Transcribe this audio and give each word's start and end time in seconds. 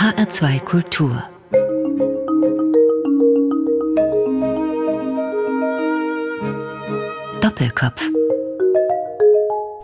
HR2 0.00 0.60
Kultur 0.60 1.22
Doppelkopf 7.42 8.08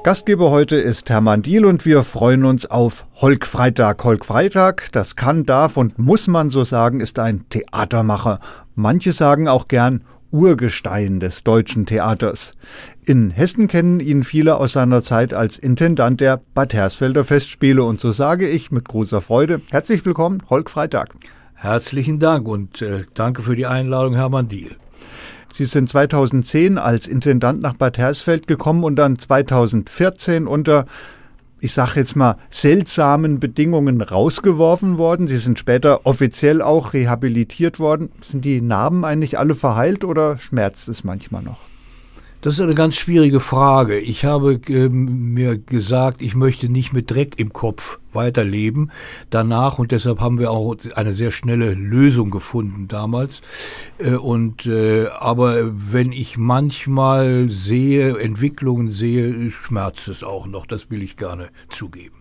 Gastgeber 0.05 0.51
heute 0.51 0.77
ist 0.77 1.11
Hermann 1.11 1.43
Diel 1.43 1.67
und 1.67 1.85
wir 1.85 2.03
freuen 2.03 2.47
uns 2.47 2.65
auf 2.65 3.05
Holk 3.17 3.47
Freitag. 3.47 4.03
Holk 4.05 4.25
Freitag, 4.25 4.91
das 4.93 5.17
kann, 5.17 5.45
darf 5.45 5.77
und 5.77 5.99
muss 5.99 6.29
man 6.29 6.49
so 6.49 6.65
sagen, 6.65 7.01
ist 7.01 7.19
ein 7.19 7.47
Theatermacher. 7.51 8.41
Manche 8.75 9.13
sagen 9.13 9.49
auch 9.49 9.69
gern 9.69 10.03
Urgestein 10.37 11.19
des 11.19 11.45
deutschen 11.45 11.87
Theaters. 11.87 12.53
In 13.07 13.31
Hessen 13.31 13.69
kennen 13.69 14.01
ihn 14.01 14.23
viele 14.23 14.57
aus 14.59 14.75
seiner 14.75 15.03
Zeit 15.03 15.33
als 15.33 15.59
Intendant 15.59 16.21
der 16.21 16.43
Bad 16.53 16.75
Hersfelder 16.75 17.25
Festspiele 17.25 17.83
und 17.83 18.01
so 18.01 18.13
sage 18.13 18.47
ich 18.47 18.71
mit 18.71 18.87
großer 18.87 19.23
Freude 19.23 19.63
herzlich 19.71 20.05
willkommen, 20.05 20.43
Holk 20.51 20.69
Freitag. 20.69 21.15
Herzlichen 21.55 22.19
Dank 22.19 22.47
und 22.47 22.83
äh, 22.83 23.05
danke 23.15 23.41
für 23.41 23.57
die 23.57 23.65
Einladung, 23.65 24.15
Hermann 24.15 24.49
Diel. 24.49 24.77
Sie 25.51 25.65
sind 25.65 25.89
2010 25.89 26.77
als 26.77 27.09
Intendant 27.09 27.63
nach 27.63 27.75
Bad 27.75 27.97
Hersfeld 27.97 28.47
gekommen 28.47 28.85
und 28.85 28.97
dann 28.97 29.19
2014 29.19 30.47
unter 30.47 30.85
ich 31.61 31.73
sage 31.73 32.01
jetzt 32.01 32.17
mal, 32.17 32.37
seltsamen 32.51 33.41
Bedingungen 33.41 34.01
rausgeworfen 34.01 34.99
worden. 34.99 35.27
Sie 35.27 35.39
sind 35.39 35.59
später 35.59 36.05
offiziell 36.05 36.61
auch 36.61 36.93
rehabilitiert 36.93 37.81
worden. 37.81 38.11
Sind 38.21 38.45
die 38.45 38.61
Narben 38.61 39.05
eigentlich 39.05 39.39
alle 39.39 39.55
verheilt 39.55 40.05
oder 40.05 40.39
schmerzt 40.39 40.89
es 40.89 41.03
manchmal 41.03 41.43
noch? 41.43 41.59
Das 42.47 42.55
ist 42.55 42.61
eine 42.61 42.77
ganz 42.77 42.95
schwierige 42.95 43.41
Frage. 43.41 43.99
Ich 43.99 44.25
habe 44.25 44.61
äh, 44.69 44.89
mir 44.89 45.59
gesagt, 45.59 46.23
ich 46.23 46.37
möchte 46.37 46.69
nicht 46.69 46.93
mit 46.93 47.11
Dreck 47.11 47.41
im 47.41 47.53
Kopf 47.53 47.99
weiterleben 48.13 48.93
danach 49.31 49.81
und 49.81 49.91
deshalb 49.91 50.21
haben 50.21 50.39
wir 50.39 50.53
auch 50.53 50.77
eine 50.95 51.13
sehr 51.13 51.33
schnelle 51.33 51.75
Lösung 51.75 52.31
gefunden 52.31 52.87
damals. 52.87 53.43
Äh, 53.99 54.13
und 54.13 54.65
äh, 54.65 55.09
aber 55.09 55.73
wenn 55.93 56.13
ich 56.13 56.39
manchmal 56.39 57.51
sehe, 57.51 58.17
Entwicklungen 58.17 58.91
sehe, 58.91 59.51
schmerzt 59.51 60.07
es 60.07 60.23
auch 60.23 60.47
noch. 60.47 60.67
Das 60.67 60.89
will 60.89 61.03
ich 61.03 61.17
gerne 61.17 61.49
zugeben. 61.69 62.16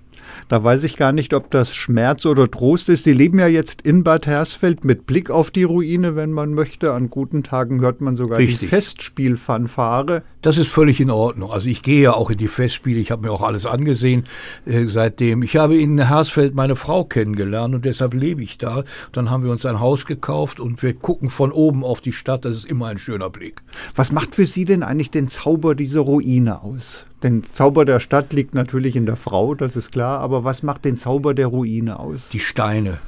Da 0.48 0.64
weiß 0.64 0.84
ich 0.84 0.96
gar 0.96 1.12
nicht, 1.12 1.34
ob 1.34 1.50
das 1.50 1.74
Schmerz 1.74 2.24
oder 2.26 2.50
Trost 2.50 2.90
ist. 2.90 3.04
Sie 3.04 3.14
leben 3.14 3.40
ja 3.40 3.48
jetzt 3.48 3.82
in 3.82 4.04
Bad 4.04 4.28
Hersfeld 4.28 4.86
mit 4.86 5.08
Blick 5.08 5.32
auf 5.32 5.50
die 5.50 5.64
Ruine, 5.64 6.16
wenn 6.16 6.32
man 6.32 6.54
möchte. 6.54 6.94
An 6.94 7.10
guten 7.10 7.42
Tagen 7.42 7.82
hört 7.82 8.00
man 8.00 8.16
sogar 8.16 8.38
Richtig. 8.38 8.60
die 8.60 8.68
Festspielfanfare. 8.68 10.22
Das 10.44 10.60
ist 10.60 10.68
völlig 10.68 11.02
in 11.02 11.10
Ordnung. 11.10 11.52
Also 11.52 11.68
ich 11.68 11.82
gehe 11.82 12.04
ja 12.04 12.14
auch 12.14 12.30
in 12.30 12.38
die 12.38 12.48
Festspiele. 12.48 13.00
Ich 13.00 13.10
habe 13.10 13.24
mir 13.24 13.32
auch 13.32 13.42
alles 13.42 13.66
angesehen 13.66 14.26
äh, 14.68 14.86
seitdem. 14.86 15.42
Ich 15.42 15.58
habe 15.58 15.76
in 15.78 15.98
Hersfeld 15.98 16.54
meine 16.54 16.76
Frau 16.76 17.06
kennengelernt 17.06 17.74
und 17.74 17.84
deshalb 17.84 18.14
lebe 18.14 18.44
ich 18.44 18.60
da. 18.60 18.84
Dann 19.14 19.32
haben 19.32 19.44
wir 19.44 19.52
uns 19.52 19.66
ein 19.66 19.80
Haus 19.80 20.06
gekauft 20.06 20.60
und 20.60 20.84
wir 20.84 20.94
gucken 20.94 21.32
von 21.32 21.52
oben 21.52 21.84
auf 21.84 22.02
die 22.02 22.12
Stadt. 22.12 22.46
Das 22.46 22.56
ist 22.56 22.66
immer 22.66 22.86
ein 22.86 23.00
schöner 23.00 23.32
Blick. 23.32 23.64
Was 23.96 24.12
macht 24.12 24.36
für 24.36 24.46
Sie 24.46 24.66
denn 24.66 24.84
eigentlich 24.84 25.10
den 25.10 25.28
Zauber 25.28 25.74
dieser 25.74 26.02
Ruine 26.02 26.62
aus? 26.62 27.08
Den 27.26 27.44
Zauber 27.54 27.86
der 27.86 28.00
Stadt 28.00 28.34
liegt 28.34 28.54
natürlich 28.54 28.96
in 28.96 29.08
der 29.08 29.16
Frau, 29.16 29.56
das 29.56 29.76
ist 29.76 29.92
klar, 29.92 30.20
aber 30.20 30.44
was 30.44 30.62
macht 30.62 30.86
den 30.86 30.96
Zauber 30.96 31.34
der 31.34 31.48
Ruine 31.48 31.98
aus? 31.98 32.30
Die 32.30 32.38
Steine. 32.38 33.00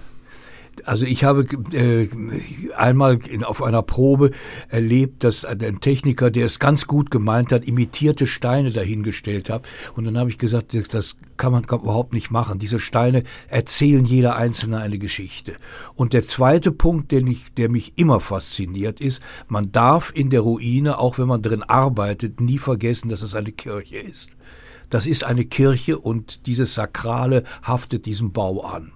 Also 0.86 1.06
ich 1.06 1.24
habe 1.24 1.46
äh, 1.74 2.08
einmal 2.76 3.20
in, 3.28 3.44
auf 3.44 3.64
einer 3.64 3.82
Probe 3.82 4.32
erlebt, 4.70 5.24
dass 5.24 5.46
ein 5.46 5.80
Techniker, 5.80 6.32
der 6.32 6.46
es 6.46 6.60
ganz 6.60 6.88
gut 6.88 7.12
gemeint 7.12 7.52
hat, 7.52 7.66
imitierte 7.66 8.28
Steine 8.28 8.72
dahingestellt 8.72 9.50
hat. 9.50 9.68
Und 9.96 10.06
dann 10.06 10.18
habe 10.18 10.30
ich 10.30 10.38
gesagt, 10.38 10.74
das, 10.74 10.88
das 10.88 11.18
kann 11.38 11.52
man 11.52 11.64
überhaupt 11.64 12.14
nicht 12.14 12.32
machen. 12.32 12.60
Diese 12.60 12.80
Steine 12.80 13.24
erzählen 13.48 14.06
jeder 14.06 14.36
Einzelne 14.36 14.80
eine 14.80 14.98
Geschichte. 15.00 15.56
Und 15.96 16.14
der 16.14 16.26
zweite 16.26 16.72
Punkt, 16.72 17.12
den 17.12 17.28
ich, 17.28 17.46
der 17.56 17.70
mich 17.70 17.94
immer 17.96 18.20
fasziniert, 18.20 19.02
ist, 19.02 19.22
man 19.48 19.72
darf 19.72 20.12
in 20.14 20.30
der 20.30 20.42
Ruine, 20.42 20.98
auch 21.00 21.18
wenn 21.18 21.28
man 21.28 21.42
drin 21.42 21.64
arbeitet, 21.64 22.42
nie 22.42 22.58
vergessen, 22.58 23.10
dass 23.10 23.22
es 23.22 23.36
eine 23.36 23.52
Kirche 23.52 23.98
ist. 23.98 24.30
Das 24.90 25.06
ist 25.06 25.24
eine 25.26 25.44
Kirche 25.46 26.00
und 26.00 26.46
dieses 26.48 26.74
Sakrale 26.74 27.44
haftet 27.62 28.06
diesem 28.06 28.32
Bau 28.32 28.62
an. 28.62 28.94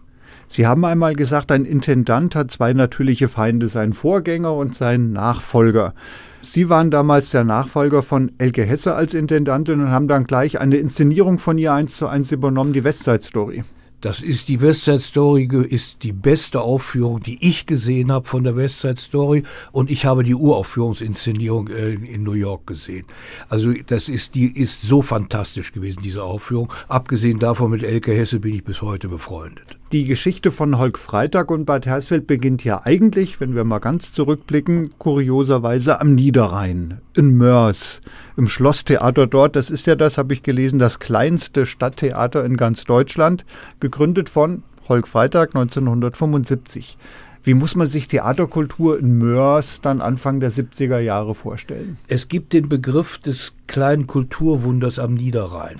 Sie 0.52 0.68
haben 0.68 0.84
einmal 0.84 1.16
gesagt, 1.16 1.50
ein 1.54 1.64
Intendant 1.64 2.36
hat 2.36 2.52
zwei 2.52 2.74
natürliche 2.74 3.30
Feinde, 3.30 3.70
seinen 3.70 3.94
Vorgänger 3.94 4.54
und 4.54 4.76
seinen 4.76 5.14
Nachfolger. 5.14 5.94
Sie 6.42 6.68
waren 6.68 6.92
damals 6.92 7.32
der 7.32 7.46
Nachfolger 7.46 8.04
von 8.04 8.34
Elke 8.38 8.66
Hesse 8.66 8.94
als 8.94 9.14
Intendantin 9.14 9.80
und 9.80 9.92
haben 9.92 10.10
dann 10.10 10.26
gleich 10.26 10.60
eine 10.60 10.76
Inszenierung 10.76 11.38
von 11.38 11.58
ihr 11.58 11.72
eins 11.72 11.96
zu 11.96 12.08
eins 12.08 12.34
übernommen, 12.34 12.74
die 12.74 12.84
Westside 12.84 13.22
Story. 13.22 13.64
Das 14.02 14.22
ist 14.22 14.50
die 14.50 14.60
Westside 14.60 15.00
Story, 15.00 15.48
ist 15.70 16.04
die 16.04 16.12
beste 16.12 16.60
Aufführung, 16.60 17.22
die 17.22 17.38
ich 17.48 17.66
gesehen 17.66 18.12
habe 18.12 18.28
von 18.28 18.44
der 18.44 18.58
Westside 18.58 19.00
Story. 19.00 19.44
Und 19.72 19.90
ich 19.90 20.04
habe 20.06 20.26
die 20.26 20.36
Uraufführungsinszenierung 20.36 21.70
äh, 21.70 21.94
in 21.94 22.24
New 22.24 22.34
York 22.34 22.68
gesehen. 22.68 23.06
Also 23.48 23.72
das 23.88 24.10
ist, 24.10 24.36
die 24.36 24.52
ist 24.52 24.82
so 24.82 25.02
fantastisch 25.02 25.72
gewesen, 25.72 26.02
diese 26.04 26.26
Aufführung. 26.26 26.74
Abgesehen 26.90 27.40
davon 27.40 27.72
mit 27.72 27.84
Elke 27.84 28.12
Hesse 28.12 28.42
bin 28.42 28.54
ich 28.54 28.66
bis 28.66 28.82
heute 28.82 29.08
befreundet. 29.08 29.78
Die 29.92 30.06
Geschichte 30.06 30.52
von 30.52 30.78
Holk 30.78 30.98
Freitag 30.98 31.52
und 31.52 31.66
Bad 31.66 31.86
Hersfeld 31.86 32.26
beginnt 32.26 32.64
ja 32.64 32.84
eigentlich, 32.86 33.42
wenn 33.42 33.56
wir 33.56 33.66
mal 33.66 33.80
ganz 33.80 34.14
zurückblicken, 34.14 34.94
kurioserweise 34.98 36.00
am 36.00 36.16
Niederrhein, 36.16 37.02
in 37.14 37.36
Mörs, 37.36 38.00
im 38.38 38.48
Schlosstheater 38.48 39.28
dort. 39.28 39.58
Das 39.58 39.70
ist 39.70 39.88
ja 39.88 39.96
das, 39.96 40.18
habe 40.18 40.32
ich 40.32 40.44
gelesen, 40.44 40.80
das 40.80 41.00
kleinste 41.00 41.66
Stadttheater 41.66 42.46
in 42.46 42.56
ganz 42.56 42.86
Deutschland, 42.86 43.44
gegründet 43.82 44.30
von 44.30 44.64
Holk 44.88 45.10
Freitag 45.10 45.50
1975. 45.56 46.98
Wie 47.44 47.56
muss 47.56 47.76
man 47.76 47.88
sich 47.88 48.08
Theaterkultur 48.08 49.00
in 49.00 49.18
Mörs 49.18 49.82
dann 49.82 50.00
Anfang 50.00 50.40
der 50.40 50.52
70er 50.52 51.00
Jahre 51.00 51.34
vorstellen? 51.34 51.98
Es 52.08 52.28
gibt 52.28 52.54
den 52.54 52.70
Begriff 52.70 53.18
des 53.18 53.56
kleinen 53.66 54.06
Kulturwunders 54.06 55.00
am 55.00 55.16
Niederrhein. 55.16 55.78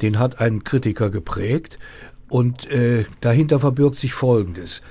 Den 0.00 0.18
hat 0.18 0.40
ein 0.40 0.64
Kritiker 0.64 1.10
geprägt. 1.10 1.78
Und 2.28 2.66
äh, 2.70 3.04
dahinter 3.20 3.60
verbirgt 3.60 3.98
sich 3.98 4.14
Folgendes. 4.14 4.82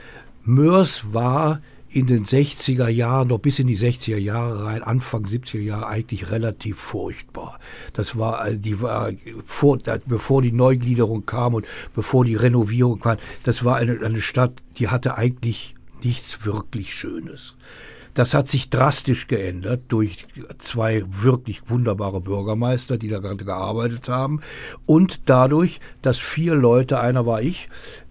Mörs 0.44 1.14
war 1.14 1.62
in 1.90 2.08
den 2.08 2.26
60er 2.26 2.88
Jahren, 2.88 3.28
noch 3.28 3.38
bis 3.38 3.60
in 3.60 3.68
die 3.68 3.78
60er 3.78 4.18
Jahre 4.18 4.66
rein, 4.66 4.82
Anfang 4.82 5.26
70er 5.26 5.60
Jahre 5.60 5.88
eigentlich 5.88 6.32
relativ 6.32 6.80
furchtbar. 6.80 7.60
Das 7.94 8.18
war, 8.18 8.48
äh, 8.48 8.58
die 8.58 8.82
war 8.82 9.12
vor, 9.46 9.78
bevor 10.06 10.42
die 10.42 10.52
Neugliederung 10.52 11.26
kam 11.26 11.54
und 11.54 11.68
bevor 11.94 12.26
die 12.26 12.36
Renovierung 12.36 13.00
kam, 13.00 13.18
das 13.44 13.64
war 13.64 13.76
eine, 13.76 14.00
eine 14.04 14.22
Stadt, 14.22 14.54
die 14.78 14.88
hatte 14.88 15.18
eigentlich 15.18 15.76
nichts 16.04 16.46
wirklich 16.46 16.94
Schönes. 16.94 17.56
Das 18.14 18.34
hat 18.34 18.48
sich 18.48 18.70
drastisch 18.70 19.28
geändert 19.28 19.82
durch 19.88 20.26
zwei 20.60 21.04
wirklich 21.08 21.70
wunderbare 21.70 22.22
Bürgermeister, 22.22 22.98
die 22.98 23.10
da 23.10 23.20
gerade 23.20 23.44
gearbeitet 23.44 24.08
haben. 24.08 24.42
Und 24.86 25.30
dadurch, 25.30 25.80
dass 26.02 26.20
vier 26.20 26.54
Leute, 26.56 27.00
einer 27.00 27.26
war 27.26 27.42
ich, 27.42 27.70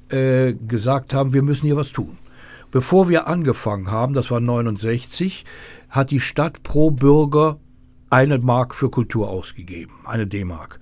äh, 0.09 0.55
gesagt 0.55 1.15
haben, 1.15 1.33
wir 1.33 1.43
müssen 1.43 1.67
hier 1.67 1.77
was 1.77 1.93
tun. 1.93 2.19
Bevor 2.71 3.09
wir 3.09 3.27
angefangen 3.27 3.91
haben, 3.91 4.15
das 4.15 4.31
war 4.31 4.41
69, 4.41 5.45
hat 5.89 6.11
die 6.11 6.21
Stadt 6.21 6.63
pro 6.63 6.91
Bürger 6.91 7.59
eine 8.11 8.39
Mark 8.39 8.75
für 8.75 8.91
Kultur 8.91 9.29
ausgegeben, 9.29 9.93
eine 10.05 10.27
D-Mark. 10.27 10.81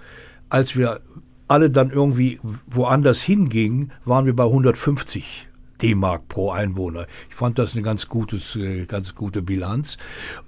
Als 0.48 0.76
wir 0.76 1.00
alle 1.47 1.69
dann 1.69 1.91
irgendwie 1.91 2.41
woanders 2.66 3.20
hingingen, 3.20 3.92
waren 4.04 4.25
wir 4.25 4.34
bei 4.34 4.44
150 4.44 5.49
D-Mark 5.82 6.28
pro 6.28 6.50
Einwohner. 6.50 7.06
Ich 7.28 7.34
fand 7.34 7.58
das 7.58 7.74
eine 7.74 7.82
ganz, 7.82 8.08
gutes, 8.08 8.56
äh, 8.56 8.86
ganz 8.86 9.14
gute 9.14 9.42
Bilanz. 9.42 9.98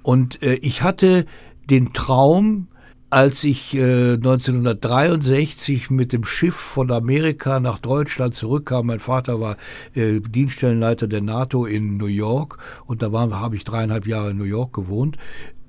Und 0.02 0.42
äh, 0.42 0.54
ich 0.54 0.82
hatte 0.82 1.26
den 1.70 1.92
Traum, 1.92 2.68
als 3.10 3.44
ich 3.44 3.74
äh, 3.74 4.14
1963 4.14 5.90
mit 5.90 6.14
dem 6.14 6.24
Schiff 6.24 6.56
von 6.56 6.90
Amerika 6.90 7.60
nach 7.60 7.78
Deutschland 7.78 8.34
zurückkam, 8.34 8.86
mein 8.86 9.00
Vater 9.00 9.38
war 9.38 9.58
äh, 9.94 10.20
Dienststellenleiter 10.20 11.06
der 11.08 11.20
NATO 11.20 11.66
in 11.66 11.98
New 11.98 12.06
York 12.06 12.56
und 12.86 13.02
da 13.02 13.12
habe 13.12 13.56
ich 13.56 13.64
dreieinhalb 13.64 14.06
Jahre 14.06 14.30
in 14.30 14.38
New 14.38 14.44
York 14.44 14.72
gewohnt. 14.72 15.18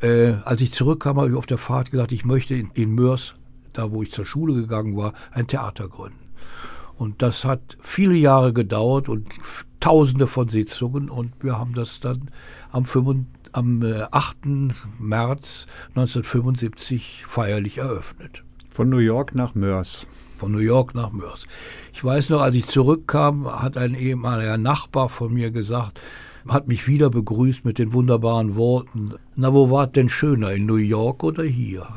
Äh, 0.02 0.36
als 0.46 0.62
ich 0.62 0.72
zurückkam, 0.72 1.18
habe 1.18 1.32
ich 1.32 1.36
auf 1.36 1.46
der 1.46 1.58
Fahrt 1.58 1.92
gesagt, 1.92 2.14
ich 2.14 2.24
möchte 2.24 2.56
in, 2.56 2.70
in 2.76 2.96
Mörs, 2.96 3.36
da 3.74 3.92
wo 3.92 4.04
ich 4.04 4.14
zur 4.14 4.26
Schule 4.26 4.54
gegangen 4.54 4.96
war, 4.96 5.14
ein 5.32 5.48
Theater 5.48 5.90
gründen. 5.90 6.23
Und 7.04 7.22
das 7.22 7.44
hat 7.44 7.78
viele 7.82 8.16
Jahre 8.16 8.54
gedauert 8.54 9.10
und 9.10 9.28
tausende 9.82 10.26
von 10.26 10.48
Sitzungen 10.48 11.10
und 11.10 11.34
wir 11.42 11.60
haben 11.60 11.74
das 11.74 12.00
dann 12.00 12.32
am, 12.72 12.86
5, 12.86 13.26
am 13.52 13.84
8. 14.10 14.38
Äh, 14.46 14.48
März 15.00 15.68
1975 15.90 17.26
feierlich 17.28 17.80
eröffnet. 17.80 18.46
Von 18.70 18.88
New 18.88 19.00
York 19.00 19.36
nach 19.36 19.54
Mörs. 19.54 20.08
Von 20.38 20.54
New 20.54 20.60
York 20.60 20.96
nach 20.96 21.12
Mörs. 21.12 21.46
Ich 21.92 22.02
weiß 22.02 22.30
noch, 22.30 22.40
als 22.40 22.56
ich 22.56 22.68
zurückkam, 22.68 23.52
hat 23.52 23.76
ein 23.76 23.96
ehemaliger 23.96 24.58
Nachbar 24.58 25.10
von 25.10 25.34
mir 25.34 25.52
gesagt, 25.52 26.00
hat 26.48 26.68
mich 26.68 26.88
wieder 26.88 27.10
begrüßt 27.10 27.66
mit 27.66 27.78
den 27.78 27.94
wunderbaren 27.94 28.56
Worten. 28.56 29.14
Na, 29.36 29.54
wo 29.54 29.70
war 29.72 29.88
denn 29.88 30.10
schöner, 30.10 30.52
in 30.52 30.66
New 30.66 30.76
York 30.76 31.24
oder 31.24 31.44
hier? 31.44 31.88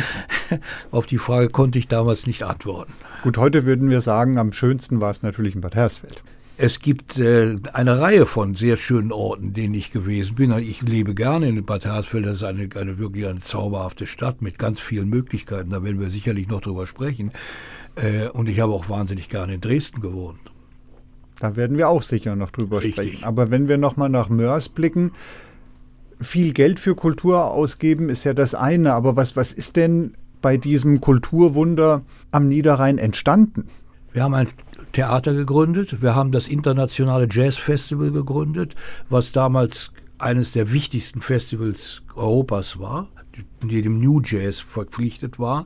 Auf 0.90 1.06
die 1.06 1.18
Frage 1.18 1.48
konnte 1.48 1.78
ich 1.78 1.88
damals 1.88 2.26
nicht 2.26 2.42
antworten. 2.42 2.92
Gut, 3.22 3.38
heute 3.38 3.64
würden 3.64 3.90
wir 3.90 4.00
sagen, 4.00 4.38
am 4.38 4.52
schönsten 4.52 5.00
war 5.00 5.10
es 5.10 5.22
natürlich 5.22 5.54
in 5.54 5.60
Bad 5.60 5.74
Hersfeld. 5.74 6.22
Es 6.56 6.78
gibt 6.78 7.18
äh, 7.18 7.56
eine 7.72 8.00
Reihe 8.00 8.26
von 8.26 8.54
sehr 8.54 8.76
schönen 8.76 9.10
Orten, 9.10 9.54
denen 9.54 9.74
ich 9.74 9.90
gewesen 9.90 10.36
bin. 10.36 10.56
Ich 10.58 10.82
lebe 10.82 11.14
gerne 11.14 11.48
in 11.48 11.64
Bad 11.64 11.84
Hersfeld. 11.84 12.26
Das 12.26 12.34
ist 12.34 12.44
eine, 12.44 12.68
eine 12.76 12.98
wirklich 12.98 13.26
eine 13.26 13.40
zauberhafte 13.40 14.06
Stadt 14.06 14.40
mit 14.40 14.56
ganz 14.56 14.78
vielen 14.78 15.08
Möglichkeiten. 15.08 15.70
Da 15.70 15.82
werden 15.82 15.98
wir 15.98 16.10
sicherlich 16.10 16.46
noch 16.46 16.60
drüber 16.60 16.86
sprechen. 16.86 17.32
Äh, 17.96 18.28
und 18.28 18.48
ich 18.48 18.60
habe 18.60 18.72
auch 18.72 18.88
wahnsinnig 18.88 19.28
gerne 19.28 19.54
in 19.54 19.60
Dresden 19.60 20.00
gewohnt. 20.00 20.53
Da 21.44 21.56
werden 21.56 21.76
wir 21.76 21.90
auch 21.90 22.02
sicher 22.02 22.36
noch 22.36 22.50
drüber 22.50 22.78
Richtig. 22.78 22.94
sprechen. 22.94 23.24
Aber 23.24 23.50
wenn 23.50 23.68
wir 23.68 23.76
noch 23.76 23.98
mal 23.98 24.08
nach 24.08 24.30
Mörs 24.30 24.70
blicken, 24.70 25.12
viel 26.18 26.54
Geld 26.54 26.80
für 26.80 26.94
Kultur 26.94 27.50
ausgeben 27.50 28.08
ist 28.08 28.24
ja 28.24 28.32
das 28.32 28.54
eine. 28.54 28.94
Aber 28.94 29.14
was, 29.14 29.36
was 29.36 29.52
ist 29.52 29.76
denn 29.76 30.14
bei 30.40 30.56
diesem 30.56 31.02
Kulturwunder 31.02 32.00
am 32.30 32.48
Niederrhein 32.48 32.96
entstanden? 32.96 33.66
Wir 34.10 34.22
haben 34.22 34.32
ein 34.32 34.48
Theater 34.92 35.34
gegründet, 35.34 36.00
wir 36.00 36.14
haben 36.14 36.32
das 36.32 36.48
internationale 36.48 37.28
Jazz 37.30 37.58
Festival 37.58 38.10
gegründet, 38.10 38.74
was 39.10 39.32
damals 39.32 39.92
eines 40.16 40.52
der 40.52 40.72
wichtigsten 40.72 41.20
Festivals 41.20 42.00
Europas 42.14 42.78
war, 42.78 43.08
die 43.62 43.82
dem 43.82 43.98
New 44.00 44.20
Jazz 44.22 44.60
verpflichtet 44.60 45.38
war. 45.38 45.64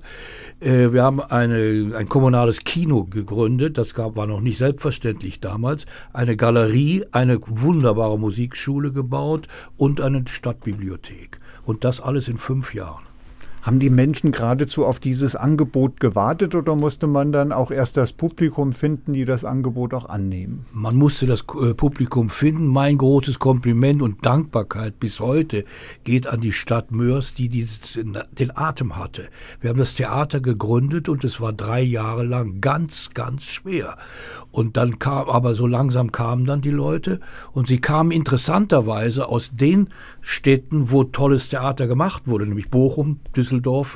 Äh, 0.61 0.93
wir 0.93 1.03
haben 1.03 1.21
eine, 1.21 1.93
ein 1.97 2.09
kommunales 2.09 2.61
Kino 2.61 3.05
gegründet, 3.05 3.79
das 3.79 3.95
gab, 3.95 4.17
war 4.17 4.27
noch 4.27 4.41
nicht 4.41 4.59
selbstverständlich 4.59 5.41
damals, 5.41 5.87
eine 6.13 6.37
Galerie, 6.37 7.05
eine 7.13 7.41
wunderbare 7.47 8.19
Musikschule 8.19 8.93
gebaut 8.93 9.49
und 9.77 10.01
eine 10.01 10.25
Stadtbibliothek. 10.29 11.41
Und 11.65 11.85
das 11.85 12.01
alles 12.01 12.29
in 12.29 12.39
fünf 12.39 12.75
Jahren. 12.75 13.08
Haben 13.63 13.81
die 13.81 13.91
Menschen 13.91 14.33
geradezu 14.33 14.87
auf 14.87 15.01
dieses 15.01 15.37
Angebot 15.37 16.01
gewartet 16.01 16.55
oder 16.55 16.77
musste 16.77 17.07
man 17.07 17.33
dann 17.33 17.53
auch 17.53 17.71
erst 17.71 17.97
das 17.97 18.13
Publikum 18.13 18.73
finden, 18.73 19.13
die 19.13 19.25
das 19.25 19.45
Angebot 19.45 19.95
auch 19.95 20.09
annehmen? 20.09 20.67
Man 20.73 20.97
musste 20.97 21.27
das 21.27 21.45
äh, 21.61 21.75
Publikum 21.75 22.31
finden. 22.31 22.67
Mein 22.67 22.99
großes 22.99 23.39
Kompliment 23.39 24.01
und 24.01 24.25
Dankbarkeit 24.25 25.01
bis 25.01 25.21
heute 25.21 25.65
geht 26.05 26.27
an 26.27 26.41
die 26.41 26.53
Stadt 26.53 26.93
Mörs, 26.93 27.35
die 27.35 27.49
dieses, 27.49 27.99
den 28.33 28.57
Atem 28.57 28.97
hatte. 28.97 29.29
Wir 29.61 29.71
haben 29.71 29.79
das 29.79 29.95
Theater 29.95 30.41
gegründet 30.41 31.09
und 31.09 31.25
es 31.25 31.41
war 31.41 31.53
drei 31.53 31.83
Jahre 31.83 32.25
lang 32.25 32.61
ganz, 32.61 33.11
ganz 33.13 33.45
schwer. 33.45 33.97
Und 34.51 34.77
dann 34.77 34.99
kam, 34.99 35.29
aber 35.29 35.55
so 35.55 35.67
langsam 35.67 36.13
kamen 36.13 36.47
dann 36.47 36.61
die 36.61 36.71
Leute 36.71 37.21
und 37.53 37.67
sie 37.67 37.81
kamen 37.81 38.13
interessanterweise 38.13 39.29
aus 39.29 39.51
den 39.53 39.89
Städten, 40.21 40.91
wo 40.91 41.05
tolles 41.05 41.49
Theater 41.49 41.87
gemacht 41.87 42.23
wurde, 42.27 42.47
nämlich 42.47 42.71
Bochum, 42.71 43.21
Düsseldorf 43.37 43.48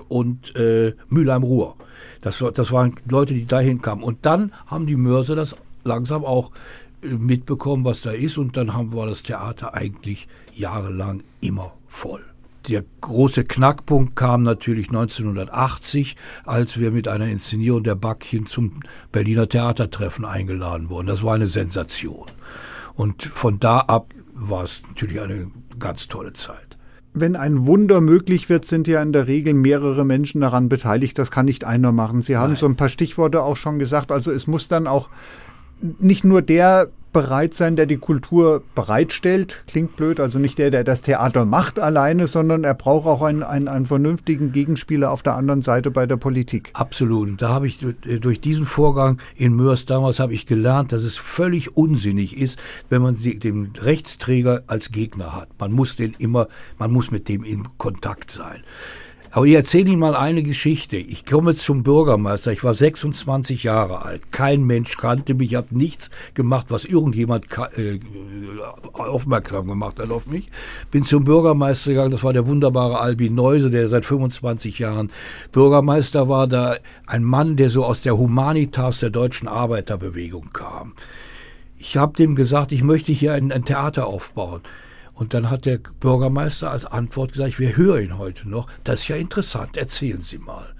und 0.08 0.54
äh, 0.56 0.94
Mülheim-Ruhr. 1.08 1.76
Das, 2.20 2.42
das 2.54 2.72
waren 2.72 2.94
Leute, 3.08 3.34
die 3.34 3.46
dahin 3.46 3.82
kamen. 3.82 4.02
Und 4.02 4.24
dann 4.24 4.52
haben 4.66 4.86
die 4.86 4.96
Mörser 4.96 5.34
das 5.34 5.56
langsam 5.84 6.24
auch 6.24 6.52
äh, 7.02 7.08
mitbekommen, 7.08 7.84
was 7.84 8.00
da 8.00 8.10
ist. 8.12 8.38
Und 8.38 8.56
dann 8.56 8.74
haben 8.74 8.94
wir 8.94 9.06
das 9.06 9.22
Theater 9.22 9.74
eigentlich 9.74 10.28
jahrelang 10.54 11.22
immer 11.40 11.72
voll. 11.88 12.22
Der 12.68 12.84
große 13.00 13.42
Knackpunkt 13.42 14.14
kam 14.14 14.44
natürlich 14.44 14.88
1980, 14.88 16.16
als 16.44 16.78
wir 16.78 16.92
mit 16.92 17.08
einer 17.08 17.26
Inszenierung 17.26 17.82
der 17.82 17.96
Backchen 17.96 18.46
zum 18.46 18.80
Berliner 19.10 19.48
Theatertreffen 19.48 20.24
eingeladen 20.24 20.88
wurden. 20.88 21.08
Das 21.08 21.24
war 21.24 21.34
eine 21.34 21.48
Sensation. 21.48 22.26
Und 22.94 23.24
von 23.24 23.58
da 23.58 23.80
ab 23.80 24.14
war 24.34 24.62
es 24.62 24.82
natürlich 24.88 25.20
eine 25.20 25.50
ganz 25.78 26.06
tolle 26.06 26.34
Zeit. 26.34 26.71
Wenn 27.14 27.36
ein 27.36 27.66
Wunder 27.66 28.00
möglich 28.00 28.48
wird, 28.48 28.64
sind 28.64 28.88
ja 28.88 29.02
in 29.02 29.12
der 29.12 29.26
Regel 29.26 29.52
mehrere 29.52 30.04
Menschen 30.04 30.40
daran 30.40 30.68
beteiligt. 30.68 31.18
Das 31.18 31.30
kann 31.30 31.44
nicht 31.44 31.64
einer 31.64 31.92
machen. 31.92 32.22
Sie 32.22 32.36
haben 32.36 32.52
Nein. 32.52 32.56
so 32.56 32.66
ein 32.66 32.76
paar 32.76 32.88
Stichworte 32.88 33.42
auch 33.42 33.56
schon 33.56 33.78
gesagt. 33.78 34.10
Also 34.10 34.32
es 34.32 34.46
muss 34.46 34.68
dann 34.68 34.86
auch 34.86 35.08
nicht 35.98 36.24
nur 36.24 36.42
der 36.42 36.88
bereit 37.12 37.54
sein, 37.54 37.76
der 37.76 37.86
die 37.86 37.98
Kultur 37.98 38.62
bereitstellt. 38.74 39.62
Klingt 39.66 39.96
blöd, 39.96 40.20
also 40.20 40.38
nicht 40.38 40.58
der, 40.58 40.70
der 40.70 40.84
das 40.84 41.02
Theater 41.02 41.44
macht 41.44 41.78
alleine, 41.78 42.26
sondern 42.26 42.64
er 42.64 42.74
braucht 42.74 43.06
auch 43.06 43.22
einen, 43.22 43.42
einen, 43.42 43.68
einen 43.68 43.86
vernünftigen 43.86 44.52
Gegenspieler 44.52 45.10
auf 45.10 45.22
der 45.22 45.34
anderen 45.34 45.62
Seite 45.62 45.90
bei 45.90 46.06
der 46.06 46.16
Politik. 46.16 46.70
Absolut. 46.74 47.28
Und 47.28 47.42
da 47.42 47.50
habe 47.50 47.66
ich 47.66 47.82
äh, 47.82 48.18
durch 48.18 48.40
diesen 48.40 48.66
Vorgang 48.66 49.18
in 49.36 49.54
Mörs 49.54 49.86
damals 49.86 50.18
habe 50.20 50.34
ich 50.34 50.46
gelernt, 50.46 50.92
dass 50.92 51.02
es 51.02 51.16
völlig 51.16 51.76
unsinnig 51.76 52.36
ist, 52.36 52.58
wenn 52.88 53.02
man 53.02 53.18
die- 53.18 53.38
den 53.38 53.72
Rechtsträger 53.80 54.62
als 54.66 54.90
Gegner 54.90 55.34
hat. 55.36 55.48
Man 55.58 55.72
muss 55.72 55.96
den 55.96 56.14
immer, 56.18 56.48
man 56.78 56.90
muss 56.92 57.10
mit 57.10 57.28
dem 57.28 57.44
in 57.44 57.66
Kontakt 57.78 58.30
sein. 58.30 58.62
Aber 59.34 59.46
ich 59.46 59.54
erzähle 59.54 59.90
Ihnen 59.90 59.98
mal 59.98 60.14
eine 60.14 60.42
Geschichte. 60.42 60.98
Ich 60.98 61.24
komme 61.24 61.54
zum 61.56 61.82
Bürgermeister. 61.82 62.52
Ich 62.52 62.62
war 62.64 62.74
26 62.74 63.62
Jahre 63.62 64.04
alt. 64.04 64.30
Kein 64.30 64.62
Mensch 64.62 64.98
kannte 64.98 65.32
mich. 65.32 65.52
Ich 65.52 65.56
habe 65.56 65.68
nichts 65.70 66.10
gemacht, 66.34 66.66
was 66.68 66.84
irgendjemand 66.84 67.46
äh, 67.78 67.98
aufmerksam 68.92 69.68
gemacht 69.68 69.98
hat 69.98 70.10
auf 70.10 70.26
mich. 70.26 70.50
Bin 70.90 71.04
zum 71.04 71.24
Bürgermeister 71.24 71.92
gegangen. 71.92 72.10
Das 72.10 72.22
war 72.22 72.34
der 72.34 72.46
wunderbare 72.46 72.98
Albin 73.00 73.34
Neuse, 73.34 73.70
der 73.70 73.88
seit 73.88 74.04
25 74.04 74.78
Jahren 74.78 75.10
Bürgermeister 75.50 76.28
war. 76.28 76.46
Da 76.46 76.76
ein 77.06 77.24
Mann, 77.24 77.56
der 77.56 77.70
so 77.70 77.86
aus 77.86 78.02
der 78.02 78.18
Humanitas 78.18 78.98
der 78.98 79.08
deutschen 79.08 79.48
Arbeiterbewegung 79.48 80.50
kam. 80.52 80.92
Ich 81.78 81.96
habe 81.96 82.12
dem 82.18 82.34
gesagt, 82.34 82.70
ich 82.70 82.84
möchte 82.84 83.12
hier 83.12 83.32
ein, 83.32 83.50
ein 83.50 83.64
Theater 83.64 84.08
aufbauen. 84.08 84.60
Und 85.14 85.34
dann 85.34 85.50
hat 85.50 85.66
der 85.66 85.78
Bürgermeister 85.78 86.70
als 86.70 86.84
Antwort 86.84 87.32
gesagt, 87.32 87.58
wir 87.58 87.76
hören 87.76 88.04
ihn 88.04 88.18
heute 88.18 88.48
noch. 88.48 88.68
Das 88.84 89.00
ist 89.00 89.08
ja 89.08 89.16
interessant, 89.16 89.76
erzählen 89.76 90.22
Sie 90.22 90.38
mal. 90.38 90.74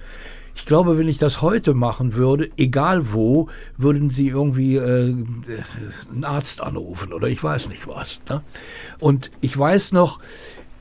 Ich 0.55 0.67
glaube, 0.67 0.99
wenn 0.99 1.08
ich 1.08 1.19
das 1.19 1.40
heute 1.40 1.75
machen 1.75 2.14
würde, 2.14 2.50
egal 2.56 3.12
wo, 3.12 3.49
würden 3.76 4.11
Sie 4.11 4.29
irgendwie 4.29 4.76
äh, 4.76 5.14
einen 6.12 6.25
Arzt 6.25 6.61
anrufen 6.61 7.12
oder 7.12 7.29
ich 7.29 7.43
weiß 7.43 7.69
nicht 7.69 7.88
was. 7.88 8.20
Ne? 8.29 8.43
Und 9.00 9.31
ich 9.40 9.56
weiß 9.56 9.93
noch, 9.93 10.20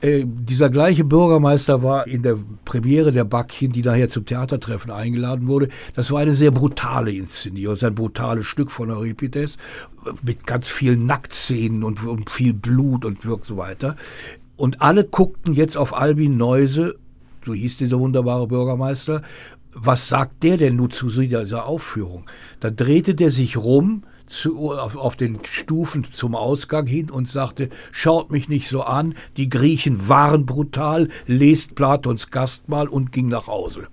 äh, 0.02 0.24
dieser 0.26 0.68
gleiche 0.68 1.04
Bürgermeister 1.04 1.82
war 1.82 2.08
in 2.08 2.22
der 2.22 2.36
Premiere 2.64 3.12
der 3.12 3.24
Backchen, 3.24 3.72
die 3.72 3.82
daher 3.82 4.08
zum 4.08 4.26
Theatertreffen 4.26 4.90
eingeladen 4.90 5.46
wurde. 5.46 5.68
Das 5.94 6.10
war 6.10 6.20
eine 6.20 6.34
sehr 6.34 6.50
brutale 6.50 7.12
Inszenierung, 7.12 7.78
ein 7.80 7.94
brutales 7.94 8.46
Stück 8.46 8.72
von 8.72 8.90
Euripides 8.90 9.58
mit 10.22 10.44
ganz 10.44 10.66
vielen 10.66 11.06
Nacktszenen 11.06 11.84
und, 11.84 12.04
und 12.04 12.30
viel 12.30 12.52
Blut 12.52 13.04
und 13.04 13.22
so 13.22 13.56
weiter. 13.56 13.96
Und 14.56 14.82
alle 14.82 15.04
guckten 15.04 15.54
jetzt 15.54 15.76
auf 15.76 15.94
Albin 15.96 16.36
Neuse, 16.36 16.96
so 17.44 17.54
hieß 17.54 17.76
dieser 17.76 18.00
wunderbare 18.00 18.48
Bürgermeister. 18.48 19.22
Was 19.72 20.08
sagt 20.08 20.42
der 20.42 20.56
denn 20.56 20.76
nun 20.76 20.90
zu 20.90 21.08
dieser 21.08 21.64
Aufführung? 21.64 22.26
Dann 22.60 22.76
drehte 22.76 23.14
der 23.14 23.30
sich 23.30 23.56
rum, 23.56 24.02
zu, 24.32 24.72
auf, 24.72 24.96
auf 24.96 25.16
den 25.16 25.38
Stufen 25.44 26.06
zum 26.12 26.34
Ausgang 26.34 26.86
hin 26.86 27.10
und 27.10 27.28
sagte, 27.28 27.68
schaut 27.92 28.30
mich 28.30 28.48
nicht 28.48 28.68
so 28.68 28.82
an, 28.82 29.14
die 29.36 29.48
Griechen 29.48 30.08
waren 30.08 30.46
brutal, 30.46 31.08
lest 31.26 31.74
Platons 31.74 32.30
Gastmahl 32.30 32.88
und 32.88 33.12
ging 33.12 33.28
nach 33.28 33.46
Hause. 33.46 33.88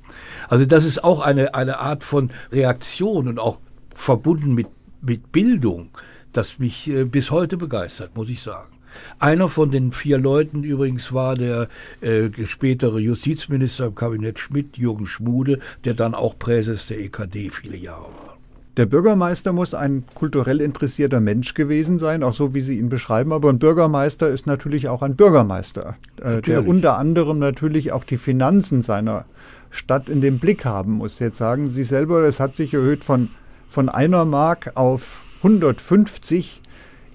Also 0.47 0.65
das 0.65 0.85
ist 0.85 1.03
auch 1.03 1.19
eine, 1.19 1.53
eine 1.53 1.79
Art 1.79 2.03
von 2.03 2.31
Reaktion 2.51 3.27
und 3.27 3.39
auch 3.39 3.59
verbunden 3.93 4.53
mit, 4.53 4.67
mit 5.01 5.31
Bildung, 5.31 5.89
das 6.31 6.57
mich 6.57 6.89
äh, 6.89 7.03
bis 7.03 7.31
heute 7.31 7.57
begeistert, 7.57 8.15
muss 8.15 8.29
ich 8.29 8.41
sagen. 8.41 8.71
Einer 9.19 9.49
von 9.49 9.71
den 9.71 9.91
vier 9.91 10.17
Leuten 10.17 10.63
übrigens 10.63 11.13
war 11.13 11.35
der 11.35 11.67
äh, 12.01 12.29
spätere 12.45 12.99
Justizminister 12.99 13.87
im 13.87 13.95
Kabinett 13.95 14.39
Schmidt, 14.39 14.77
Jürgen 14.77 15.05
Schmude, 15.05 15.59
der 15.85 15.93
dann 15.93 16.15
auch 16.15 16.39
Präses 16.39 16.87
der 16.87 16.99
EKD 16.99 17.49
viele 17.51 17.77
Jahre 17.77 18.05
war. 18.25 18.38
Der 18.79 18.85
Bürgermeister 18.85 19.51
muss 19.51 19.73
ein 19.73 20.05
kulturell 20.15 20.61
interessierter 20.61 21.19
Mensch 21.19 21.53
gewesen 21.53 21.97
sein, 21.97 22.23
auch 22.23 22.31
so 22.31 22.53
wie 22.53 22.61
Sie 22.61 22.79
ihn 22.79 22.87
beschreiben. 22.87 23.33
Aber 23.33 23.49
ein 23.49 23.59
Bürgermeister 23.59 24.29
ist 24.29 24.47
natürlich 24.47 24.87
auch 24.87 25.01
ein 25.01 25.17
Bürgermeister, 25.17 25.97
äh, 26.21 26.41
der 26.41 26.65
unter 26.65 26.97
anderem 26.97 27.39
natürlich 27.39 27.91
auch 27.91 28.05
die 28.05 28.15
Finanzen 28.15 28.81
seiner 28.81 29.25
Stadt 29.69 30.07
in 30.07 30.21
den 30.21 30.39
Blick 30.39 30.63
haben 30.63 30.93
muss. 30.93 31.19
Jetzt 31.19 31.35
sagen 31.35 31.69
Sie 31.69 31.83
selber, 31.83 32.23
es 32.23 32.39
hat 32.39 32.55
sich 32.55 32.73
erhöht 32.73 33.03
von, 33.03 33.27
von 33.67 33.89
einer 33.89 34.23
Mark 34.23 34.71
auf 34.75 35.23
150. 35.39 36.61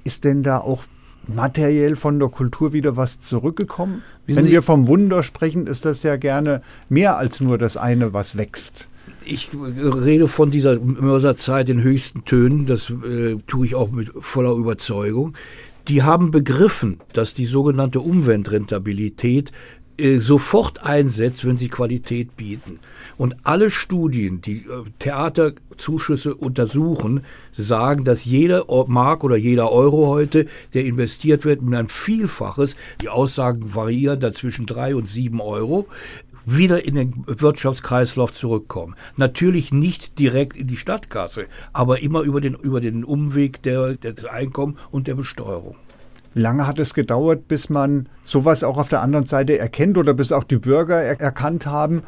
Ist 0.05 0.25
denn 0.25 0.43
da 0.43 0.59
auch 0.59 0.85
materiell 1.27 1.97
von 1.97 2.19
der 2.19 2.29
Kultur 2.29 2.75
wieder 2.75 2.99
was 2.99 3.23
zurückgekommen? 3.23 4.03
Wenn 4.27 4.49
wir 4.49 4.61
vom 4.61 4.87
Wunder 4.87 5.23
sprechen, 5.23 5.67
ist 5.67 5.87
das 5.87 6.03
ja 6.03 6.17
gerne 6.17 6.61
mehr 6.91 7.17
als 7.17 7.41
nur 7.41 7.57
das 7.57 7.79
eine, 7.79 8.13
was 8.13 8.37
wächst. 8.37 8.91
Ich 9.27 9.51
rede 9.55 10.29
von 10.29 10.51
dieser 10.51 10.79
Mörserzeit 10.79 11.69
in 11.69 11.83
höchsten 11.83 12.25
Tönen, 12.25 12.67
das 12.67 12.91
äh, 12.91 13.37
tue 13.47 13.67
ich 13.67 13.75
auch 13.75 13.91
mit 13.91 14.11
voller 14.21 14.53
Überzeugung. 14.53 15.35
Die 15.89 16.03
haben 16.03 16.31
begriffen, 16.31 17.01
dass 17.13 17.35
die 17.35 17.47
sogenannte 17.47 18.01
Umweltrentabilität 18.01 19.53
äh, 19.97 20.19
sofort 20.19 20.85
einsetzt, 20.85 21.45
wenn 21.45 21.57
sie 21.57 21.69
Qualität 21.69 22.37
bieten. 22.37 22.81
Und 23.17 23.35
alle 23.45 23.71
Studien, 23.71 24.41
die 24.41 24.59
äh, 24.59 24.83
Theaterzuschüsse 24.99 26.35
untersuchen, 26.35 27.21
sagen, 27.53 28.05
dass 28.05 28.25
jeder 28.25 28.65
Mark 28.89 29.23
oder 29.23 29.37
jeder 29.37 29.71
Euro 29.71 30.09
heute, 30.09 30.47
der 30.73 30.85
investiert 30.85 31.45
wird, 31.45 31.61
um 31.61 31.73
ein 31.75 31.89
Vielfaches, 31.89 32.75
die 33.03 33.09
Aussagen 33.09 33.75
variieren 33.75 34.19
da 34.19 34.33
zwischen 34.33 34.67
drei 34.67 34.97
und 34.97 35.09
sieben 35.09 35.41
Euro, 35.41 35.87
wieder 36.45 36.85
in 36.85 36.95
den 36.95 37.25
Wirtschaftskreislauf 37.27 38.33
zurückkommen. 38.33 38.95
Natürlich 39.17 39.73
nicht 39.73 40.19
direkt 40.19 40.57
in 40.57 40.67
die 40.67 40.77
Stadtkasse, 40.77 41.47
aber 41.73 42.03
immer 42.03 42.21
über 42.23 42.41
den, 42.41 42.55
über 42.55 42.81
den 42.81 43.05
Umweg 43.05 43.63
der, 43.63 43.95
des 43.95 44.25
Einkommens 44.25 44.79
und 44.91 45.07
der 45.07 45.15
Besteuerung. 45.15 45.77
Wie 46.35 46.41
lange 46.41 46.67
hat 46.67 46.79
es 46.79 46.95
gedauert, 46.95 47.47
bis 47.47 47.69
man 47.69 48.09
sowas 48.25 48.65
auch 48.65 48.77
auf 48.77 48.89
der 48.89 49.03
anderen 49.03 49.27
Seite 49.27 49.57
erkennt 49.59 49.97
oder 49.97 50.15
bis 50.15 50.33
auch 50.33 50.45
die 50.45 50.59
Bürger 50.59 51.01
er 51.01 51.21
erkannt 51.21 51.67
haben, 51.67 52.03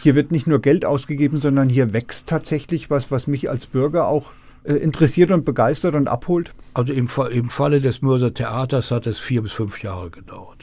hier 0.00 0.14
wird 0.14 0.30
nicht 0.30 0.46
nur 0.46 0.60
Geld 0.60 0.84
ausgegeben, 0.84 1.38
sondern 1.38 1.68
hier 1.68 1.92
wächst 1.92 2.28
tatsächlich 2.28 2.88
was, 2.88 3.10
was 3.10 3.26
mich 3.26 3.50
als 3.50 3.66
Bürger 3.66 4.06
auch 4.06 4.32
äh, 4.64 4.74
interessiert 4.74 5.30
und 5.30 5.44
begeistert 5.44 5.94
und 5.94 6.08
abholt? 6.08 6.54
Also 6.74 6.92
im, 6.92 7.08
im 7.30 7.50
Falle 7.50 7.80
des 7.80 8.00
Mörser 8.00 8.32
Theaters 8.32 8.90
hat 8.90 9.06
es 9.06 9.18
vier 9.18 9.42
bis 9.42 9.52
fünf 9.52 9.82
Jahre 9.82 10.10
gedauert. 10.10 10.57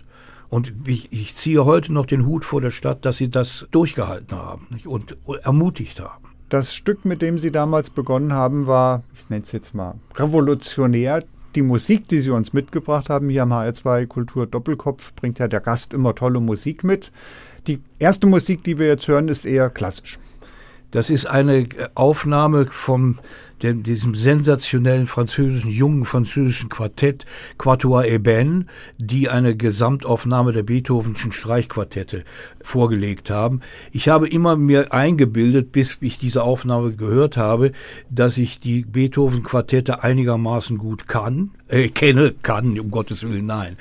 Und 0.56 0.74
ich, 0.86 1.12
ich, 1.12 1.36
ziehe 1.36 1.66
heute 1.66 1.92
noch 1.92 2.06
den 2.06 2.26
Hut 2.26 2.46
vor 2.46 2.62
der 2.62 2.72
Stadt, 2.72 3.04
dass 3.04 3.18
sie 3.18 3.28
das 3.28 3.68
durchgehalten 3.72 4.38
haben 4.38 4.68
nicht? 4.70 4.88
Und, 4.88 5.18
und 5.26 5.40
ermutigt 5.40 6.00
haben. 6.00 6.30
Das 6.48 6.74
Stück, 6.74 7.04
mit 7.04 7.22
dem 7.22 7.38
Sie 7.38 7.52
damals 7.52 7.90
begonnen 7.90 8.32
haben, 8.32 8.66
war, 8.66 9.04
ich 9.14 9.30
nenne 9.30 9.44
es 9.44 9.52
jetzt 9.52 9.76
mal, 9.76 9.96
revolutionär. 10.16 11.26
Die 11.56 11.62
Musik, 11.62 12.08
die 12.08 12.22
Sie 12.22 12.30
uns 12.30 12.54
mitgebracht 12.54 13.10
haben, 13.10 13.28
hier 13.28 13.44
am 13.44 13.52
HR2 13.52 14.08
Kultur 14.08 14.48
Doppelkopf, 14.48 15.14
bringt 15.16 15.40
ja 15.40 15.50
der 15.50 15.60
Gast 15.60 15.94
immer 15.94 16.16
tolle 16.16 16.40
Musik 16.40 16.86
mit. 16.86 17.12
Die 17.68 17.82
erste 18.00 18.26
Musik, 18.26 18.64
die 18.64 18.80
wir 18.80 18.88
jetzt 18.88 19.10
hören, 19.10 19.28
ist 19.28 19.46
eher 19.46 19.70
klassisch. 19.70 20.20
Das 20.92 21.10
ist 21.10 21.26
eine 21.26 21.68
Aufnahme 21.96 22.68
vom 22.68 23.20
dem, 23.64 23.84
diesem 23.84 24.16
sensationellen 24.16 25.08
französischen, 25.08 25.72
jungen 25.72 26.06
französischen 26.06 26.70
Quartett 26.70 27.26
Quatuor 27.58 28.06
Eben, 28.06 28.70
die 28.98 29.30
eine 29.30 29.56
Gesamtaufnahme 29.56 30.54
der 30.54 30.64
Beethovenschen 30.64 31.32
Streichquartette 31.32 32.24
vorgelegt 32.62 33.30
haben. 33.30 33.62
Ich 33.92 34.08
habe 34.10 34.28
immer 34.28 34.56
mir 34.56 34.94
eingebildet, 34.94 35.72
bis 35.72 35.98
ich 36.02 36.18
diese 36.18 36.44
Aufnahme 36.44 36.94
gehört 36.94 37.38
habe, 37.38 37.72
dass 38.10 38.38
ich 38.38 38.60
die 38.60 38.84
Beethoven-Quartette 38.84 40.04
einigermaßen 40.04 40.78
gut 40.78 41.08
kann, 41.08 41.52
äh, 41.68 41.90
kenne, 41.90 42.34
kann, 42.42 42.80
um 42.80 42.92
Gottes 42.92 43.24
Willen, 43.24 43.46
nein, 43.46 43.78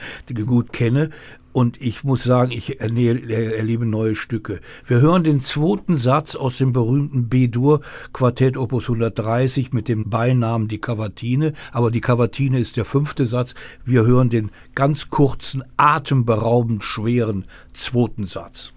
gut 0.46 0.72
kenne, 0.72 1.10
und 1.54 1.80
ich 1.80 2.02
muss 2.02 2.24
sagen, 2.24 2.50
ich 2.50 2.80
erlebe 2.80 3.86
neue 3.86 4.16
Stücke. 4.16 4.60
Wir 4.86 5.00
hören 5.00 5.22
den 5.22 5.38
zweiten 5.38 5.96
Satz 5.96 6.34
aus 6.34 6.58
dem 6.58 6.72
berühmten 6.72 7.28
B-Dur 7.28 7.80
Quartett 8.12 8.56
Opus 8.56 8.84
130 8.84 9.72
mit 9.72 9.88
dem 9.88 10.10
Beinamen 10.10 10.66
die 10.66 10.80
Cavatine, 10.80 11.52
aber 11.70 11.92
die 11.92 12.00
Cavatine 12.00 12.58
ist 12.58 12.76
der 12.76 12.84
fünfte 12.84 13.24
Satz. 13.24 13.54
Wir 13.84 14.04
hören 14.04 14.30
den 14.30 14.50
ganz 14.74 15.10
kurzen, 15.10 15.62
atemberaubend 15.76 16.82
schweren 16.82 17.46
zweiten 17.72 18.26
Satz. 18.26 18.73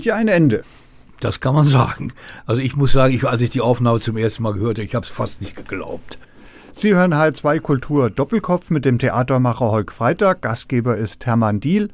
Welch 0.00 0.14
ein 0.14 0.28
Ende. 0.28 0.64
Das 1.20 1.40
kann 1.40 1.54
man 1.54 1.66
sagen. 1.66 2.14
Also 2.46 2.62
ich 2.62 2.74
muss 2.74 2.92
sagen, 2.92 3.12
ich, 3.12 3.28
als 3.28 3.42
ich 3.42 3.50
die 3.50 3.60
Aufnahme 3.60 4.00
zum 4.00 4.16
ersten 4.16 4.42
Mal 4.42 4.54
gehört 4.54 4.78
habe, 4.78 4.86
ich 4.86 4.94
habe 4.94 5.04
es 5.04 5.12
fast 5.12 5.42
nicht 5.42 5.56
geglaubt. 5.56 6.16
Sie 6.72 6.94
hören 6.94 7.12
H2 7.12 7.60
Kultur 7.60 8.08
Doppelkopf 8.08 8.70
mit 8.70 8.86
dem 8.86 8.98
Theatermacher 8.98 9.70
Holk 9.70 9.92
Freitag. 9.92 10.40
Gastgeber 10.40 10.96
ist 10.96 11.26
Hermann 11.26 11.60
Diel. 11.60 11.90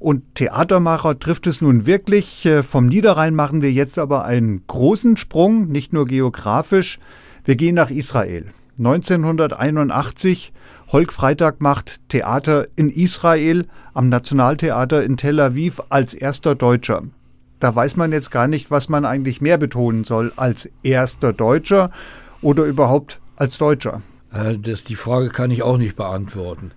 Und 0.00 0.34
Theatermacher 0.34 1.16
trifft 1.16 1.46
es 1.46 1.60
nun 1.60 1.86
wirklich. 1.86 2.44
Äh, 2.44 2.64
vom 2.64 2.86
Niederrhein 2.86 3.36
machen 3.36 3.62
wir 3.62 3.70
jetzt 3.70 4.00
aber 4.00 4.24
einen 4.24 4.66
großen 4.66 5.16
Sprung, 5.16 5.68
nicht 5.68 5.92
nur 5.92 6.06
geografisch. 6.06 6.98
Wir 7.44 7.54
gehen 7.54 7.76
nach 7.76 7.90
Israel. 7.90 8.46
1981. 8.78 10.52
Holk 10.88 11.12
Freitag 11.12 11.60
macht 11.60 12.08
Theater 12.08 12.66
in 12.74 12.88
Israel 12.88 13.68
am 13.92 14.08
Nationaltheater 14.08 15.04
in 15.04 15.16
Tel 15.16 15.38
Aviv 15.38 15.80
als 15.88 16.14
erster 16.14 16.56
Deutscher 16.56 17.04
da 17.64 17.74
weiß 17.74 17.96
man 17.96 18.12
jetzt 18.12 18.30
gar 18.30 18.46
nicht, 18.46 18.70
was 18.70 18.90
man 18.90 19.06
eigentlich 19.06 19.40
mehr 19.40 19.56
betonen 19.56 20.04
soll, 20.04 20.34
als 20.36 20.68
erster 20.82 21.32
Deutscher 21.32 21.90
oder 22.42 22.64
überhaupt 22.64 23.20
als 23.36 23.56
Deutscher. 23.56 24.02
Äh, 24.34 24.58
das, 24.58 24.84
die 24.84 24.96
Frage 24.96 25.30
kann 25.30 25.50
ich 25.50 25.62
auch 25.62 25.78
nicht 25.78 25.96
beantworten. 25.96 26.72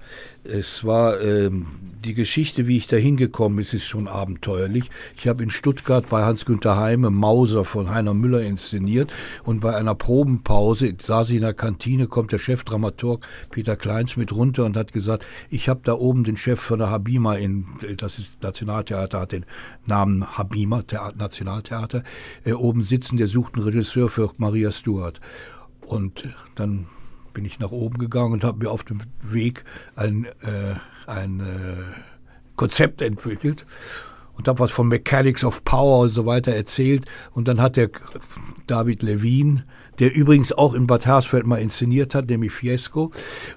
Es 0.45 0.85
war 0.85 1.19
ähm, 1.19 1.65
die 2.07 2.13
Geschichte, 2.13 2.67
wie 2.67 2.77
ich 2.77 2.87
da 2.87 2.95
hingekommen 2.95 3.57
bin, 3.57 3.65
ist 3.65 3.85
schon 3.85 4.07
abenteuerlich. 4.07 4.89
Ich 5.17 5.27
habe 5.27 5.43
in 5.43 5.49
Stuttgart 5.49 6.09
bei 6.09 6.23
Hans-Günther 6.23 6.77
Heime 6.77 7.09
Mauser 7.09 7.65
von 7.65 7.89
Heiner 7.89 8.13
Müller 8.13 8.41
inszeniert 8.41 9.11
und 9.43 9.59
bei 9.59 9.75
einer 9.75 9.93
Probenpause 9.93 10.95
saß 10.99 11.29
ich 11.29 11.35
in 11.35 11.41
der 11.41 11.53
Kantine, 11.53 12.07
kommt 12.07 12.31
der 12.31 12.39
Chefdramaturg 12.39 13.25
Peter 13.51 13.75
Kleinschmidt 13.75 14.31
runter 14.31 14.63
und 14.63 14.77
hat 14.77 14.93
gesagt, 14.93 15.25
ich 15.49 15.67
habe 15.67 15.81
da 15.83 15.93
oben 15.93 16.23
den 16.23 16.37
Chef 16.37 16.61
von 16.61 16.79
der 16.79 16.89
Habima 16.89 17.35
in, 17.35 17.65
das 17.97 18.19
ist 18.19 18.41
Nationaltheater, 18.41 19.19
hat 19.19 19.33
den 19.33 19.45
Namen 19.85 20.37
Habima, 20.37 20.83
Theater, 20.83 21.17
Nationaltheater, 21.17 22.03
äh, 22.45 22.53
oben 22.53 22.83
sitzen, 22.83 23.17
der 23.17 23.27
sucht 23.27 23.55
einen 23.55 23.65
Regisseur 23.65 24.07
für 24.07 24.31
Maria 24.37 24.71
Stuart. 24.71 25.19
Und 25.81 26.23
dann 26.55 26.87
bin 27.33 27.43
ich 27.43 27.59
nach 27.59 27.71
oben 27.71 27.97
gegangen 27.97 28.33
und 28.33 28.43
habe 28.45 28.63
mir 28.63 28.71
auf 28.71 28.83
dem 28.83 28.99
Weg 29.21 29.65
ein, 29.95 30.25
äh, 30.41 30.75
ein 31.07 31.39
äh, 31.39 32.53
Konzept 32.55 33.01
entwickelt 33.01 33.65
und 34.37 34.47
habe 34.47 34.59
was 34.59 34.71
von 34.71 34.87
Mechanics 34.87 35.43
of 35.43 35.63
Power 35.63 35.99
und 35.99 36.11
so 36.11 36.25
weiter 36.25 36.53
erzählt. 36.53 37.05
Und 37.31 37.47
dann 37.47 37.61
hat 37.61 37.75
der 37.75 37.89
David 38.67 39.01
Levin, 39.01 39.63
der 39.99 40.13
übrigens 40.13 40.51
auch 40.51 40.73
in 40.73 40.85
Bad 40.85 41.05
Hersfeld 41.05 41.47
mal 41.47 41.57
inszeniert 41.57 42.13
hat, 42.13 42.29
nämlich 42.29 42.51
Fiesco 42.51 43.11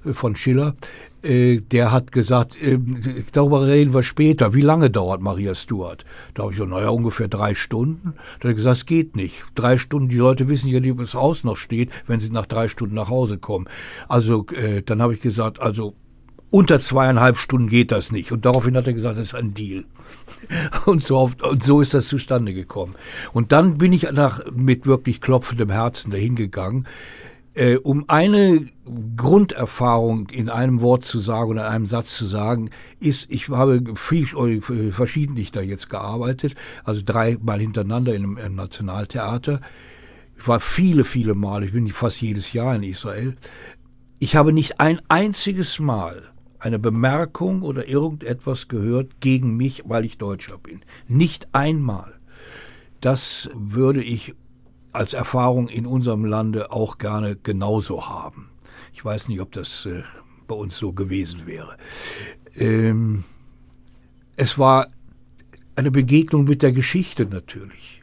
äh, 0.04 0.14
von 0.14 0.36
Schiller, 0.36 0.74
äh, 1.22 1.60
der 1.60 1.92
hat 1.92 2.12
gesagt, 2.12 2.56
äh, 2.62 2.78
darüber 3.32 3.66
reden 3.66 3.92
wir 3.92 4.02
später. 4.02 4.54
Wie 4.54 4.62
lange 4.62 4.88
dauert 4.88 5.20
Maria 5.20 5.54
Stuart? 5.54 6.04
Da 6.32 6.42
habe 6.42 6.52
ich 6.52 6.58
gesagt, 6.58 6.72
naja, 6.72 6.88
ungefähr 6.88 7.28
drei 7.28 7.54
Stunden. 7.54 8.14
Da 8.14 8.48
hat 8.48 8.52
er 8.52 8.54
gesagt, 8.54 8.76
es 8.78 8.86
geht 8.86 9.16
nicht. 9.16 9.44
Drei 9.54 9.76
Stunden, 9.76 10.08
die 10.08 10.16
Leute 10.16 10.48
wissen 10.48 10.68
ja 10.68 10.80
nicht, 10.80 10.92
ob 10.92 10.98
das 10.98 11.14
Haus 11.14 11.44
noch 11.44 11.56
steht, 11.56 11.90
wenn 12.06 12.20
sie 12.20 12.30
nach 12.30 12.46
drei 12.46 12.68
Stunden 12.68 12.94
nach 12.94 13.10
Hause 13.10 13.36
kommen. 13.36 13.68
Also 14.08 14.46
äh, 14.56 14.82
dann 14.82 15.02
habe 15.02 15.12
ich 15.12 15.20
gesagt, 15.20 15.60
also 15.60 15.94
unter 16.50 16.78
zweieinhalb 16.78 17.36
Stunden 17.36 17.68
geht 17.68 17.92
das 17.92 18.12
nicht. 18.12 18.32
Und 18.32 18.44
daraufhin 18.44 18.76
hat 18.76 18.86
er 18.86 18.92
gesagt, 18.92 19.18
das 19.18 19.28
ist 19.28 19.34
ein 19.34 19.54
Deal. 19.54 19.84
Und 20.86 21.02
so, 21.02 21.16
auf, 21.16 21.36
und 21.42 21.62
so 21.62 21.80
ist 21.80 21.94
das 21.94 22.08
zustande 22.08 22.52
gekommen. 22.52 22.94
Und 23.32 23.52
dann 23.52 23.78
bin 23.78 23.92
ich 23.92 24.10
nach, 24.10 24.44
mit 24.52 24.86
wirklich 24.86 25.20
klopfendem 25.20 25.70
Herzen 25.70 26.10
dahin 26.10 26.34
gegangen, 26.34 26.86
äh, 27.54 27.76
um 27.76 28.04
eine 28.08 28.66
Grunderfahrung 29.16 30.28
in 30.30 30.48
einem 30.48 30.80
Wort 30.80 31.04
zu 31.04 31.20
sagen 31.20 31.50
oder 31.50 31.66
in 31.66 31.72
einem 31.72 31.86
Satz 31.86 32.16
zu 32.16 32.26
sagen, 32.26 32.70
ist, 33.00 33.26
ich 33.28 33.48
habe 33.48 33.82
viel, 33.96 34.24
äh, 34.24 34.92
verschiedentlich 34.92 35.52
da 35.52 35.60
jetzt 35.60 35.90
gearbeitet, 35.90 36.54
also 36.84 37.02
dreimal 37.04 37.60
hintereinander 37.60 38.14
in 38.14 38.24
einem, 38.24 38.38
im 38.38 38.54
Nationaltheater. 38.54 39.60
Ich 40.38 40.48
war 40.48 40.60
viele, 40.60 41.04
viele 41.04 41.34
Mal, 41.34 41.64
ich 41.64 41.72
bin 41.72 41.86
fast 41.88 42.20
jedes 42.20 42.52
Jahr 42.52 42.74
in 42.74 42.82
Israel. 42.82 43.36
Ich 44.20 44.36
habe 44.36 44.52
nicht 44.52 44.80
ein 44.80 45.00
einziges 45.08 45.78
Mal 45.78 46.30
eine 46.60 46.78
Bemerkung 46.78 47.62
oder 47.62 47.88
irgendetwas 47.88 48.68
gehört 48.68 49.20
gegen 49.20 49.56
mich, 49.56 49.82
weil 49.86 50.04
ich 50.04 50.18
Deutscher 50.18 50.58
bin. 50.58 50.80
Nicht 51.08 51.48
einmal. 51.52 52.14
Das 53.00 53.48
würde 53.54 54.02
ich 54.02 54.34
als 54.92 55.14
Erfahrung 55.14 55.68
in 55.68 55.86
unserem 55.86 56.24
Lande 56.24 56.70
auch 56.70 56.98
gerne 56.98 57.36
genauso 57.36 58.08
haben. 58.08 58.50
Ich 58.92 59.04
weiß 59.04 59.28
nicht, 59.28 59.40
ob 59.40 59.52
das 59.52 59.86
äh, 59.86 60.02
bei 60.46 60.54
uns 60.54 60.76
so 60.76 60.92
gewesen 60.92 61.46
wäre. 61.46 61.76
Ähm, 62.56 63.24
es 64.36 64.58
war 64.58 64.88
eine 65.76 65.90
Begegnung 65.90 66.44
mit 66.44 66.62
der 66.62 66.72
Geschichte 66.72 67.24
natürlich. 67.24 68.02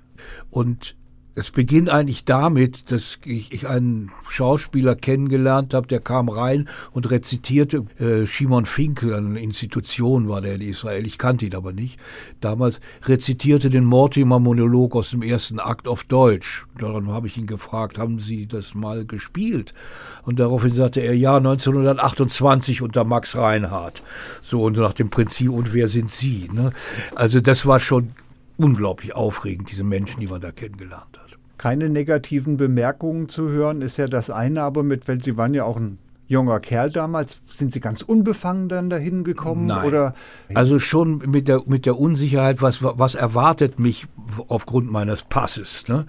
Und 0.49 0.96
es 1.37 1.51
beginnt 1.51 1.91
eigentlich 1.91 2.25
damit, 2.25 2.89
dass 2.89 3.19
ich, 3.23 3.53
ich 3.53 3.67
einen 3.67 4.11
Schauspieler 4.27 4.95
kennengelernt 4.95 5.75
habe, 5.75 5.85
der 5.85 5.99
kam 5.99 6.29
rein 6.29 6.67
und 6.93 7.11
rezitierte 7.11 7.85
äh, 7.99 8.25
Shimon 8.25 8.65
Finkel, 8.65 9.13
eine 9.13 9.39
Institution 9.39 10.29
war 10.29 10.41
der 10.41 10.55
in 10.55 10.61
Israel, 10.61 11.05
ich 11.05 11.19
kannte 11.19 11.45
ihn 11.45 11.53
aber 11.53 11.73
nicht. 11.73 11.99
Damals 12.41 12.79
rezitierte 13.03 13.69
den 13.69 13.85
Mortimer-Monolog 13.85 14.95
aus 14.95 15.11
dem 15.11 15.21
ersten 15.21 15.59
Akt 15.59 15.87
auf 15.87 16.05
Deutsch. 16.05 16.65
Daran 16.79 17.09
habe 17.09 17.27
ich 17.27 17.37
ihn 17.37 17.45
gefragt, 17.45 17.99
haben 17.99 18.17
Sie 18.17 18.47
das 18.47 18.73
mal 18.73 19.05
gespielt? 19.05 19.75
Und 20.23 20.39
daraufhin 20.39 20.73
sagte 20.73 21.01
er, 21.01 21.15
ja, 21.15 21.37
1928 21.37 22.81
unter 22.81 23.03
Max 23.03 23.37
Reinhardt. 23.37 24.01
So, 24.41 24.63
und 24.63 24.77
nach 24.77 24.93
dem 24.93 25.11
Prinzip, 25.11 25.51
und 25.51 25.71
wer 25.71 25.87
sind 25.87 26.11
Sie? 26.11 26.49
Ne? 26.51 26.71
Also 27.13 27.41
das 27.41 27.67
war 27.67 27.79
schon 27.79 28.13
unglaublich 28.57 29.13
aufregend, 29.13 29.69
diese 29.69 29.83
Menschen, 29.83 30.19
die 30.19 30.27
man 30.27 30.41
da 30.41 30.51
kennengelernt 30.51 31.15
hat 31.15 31.26
keine 31.57 31.89
negativen 31.89 32.57
Bemerkungen 32.57 33.29
zu 33.29 33.49
hören, 33.49 33.81
ist 33.81 33.97
ja 33.97 34.07
das 34.07 34.29
eine, 34.29 34.61
aber 34.61 34.83
mit, 34.83 35.07
weil 35.07 35.21
Sie 35.21 35.37
waren 35.37 35.53
ja 35.53 35.63
auch 35.63 35.77
ein 35.77 35.97
junger 36.27 36.59
Kerl 36.59 36.91
damals, 36.91 37.41
sind 37.47 37.71
Sie 37.71 37.79
ganz 37.79 38.01
unbefangen 38.01 38.69
dann 38.69 38.89
dahin 38.89 39.23
gekommen? 39.23 39.67
Nein. 39.67 39.85
Oder? 39.85 40.13
Also 40.53 40.77
schon 40.77 41.19
mit 41.19 41.47
der, 41.47 41.61
mit 41.65 41.85
der 41.85 41.97
Unsicherheit, 41.97 42.61
was, 42.61 42.83
was 42.83 43.15
erwartet 43.15 43.79
mich 43.79 44.07
aufgrund 44.47 44.91
meines 44.91 45.23
Passes. 45.23 45.87
Ne? 45.87 46.05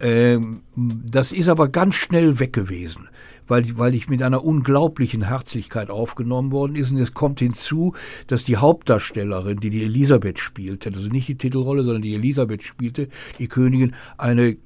Ähm, 0.00 0.62
das 0.76 1.32
ist 1.32 1.48
aber 1.48 1.68
ganz 1.68 1.94
schnell 1.94 2.38
weg 2.38 2.52
gewesen 2.52 3.08
weil, 3.50 3.64
weil 3.76 3.94
ich 3.94 4.08
mit 4.08 4.22
einer 4.22 4.44
unglaublichen 4.44 5.26
Herzlichkeit 5.26 5.90
aufgenommen 5.90 6.52
worden 6.52 6.76
ist. 6.76 6.92
Und 6.92 6.98
es 6.98 7.14
kommt 7.14 7.40
hinzu, 7.40 7.94
dass 8.28 8.44
die 8.44 8.56
Hauptdarstellerin, 8.56 9.58
die 9.58 9.70
die 9.70 9.82
Elisabeth 9.82 10.38
spielte, 10.38 10.90
also 10.90 11.08
nicht 11.08 11.26
die 11.26 11.34
Titelrolle, 11.34 11.82
sondern 11.82 12.02
die 12.02 12.14
Elisabeth 12.14 12.62
spielte, 12.62 13.08
die 13.38 13.48
Königin, 13.48 13.94
eine 14.16 14.56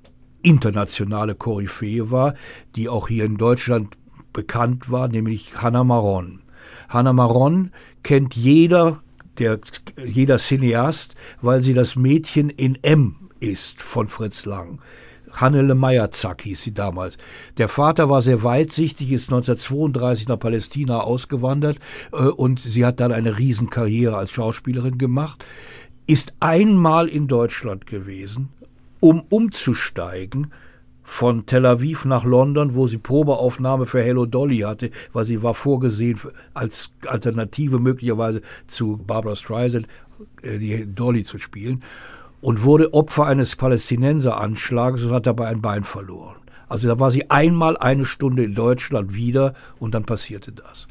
internationale 0.45 1.35
Koryphäe 1.35 2.11
war, 2.11 2.35
die 2.77 2.89
auch 2.89 3.09
hier 3.09 3.25
in 3.25 3.37
Deutschland 3.37 3.97
bekannt 4.33 4.91
war, 4.91 5.09
nämlich 5.09 5.61
Hannah 5.61 5.85
Maron. 5.85 6.43
Hannah 6.89 7.13
Maron 7.13 7.71
kennt 8.03 8.37
jeder, 8.37 9.03
der, 9.39 9.59
jeder 10.05 10.39
Cineast, 10.39 11.15
weil 11.41 11.63
sie 11.63 11.75
das 11.75 11.97
Mädchen 11.97 12.51
in 12.51 12.79
M 12.83 13.31
ist 13.41 13.81
von 13.81 14.09
Fritz 14.09 14.45
Lang. 14.45 14.81
Hannele 15.33 15.75
Meyerzack 15.75 16.43
hieß 16.43 16.63
sie 16.63 16.75
damals. 16.75 17.19
Der 17.59 17.69
Vater 17.69 18.09
war 18.09 18.23
sehr 18.23 18.45
weitsichtig, 18.45 19.11
ist 19.11 19.29
1932 19.29 20.29
nach 20.29 20.39
Palästina 20.39 21.01
ausgewandert 21.01 21.79
äh, 22.13 22.25
und 22.25 22.61
sie 22.61 22.85
hat 22.85 23.01
dann 23.01 23.13
eine 23.13 23.39
Riesenkarriere 23.39 24.17
als 24.17 24.31
Schauspielerin 24.31 24.99
gemacht, 24.99 25.45
ist 26.07 26.35
einmal 26.41 27.09
in 27.09 27.29
Deutschland 27.29 27.87
gewesen, 27.87 28.51
um 29.05 29.21
umzusteigen 29.29 30.51
von 31.03 31.45
Tel 31.45 31.67
Aviv 31.67 32.07
nach 32.07 32.25
London, 32.25 32.75
wo 32.75 32.87
sie 32.87 32.97
Probeaufnahme 32.97 33.85
für 33.85 34.03
Hello 34.03 34.25
Dolly 34.25 34.61
hatte, 34.61 34.91
weil 35.13 35.27
sie 35.27 35.43
war 35.43 35.53
vorgesehen 35.53 36.19
als 36.55 36.91
Alternative 37.05 37.79
möglicherweise 37.79 38.41
zu 38.67 38.97
Barbara 38.97 39.37
Streisand, 39.37 39.89
äh, 40.41 40.57
die 40.57 40.87
Dolly 40.91 41.23
zu 41.23 41.37
spielen, 41.37 41.83
und 42.41 42.63
wurde 42.63 42.95
Opfer 42.95 43.27
eines 43.27 43.57
Palästinenseranschlags 43.57 45.03
und 45.03 45.13
hat 45.13 45.27
dabei 45.27 45.49
ein 45.49 45.61
Bein 45.61 45.85
verloren. 45.85 46.37
Also 46.67 46.89
da 46.89 46.99
war 46.99 47.11
sie 47.11 47.29
einmal 47.31 47.77
eine 47.77 48.07
Stunde 48.07 48.43
in 48.43 48.55
Deutschland 48.55 49.15
wieder 49.15 49.53
und 49.79 49.95
dann 49.95 50.05
passierte 50.05 50.51
das. 50.51 50.89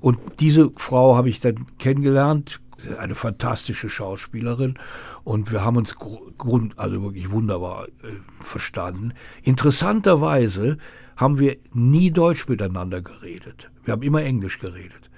Und 0.00 0.18
diese 0.38 0.70
Frau 0.76 1.16
habe 1.16 1.30
ich 1.30 1.40
dann 1.40 1.64
kennengelernt, 1.78 2.60
eine 2.98 3.14
fantastische 3.14 3.88
Schauspielerin 3.88 4.78
und 5.24 5.50
wir 5.52 5.64
haben 5.64 5.76
uns 5.76 5.96
grund, 5.96 6.78
also 6.78 7.02
wirklich 7.02 7.30
wunderbar 7.30 7.88
äh, 7.88 8.12
verstanden. 8.40 9.14
Interessanterweise 9.42 10.78
haben 11.16 11.38
wir 11.38 11.56
nie 11.72 12.10
Deutsch 12.10 12.48
miteinander 12.48 13.02
geredet. 13.02 13.70
Wir 13.84 13.92
haben 13.92 14.02
immer 14.02 14.22
Englisch 14.22 14.58
geredet. 14.58 15.10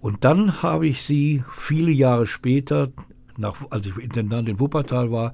Und 0.00 0.24
dann 0.24 0.62
habe 0.62 0.86
ich 0.86 1.02
sie 1.02 1.44
viele 1.54 1.90
Jahre 1.90 2.26
später, 2.26 2.92
nach, 3.36 3.56
als 3.70 3.86
ich 3.86 3.96
Intendant 3.96 4.48
in 4.48 4.60
Wuppertal 4.60 5.10
war, 5.10 5.32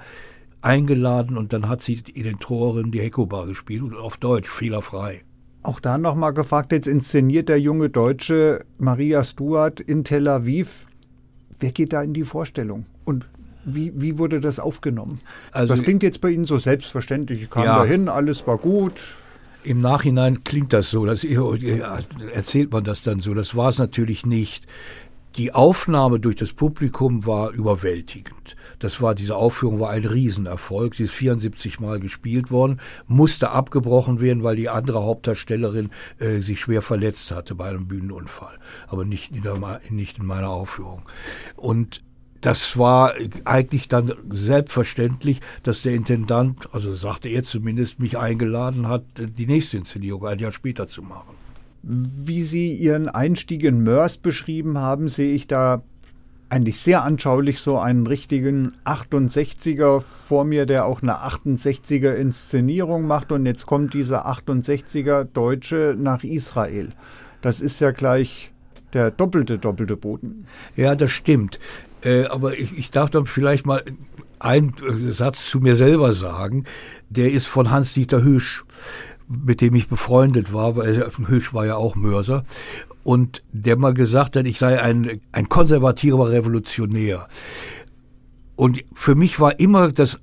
eingeladen 0.62 1.36
und 1.36 1.52
dann 1.52 1.68
hat 1.68 1.80
sie 1.82 2.02
in 2.12 2.24
den 2.24 2.38
Toren 2.38 2.90
die 2.90 3.00
Hekobar 3.00 3.46
gespielt 3.46 3.82
und 3.82 3.96
auf 3.96 4.16
Deutsch, 4.16 4.48
fehlerfrei. 4.48 5.22
Auch 5.62 5.80
da 5.80 5.98
nochmal 5.98 6.32
gefragt, 6.32 6.72
jetzt 6.72 6.86
inszeniert 6.86 7.48
der 7.48 7.60
junge 7.60 7.90
Deutsche 7.90 8.64
Maria 8.78 9.22
Stuart 9.22 9.80
in 9.80 10.04
Tel 10.04 10.26
Aviv 10.28 10.86
Wer 11.60 11.72
geht 11.72 11.92
da 11.92 12.02
in 12.02 12.12
die 12.12 12.24
Vorstellung? 12.24 12.86
Und 13.04 13.28
wie, 13.64 13.92
wie 13.94 14.18
wurde 14.18 14.40
das 14.40 14.58
aufgenommen? 14.58 15.20
Also, 15.52 15.68
das 15.68 15.82
klingt 15.82 16.02
jetzt 16.02 16.20
bei 16.20 16.30
Ihnen 16.30 16.44
so 16.44 16.58
selbstverständlich. 16.58 17.42
Ich 17.42 17.50
kam 17.50 17.64
ja, 17.64 17.78
dahin, 17.78 18.08
alles 18.08 18.46
war 18.46 18.58
gut. 18.58 18.94
Im 19.62 19.82
Nachhinein 19.82 20.42
klingt 20.42 20.72
das 20.72 20.88
so, 20.88 21.04
dass, 21.04 21.22
erzählt 21.22 22.72
man 22.72 22.84
das 22.84 23.02
dann 23.02 23.20
so. 23.20 23.34
Das 23.34 23.54
war 23.54 23.68
es 23.68 23.78
natürlich 23.78 24.24
nicht. 24.24 24.66
Die 25.36 25.52
Aufnahme 25.52 26.18
durch 26.18 26.36
das 26.36 26.54
Publikum 26.54 27.26
war 27.26 27.52
überwältigend. 27.52 28.56
Das 28.80 29.00
war, 29.00 29.14
diese 29.14 29.36
Aufführung 29.36 29.78
war 29.78 29.90
ein 29.90 30.04
Riesenerfolg. 30.04 30.96
Sie 30.96 31.04
ist 31.04 31.12
74 31.12 31.78
Mal 31.78 32.00
gespielt 32.00 32.50
worden, 32.50 32.80
musste 33.06 33.50
abgebrochen 33.50 34.20
werden, 34.20 34.42
weil 34.42 34.56
die 34.56 34.68
andere 34.68 35.04
Hauptdarstellerin 35.04 35.90
äh, 36.18 36.40
sich 36.40 36.58
schwer 36.60 36.82
verletzt 36.82 37.30
hatte 37.30 37.54
bei 37.54 37.68
einem 37.68 37.86
Bühnenunfall. 37.86 38.58
Aber 38.88 39.04
nicht 39.04 39.32
in, 39.36 39.42
der, 39.42 39.80
nicht 39.90 40.18
in 40.18 40.26
meiner 40.26 40.50
Aufführung. 40.50 41.02
Und 41.56 42.02
das 42.40 42.78
war 42.78 43.14
eigentlich 43.44 43.88
dann 43.88 44.14
selbstverständlich, 44.30 45.40
dass 45.62 45.82
der 45.82 45.92
Intendant, 45.92 46.68
also 46.72 46.94
sagte 46.94 47.28
er 47.28 47.42
zumindest, 47.42 48.00
mich 48.00 48.16
eingeladen 48.16 48.88
hat, 48.88 49.04
die 49.18 49.46
nächste 49.46 49.76
Inszenierung 49.76 50.26
ein 50.26 50.38
Jahr 50.38 50.52
später 50.52 50.88
zu 50.88 51.02
machen. 51.02 51.34
Wie 51.82 52.42
Sie 52.42 52.74
Ihren 52.74 53.08
Einstieg 53.08 53.64
in 53.64 53.82
Mörs 53.82 54.16
beschrieben 54.16 54.78
haben, 54.78 55.08
sehe 55.08 55.32
ich 55.32 55.46
da 55.46 55.82
eigentlich 56.50 56.80
sehr 56.80 57.04
anschaulich 57.04 57.60
so 57.60 57.78
einen 57.78 58.06
richtigen 58.06 58.72
68er 58.84 60.00
vor 60.00 60.44
mir, 60.44 60.66
der 60.66 60.84
auch 60.84 61.02
eine 61.02 61.14
68er 61.14 62.12
Inszenierung 62.14 63.06
macht. 63.06 63.32
Und 63.32 63.46
jetzt 63.46 63.66
kommt 63.66 63.94
dieser 63.94 64.26
68er 64.26 65.24
Deutsche 65.24 65.96
nach 65.98 66.24
Israel. 66.24 66.90
Das 67.40 67.60
ist 67.60 67.80
ja 67.80 67.92
gleich 67.92 68.52
der 68.92 69.10
doppelte, 69.10 69.58
doppelte 69.58 69.96
Boden. 69.96 70.46
Ja, 70.76 70.96
das 70.96 71.12
stimmt. 71.12 71.60
Äh, 72.02 72.24
aber 72.26 72.58
ich, 72.58 72.76
ich 72.76 72.90
darf 72.90 73.10
dann 73.10 73.26
vielleicht 73.26 73.64
mal 73.64 73.84
einen 74.40 74.74
Satz 75.10 75.48
zu 75.48 75.60
mir 75.60 75.76
selber 75.76 76.12
sagen. 76.12 76.64
Der 77.08 77.30
ist 77.30 77.46
von 77.46 77.70
Hans-Dieter 77.70 78.22
Hüsch 78.24 78.64
mit 79.30 79.60
dem 79.60 79.74
ich 79.76 79.88
befreundet 79.88 80.52
war, 80.52 80.76
weil 80.76 81.08
Hösch 81.26 81.54
war 81.54 81.64
ja 81.64 81.76
auch 81.76 81.94
Mörser, 81.94 82.44
und 83.02 83.42
der 83.52 83.76
mal 83.76 83.94
gesagt 83.94 84.36
hat, 84.36 84.46
ich 84.46 84.58
sei 84.58 84.80
ein, 84.80 85.20
ein 85.32 85.48
konservativer 85.48 86.30
Revolutionär. 86.30 87.28
Und 88.56 88.84
für 88.92 89.14
mich 89.14 89.40
war 89.40 89.58
immer 89.58 89.90
das 89.90 90.20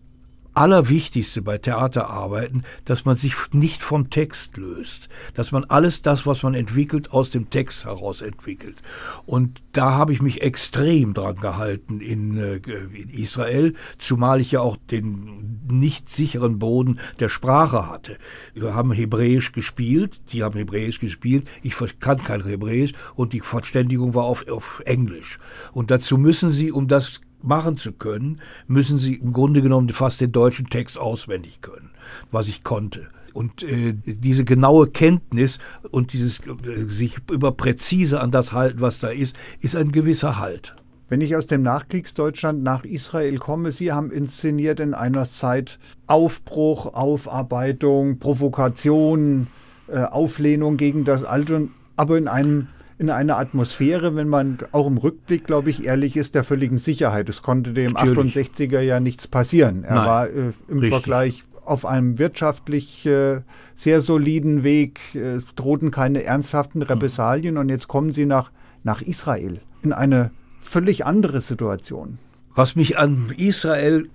Allerwichtigste 0.57 1.43
bei 1.43 1.59
Theaterarbeiten, 1.59 2.63
dass 2.85 3.05
man 3.05 3.15
sich 3.15 3.33
nicht 3.51 3.83
vom 3.83 4.09
Text 4.09 4.57
löst, 4.57 5.07
dass 5.35 5.51
man 5.51 5.65
alles 5.65 6.01
das, 6.01 6.25
was 6.25 6.41
man 6.41 6.55
entwickelt, 6.55 7.11
aus 7.11 7.29
dem 7.29 7.51
Text 7.51 7.85
heraus 7.85 8.21
entwickelt. 8.21 8.81
Und 9.27 9.61
da 9.71 9.91
habe 9.91 10.13
ich 10.13 10.21
mich 10.21 10.41
extrem 10.41 11.13
dran 11.13 11.35
gehalten 11.35 12.01
in, 12.01 12.37
äh, 12.37 12.55
in 12.55 13.09
Israel, 13.09 13.75
zumal 13.99 14.41
ich 14.41 14.51
ja 14.51 14.61
auch 14.61 14.77
den 14.89 15.59
nicht 15.69 16.09
sicheren 16.09 16.57
Boden 16.57 16.99
der 17.19 17.29
Sprache 17.29 17.87
hatte. 17.87 18.17
Wir 18.55 18.73
haben 18.73 18.91
Hebräisch 18.91 19.51
gespielt, 19.51 20.19
die 20.31 20.43
haben 20.43 20.57
Hebräisch 20.57 20.99
gespielt, 20.99 21.47
ich 21.61 21.75
kann 21.99 22.23
kein 22.23 22.43
Hebräisch 22.43 22.93
und 23.13 23.33
die 23.33 23.41
Verständigung 23.41 24.15
war 24.15 24.23
auf, 24.23 24.47
auf 24.47 24.81
Englisch. 24.85 25.37
Und 25.71 25.91
dazu 25.91 26.17
müssen 26.17 26.49
sie, 26.49 26.71
um 26.71 26.87
das 26.87 27.21
machen 27.41 27.77
zu 27.77 27.91
können, 27.91 28.41
müssen 28.67 28.97
sie 28.97 29.15
im 29.15 29.33
Grunde 29.33 29.61
genommen 29.61 29.89
fast 29.89 30.21
den 30.21 30.31
deutschen 30.31 30.69
Text 30.69 30.97
auswendig 30.97 31.61
können, 31.61 31.91
was 32.31 32.47
ich 32.47 32.63
konnte. 32.63 33.07
Und 33.33 33.61
äh, 33.61 33.93
diese 33.93 34.45
genaue 34.45 34.87
Kenntnis 34.87 35.59
und 35.91 36.13
dieses 36.13 36.39
äh, 36.39 36.87
sich 36.87 37.17
über 37.31 37.51
präzise 37.51 38.19
an 38.19 38.31
das 38.31 38.51
halten, 38.51 38.81
was 38.81 38.99
da 38.99 39.09
ist, 39.09 39.35
ist 39.61 39.75
ein 39.75 39.91
gewisser 39.91 40.39
Halt. 40.39 40.75
Wenn 41.09 41.21
ich 41.21 41.35
aus 41.35 41.47
dem 41.47 41.61
Nachkriegsdeutschland 41.61 42.63
nach 42.63 42.83
Israel 42.83 43.37
komme, 43.37 43.71
Sie 43.71 43.91
haben 43.93 44.11
inszeniert 44.11 44.79
in 44.79 44.93
einer 44.93 45.23
Zeit 45.23 45.79
Aufbruch, 46.05 46.93
Aufarbeitung, 46.93 48.19
Provokation, 48.19 49.47
äh, 49.87 49.99
Auflehnung 49.99 50.75
gegen 50.75 51.05
das 51.05 51.23
Alte, 51.23 51.69
aber 51.95 52.17
in 52.17 52.27
einem 52.27 52.67
in 52.99 53.09
einer 53.09 53.37
Atmosphäre, 53.37 54.15
wenn 54.15 54.27
man 54.27 54.57
auch 54.71 54.87
im 54.87 54.97
Rückblick, 54.97 55.45
glaube 55.45 55.69
ich, 55.69 55.85
ehrlich 55.85 56.17
ist, 56.17 56.35
der 56.35 56.43
völligen 56.43 56.79
Sicherheit. 56.79 57.29
Es 57.29 57.41
konnte 57.41 57.73
dem 57.73 57.93
Natürlich. 57.93 58.35
68er 58.35 58.79
ja 58.81 58.99
nichts 58.99 59.27
passieren. 59.27 59.83
Er 59.83 59.95
Nein, 59.95 60.05
war 60.05 60.27
äh, 60.27 60.51
im 60.67 60.79
richtig. 60.79 60.89
Vergleich 60.89 61.43
auf 61.63 61.85
einem 61.85 62.17
wirtschaftlich 62.17 63.05
äh, 63.05 63.41
sehr 63.75 64.01
soliden 64.01 64.63
Weg, 64.63 64.99
äh, 65.13 65.39
drohten 65.55 65.91
keine 65.91 66.23
ernsthaften 66.23 66.81
hm. 66.81 66.87
Repressalien 66.87 67.55
mhm. 67.55 67.61
und 67.61 67.69
jetzt 67.69 67.87
kommen 67.87 68.11
sie 68.11 68.25
nach, 68.25 68.51
nach 68.83 69.01
Israel 69.01 69.59
in 69.83 69.93
eine 69.93 70.31
völlig 70.59 71.05
andere 71.05 71.41
Situation. 71.41 72.17
Was 72.55 72.75
mich 72.75 72.97
an 72.97 73.31
Israel 73.37 74.07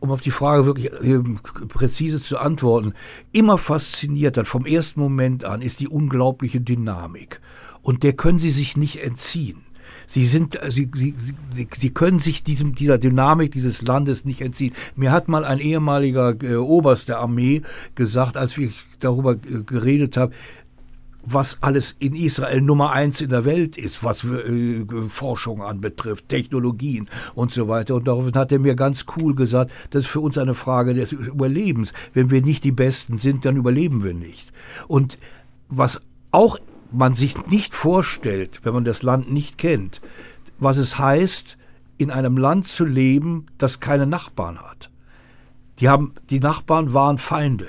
um 0.00 0.12
auf 0.12 0.20
die 0.20 0.30
Frage 0.30 0.64
wirklich 0.64 0.92
äh, 0.92 1.18
präzise 1.66 2.20
zu 2.20 2.38
antworten, 2.38 2.94
immer 3.32 3.58
fasziniert 3.58 4.36
hat 4.36 4.46
vom 4.46 4.64
ersten 4.64 5.00
Moment 5.00 5.44
an, 5.44 5.60
ist 5.60 5.80
die 5.80 5.88
unglaubliche 5.88 6.60
Dynamik 6.60 7.40
und 7.82 8.02
der 8.02 8.14
können 8.14 8.38
sie 8.38 8.50
sich 8.50 8.76
nicht 8.76 9.02
entziehen. 9.02 9.64
Sie 10.06 10.24
sind, 10.24 10.58
sie, 10.68 10.90
sie, 10.94 11.14
sie, 11.52 11.68
sie 11.78 11.90
können 11.90 12.18
sich 12.18 12.42
diesem, 12.42 12.74
dieser 12.74 12.96
Dynamik 12.96 13.52
dieses 13.52 13.82
Landes 13.82 14.24
nicht 14.24 14.40
entziehen. 14.40 14.72
Mir 14.96 15.12
hat 15.12 15.28
mal 15.28 15.44
ein 15.44 15.58
ehemaliger 15.58 16.34
äh, 16.42 16.56
Oberst 16.56 17.08
der 17.08 17.18
Armee 17.18 17.62
gesagt, 17.94 18.38
als 18.38 18.56
ich 18.56 18.74
darüber 19.00 19.32
äh, 19.32 19.62
geredet 19.66 20.16
habe, 20.16 20.32
was 21.24 21.58
alles 21.60 21.94
in 21.98 22.14
Israel 22.14 22.62
Nummer 22.62 22.92
eins 22.92 23.20
in 23.20 23.28
der 23.28 23.44
Welt 23.44 23.76
ist, 23.76 24.02
was 24.02 24.24
äh, 24.24 24.84
Forschung 25.08 25.62
anbetrifft, 25.62 26.28
Technologien 26.28 27.08
und 27.34 27.52
so 27.52 27.68
weiter. 27.68 27.96
Und 27.96 28.08
daraufhin 28.08 28.34
hat 28.34 28.50
er 28.50 28.60
mir 28.60 28.74
ganz 28.74 29.04
cool 29.16 29.34
gesagt, 29.34 29.70
das 29.90 30.06
ist 30.06 30.10
für 30.10 30.20
uns 30.20 30.38
eine 30.38 30.54
Frage 30.54 30.94
des 30.94 31.12
Überlebens. 31.12 31.92
Wenn 32.14 32.30
wir 32.30 32.40
nicht 32.40 32.64
die 32.64 32.72
Besten 32.72 33.18
sind, 33.18 33.44
dann 33.44 33.56
überleben 33.56 34.02
wir 34.02 34.14
nicht. 34.14 34.52
Und 34.86 35.18
was 35.68 36.00
auch 36.30 36.58
man 36.90 37.14
sich 37.14 37.46
nicht 37.46 37.74
vorstellt, 37.74 38.60
wenn 38.62 38.74
man 38.74 38.84
das 38.84 39.02
Land 39.02 39.32
nicht 39.32 39.58
kennt, 39.58 40.00
was 40.58 40.76
es 40.76 40.98
heißt, 40.98 41.56
in 41.98 42.10
einem 42.10 42.36
Land 42.36 42.66
zu 42.68 42.84
leben, 42.84 43.46
das 43.58 43.80
keine 43.80 44.06
Nachbarn 44.06 44.58
hat. 44.58 44.90
Die 45.80 45.88
haben, 45.88 46.14
die 46.30 46.40
Nachbarn 46.40 46.94
waren 46.94 47.18
Feinde. 47.18 47.66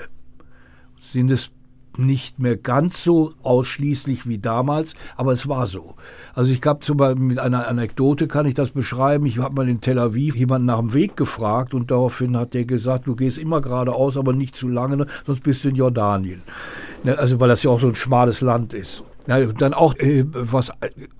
Sind 1.12 1.30
es 1.30 1.50
nicht 1.96 2.38
mehr 2.38 2.56
ganz 2.56 3.02
so 3.02 3.34
ausschließlich 3.42 4.26
wie 4.26 4.38
damals, 4.38 4.94
aber 5.16 5.32
es 5.32 5.48
war 5.48 5.66
so. 5.66 5.96
Also 6.34 6.52
ich 6.52 6.64
habe 6.64 6.80
zum 6.80 6.96
Beispiel 6.96 7.24
mit 7.24 7.38
einer 7.38 7.66
Anekdote 7.68 8.28
kann 8.28 8.46
ich 8.46 8.54
das 8.54 8.70
beschreiben. 8.70 9.26
Ich 9.26 9.38
habe 9.38 9.54
mal 9.54 9.68
in 9.68 9.80
Tel 9.80 9.98
Aviv 9.98 10.36
jemanden 10.36 10.66
nach 10.66 10.78
dem 10.78 10.92
Weg 10.92 11.16
gefragt 11.16 11.74
und 11.74 11.90
daraufhin 11.90 12.36
hat 12.36 12.54
der 12.54 12.64
gesagt, 12.64 13.06
du 13.06 13.16
gehst 13.16 13.38
immer 13.38 13.60
geradeaus, 13.60 14.16
aber 14.16 14.32
nicht 14.32 14.56
zu 14.56 14.68
lange, 14.68 15.06
sonst 15.26 15.42
bist 15.42 15.64
du 15.64 15.68
in 15.68 15.76
Jordanien. 15.76 16.42
Ne, 17.02 17.18
also 17.18 17.38
weil 17.40 17.48
das 17.48 17.62
ja 17.62 17.70
auch 17.70 17.80
so 17.80 17.88
ein 17.88 17.94
schmales 17.94 18.40
Land 18.40 18.72
ist. 18.72 19.02
Ja, 19.30 19.46
dann 19.46 19.74
auch, 19.74 19.94
äh, 19.94 20.24
was 20.26 20.72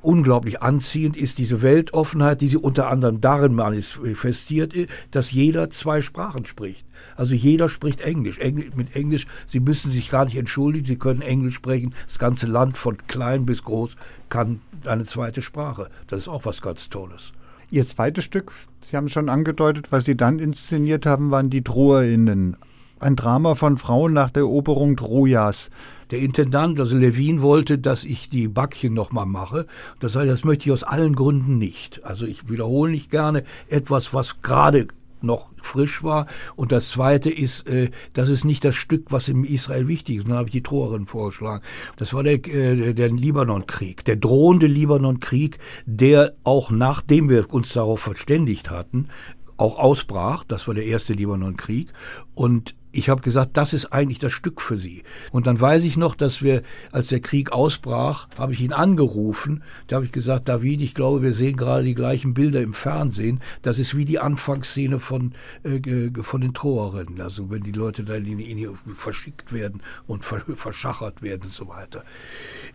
unglaublich 0.02 0.62
anziehend 0.62 1.16
ist, 1.16 1.38
diese 1.38 1.62
Weltoffenheit, 1.62 2.40
die 2.40 2.48
sie 2.48 2.56
unter 2.56 2.88
anderem 2.88 3.20
darin 3.20 3.54
manifestiert, 3.54 4.74
äh, 4.74 4.88
dass 5.12 5.30
jeder 5.30 5.70
zwei 5.70 6.00
Sprachen 6.00 6.44
spricht. 6.44 6.84
Also 7.14 7.36
jeder 7.36 7.68
spricht 7.68 8.00
Englisch. 8.00 8.40
Englisch. 8.40 8.74
Mit 8.74 8.96
Englisch, 8.96 9.28
sie 9.46 9.60
müssen 9.60 9.92
sich 9.92 10.10
gar 10.10 10.24
nicht 10.24 10.36
entschuldigen, 10.36 10.88
sie 10.88 10.96
können 10.96 11.22
Englisch 11.22 11.54
sprechen. 11.54 11.94
Das 12.08 12.18
ganze 12.18 12.48
Land 12.48 12.76
von 12.76 12.96
klein 13.06 13.46
bis 13.46 13.62
groß 13.62 13.94
kann 14.28 14.60
eine 14.84 15.04
zweite 15.04 15.40
Sprache. 15.40 15.88
Das 16.08 16.22
ist 16.22 16.28
auch 16.28 16.44
was 16.44 16.60
ganz 16.62 16.88
Tolles. 16.88 17.30
Ihr 17.70 17.86
zweites 17.86 18.24
Stück, 18.24 18.50
Sie 18.84 18.96
haben 18.96 19.08
schon 19.08 19.28
angedeutet, 19.28 19.92
was 19.92 20.04
Sie 20.04 20.16
dann 20.16 20.40
inszeniert 20.40 21.06
haben, 21.06 21.30
waren 21.30 21.48
die 21.48 21.62
DroherInnen. 21.62 22.56
Ein 22.98 23.14
Drama 23.14 23.54
von 23.54 23.78
Frauen 23.78 24.12
nach 24.12 24.30
der 24.30 24.42
Eroberung 24.42 24.96
Trojas. 24.96 25.70
Der 26.10 26.20
Intendant, 26.20 26.78
also 26.80 26.96
Levin, 26.96 27.42
wollte, 27.42 27.78
dass 27.78 28.04
ich 28.04 28.28
die 28.28 28.48
Backchen 28.48 28.94
nochmal 28.94 29.26
mache. 29.26 29.66
Das 30.00 30.16
heißt, 30.16 30.28
das 30.28 30.44
möchte 30.44 30.66
ich 30.66 30.72
aus 30.72 30.82
allen 30.82 31.14
Gründen 31.14 31.58
nicht. 31.58 32.04
Also 32.04 32.26
ich 32.26 32.48
wiederhole 32.48 32.90
nicht 32.90 33.10
gerne 33.10 33.44
etwas, 33.68 34.12
was 34.12 34.40
gerade 34.42 34.88
noch 35.22 35.50
frisch 35.62 36.02
war. 36.02 36.26
Und 36.56 36.72
das 36.72 36.88
Zweite 36.88 37.30
ist, 37.30 37.66
äh, 37.66 37.90
das 38.12 38.28
ist 38.28 38.44
nicht 38.44 38.64
das 38.64 38.76
Stück, 38.76 39.06
was 39.10 39.28
in 39.28 39.44
Israel 39.44 39.88
wichtig 39.88 40.18
ist. 40.18 40.28
Dann 40.28 40.36
habe 40.36 40.48
ich 40.48 40.52
die 40.52 40.62
Troherin 40.62 41.06
vorgeschlagen. 41.06 41.62
Das 41.96 42.14
war 42.14 42.22
der, 42.22 42.44
äh, 42.46 42.94
der 42.94 43.10
Libanon-Krieg, 43.10 44.04
der 44.04 44.16
drohende 44.16 44.66
Libanon-Krieg, 44.66 45.58
der 45.86 46.34
auch 46.44 46.70
nachdem 46.70 47.28
wir 47.28 47.52
uns 47.52 47.72
darauf 47.72 48.00
verständigt 48.00 48.70
hatten, 48.70 49.08
auch 49.56 49.78
ausbrach. 49.78 50.44
Das 50.44 50.66
war 50.66 50.74
der 50.74 50.86
erste 50.86 51.12
Libanon-Krieg. 51.12 51.92
Und 52.34 52.74
ich 52.92 53.08
habe 53.08 53.22
gesagt, 53.22 53.56
das 53.56 53.72
ist 53.72 53.92
eigentlich 53.92 54.18
das 54.18 54.32
Stück 54.32 54.60
für 54.60 54.78
Sie. 54.78 55.04
Und 55.30 55.46
dann 55.46 55.60
weiß 55.60 55.84
ich 55.84 55.96
noch, 55.96 56.14
dass 56.14 56.42
wir, 56.42 56.62
als 56.90 57.08
der 57.08 57.20
Krieg 57.20 57.52
ausbrach, 57.52 58.28
habe 58.38 58.52
ich 58.52 58.60
ihn 58.60 58.72
angerufen. 58.72 59.62
Da 59.86 59.96
habe 59.96 60.06
ich 60.06 60.12
gesagt, 60.12 60.48
David, 60.48 60.80
ich 60.80 60.94
glaube, 60.94 61.22
wir 61.22 61.32
sehen 61.32 61.56
gerade 61.56 61.84
die 61.84 61.94
gleichen 61.94 62.34
Bilder 62.34 62.60
im 62.60 62.74
Fernsehen. 62.74 63.40
Das 63.62 63.78
ist 63.78 63.96
wie 63.96 64.04
die 64.04 64.18
Anfangsszene 64.18 64.98
von, 64.98 65.32
äh, 65.62 66.10
von 66.22 66.40
den 66.40 66.54
Troherinnen. 66.54 67.20
Also 67.20 67.50
wenn 67.50 67.62
die 67.62 67.72
Leute 67.72 68.04
dann 68.04 68.24
in, 68.24 68.40
in, 68.40 68.76
verschickt 68.94 69.52
werden 69.52 69.82
und 70.06 70.24
verschachert 70.24 71.22
werden 71.22 71.42
und 71.44 71.52
so 71.52 71.68
weiter. 71.68 72.02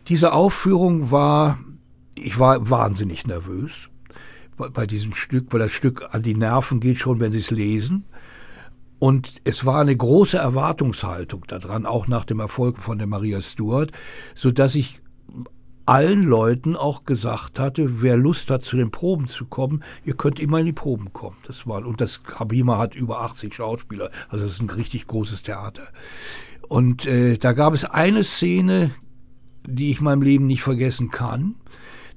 Diese 0.08 0.34
Aufführung 0.34 1.12
war, 1.12 1.60
ich 2.16 2.40
war 2.40 2.70
wahnsinnig 2.70 3.28
nervös 3.28 3.90
bei, 4.58 4.70
bei 4.70 4.88
diesem 4.88 5.14
Stück, 5.14 5.48
weil 5.52 5.60
das 5.60 5.74
Stück 5.74 6.14
an 6.14 6.24
die 6.24 6.36
Nerven 6.36 6.80
geht 6.80 6.98
schon, 6.98 7.20
wenn 7.20 7.32
Sie 7.32 7.40
es 7.40 7.52
lesen. 7.52 8.06
Und 9.00 9.42
es 9.44 9.66
war 9.66 9.82
eine 9.82 9.96
große 9.96 10.38
Erwartungshaltung 10.38 11.46
daran, 11.48 11.86
auch 11.86 12.08
nach 12.08 12.26
dem 12.26 12.40
Erfolg 12.40 12.82
von 12.82 12.98
der 12.98 13.08
Maria 13.08 13.42
Stuart, 13.42 13.92
so 14.36 14.52
dass 14.52 14.76
ich 14.76 15.02
allen 15.86 16.24
Leuten 16.24 16.76
auch 16.76 17.04
gesagt 17.04 17.60
hatte, 17.60 18.02
wer 18.02 18.18
Lust 18.18 18.50
hat, 18.50 18.64
zu 18.64 18.76
den 18.76 18.92
Proben 18.92 19.28
zu 19.28 19.46
kommen, 19.46 19.84
ihr 20.04 20.16
könnt 20.16 20.40
immer 20.40 20.60
in 20.60 20.66
die 20.66 20.74
Proben 20.74 21.14
kommen. 21.14 21.38
Das 21.46 21.68
war, 21.68 21.86
und 21.86 22.02
das 22.02 22.22
Habima 22.40 22.78
hat 22.78 22.96
über 22.96 23.22
80 23.22 23.54
Schauspieler, 23.54 24.10
also 24.30 24.46
das 24.46 24.54
ist 24.54 24.62
ein 24.62 24.70
richtig 24.70 25.08
großes 25.08 25.44
Theater. 25.44 25.84
Und 26.68 27.06
äh, 27.06 27.38
da 27.38 27.54
gab 27.54 27.74
es 27.74 27.86
eine 27.86 28.24
Szene, 28.24 28.92
die 29.68 29.92
ich 29.92 30.02
meinem 30.02 30.22
Leben 30.22 30.48
nicht 30.48 30.64
vergessen 30.64 31.12
kann. 31.12 31.56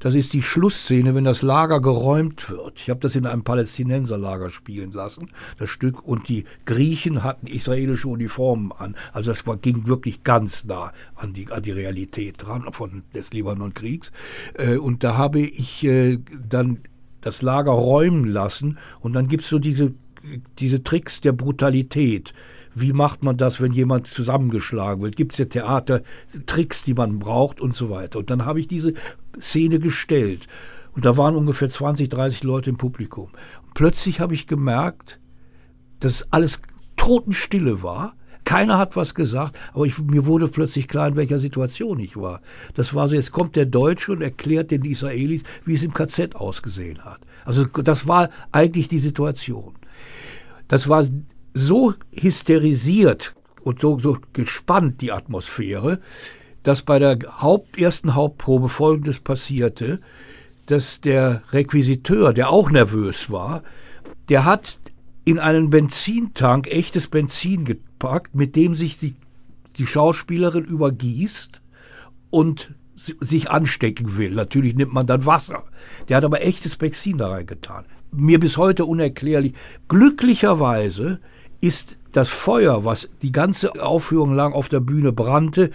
Das 0.00 0.14
ist 0.14 0.32
die 0.32 0.42
Schlussszene, 0.42 1.14
wenn 1.14 1.24
das 1.24 1.42
Lager 1.42 1.80
geräumt 1.80 2.50
wird. 2.50 2.80
Ich 2.80 2.90
habe 2.90 3.00
das 3.00 3.16
in 3.16 3.26
einem 3.26 3.42
Palästinenserlager 3.42 4.50
spielen 4.50 4.92
lassen, 4.92 5.30
das 5.58 5.70
Stück. 5.70 6.06
Und 6.06 6.28
die 6.28 6.44
Griechen 6.64 7.24
hatten 7.24 7.46
israelische 7.46 8.08
Uniformen 8.08 8.72
an. 8.72 8.96
Also 9.12 9.30
das 9.30 9.46
war, 9.46 9.56
ging 9.56 9.86
wirklich 9.86 10.22
ganz 10.22 10.64
nah 10.64 10.92
an 11.14 11.32
die, 11.32 11.50
an 11.50 11.62
die 11.62 11.72
Realität 11.72 12.36
dran 12.38 12.72
von 12.72 13.02
des 13.14 13.32
Libanonkriegs. 13.32 14.12
Äh, 14.54 14.76
und 14.76 15.04
da 15.04 15.16
habe 15.16 15.40
ich 15.40 15.84
äh, 15.84 16.18
dann 16.48 16.80
das 17.20 17.42
Lager 17.42 17.72
räumen 17.72 18.24
lassen. 18.24 18.78
Und 19.00 19.12
dann 19.14 19.28
gibt's 19.28 19.48
so 19.48 19.58
diese, 19.58 19.94
diese 20.58 20.82
Tricks 20.82 21.20
der 21.20 21.32
Brutalität 21.32 22.32
wie 22.74 22.92
macht 22.92 23.22
man 23.22 23.36
das, 23.36 23.60
wenn 23.60 23.72
jemand 23.72 24.06
zusammengeschlagen 24.06 25.02
wird? 25.02 25.16
Gibt 25.16 25.32
es 25.32 25.38
ja 25.38 25.44
Theatertricks, 25.46 26.84
die 26.84 26.94
man 26.94 27.18
braucht 27.18 27.60
und 27.60 27.74
so 27.74 27.90
weiter. 27.90 28.18
Und 28.18 28.30
dann 28.30 28.44
habe 28.44 28.60
ich 28.60 28.68
diese 28.68 28.94
Szene 29.40 29.78
gestellt. 29.78 30.46
Und 30.92 31.04
da 31.04 31.16
waren 31.16 31.36
ungefähr 31.36 31.70
20, 31.70 32.08
30 32.08 32.42
Leute 32.42 32.70
im 32.70 32.76
Publikum. 32.76 33.30
Und 33.64 33.74
plötzlich 33.74 34.20
habe 34.20 34.34
ich 34.34 34.46
gemerkt, 34.46 35.20
dass 36.00 36.32
alles 36.32 36.60
Totenstille 36.96 37.82
war. 37.82 38.14
Keiner 38.44 38.78
hat 38.78 38.96
was 38.96 39.14
gesagt, 39.14 39.58
aber 39.74 39.84
ich, 39.84 39.98
mir 39.98 40.24
wurde 40.24 40.48
plötzlich 40.48 40.88
klar, 40.88 41.08
in 41.08 41.16
welcher 41.16 41.38
Situation 41.38 42.00
ich 42.00 42.16
war. 42.16 42.40
Das 42.74 42.94
war 42.94 43.06
so, 43.06 43.14
jetzt 43.14 43.30
kommt 43.30 43.56
der 43.56 43.66
Deutsche 43.66 44.12
und 44.12 44.22
erklärt 44.22 44.70
den 44.70 44.84
Israelis, 44.84 45.42
wie 45.66 45.74
es 45.74 45.82
im 45.82 45.92
KZ 45.92 46.34
ausgesehen 46.34 47.04
hat. 47.04 47.20
Also 47.44 47.64
das 47.66 48.08
war 48.08 48.30
eigentlich 48.50 48.88
die 48.88 49.00
Situation. 49.00 49.74
Das 50.66 50.88
war 50.88 51.04
so 51.54 51.94
hysterisiert 52.14 53.34
und 53.62 53.80
so, 53.80 53.98
so 53.98 54.18
gespannt 54.32 55.00
die 55.00 55.12
Atmosphäre, 55.12 56.00
dass 56.62 56.82
bei 56.82 56.98
der 56.98 57.18
Haupt, 57.40 57.78
ersten 57.78 58.14
Hauptprobe 58.14 58.68
Folgendes 58.68 59.20
passierte, 59.20 60.00
dass 60.66 61.00
der 61.00 61.42
Requisiteur, 61.52 62.32
der 62.32 62.50
auch 62.50 62.70
nervös 62.70 63.30
war, 63.30 63.62
der 64.28 64.44
hat 64.44 64.80
in 65.24 65.38
einen 65.38 65.70
Benzintank 65.70 66.68
echtes 66.68 67.08
Benzin 67.08 67.64
gepackt, 67.64 68.34
mit 68.34 68.56
dem 68.56 68.74
sich 68.74 68.98
die, 68.98 69.14
die 69.76 69.86
Schauspielerin 69.86 70.64
übergießt 70.64 71.62
und 72.30 72.74
sich 72.96 73.50
anstecken 73.50 74.16
will. 74.16 74.34
Natürlich 74.34 74.74
nimmt 74.74 74.92
man 74.92 75.06
dann 75.06 75.24
Wasser. 75.24 75.64
Der 76.08 76.16
hat 76.16 76.24
aber 76.24 76.42
echtes 76.42 76.76
Benzin 76.76 77.18
da 77.18 77.28
reingetan. 77.28 77.84
Mir 78.10 78.40
bis 78.40 78.56
heute 78.56 78.84
unerklärlich. 78.86 79.54
Glücklicherweise 79.88 81.20
ist 81.60 81.98
das 82.12 82.28
Feuer, 82.28 82.84
was 82.84 83.08
die 83.22 83.32
ganze 83.32 83.82
Aufführung 83.82 84.34
lang 84.34 84.52
auf 84.52 84.68
der 84.68 84.80
Bühne 84.80 85.12
brannte, 85.12 85.70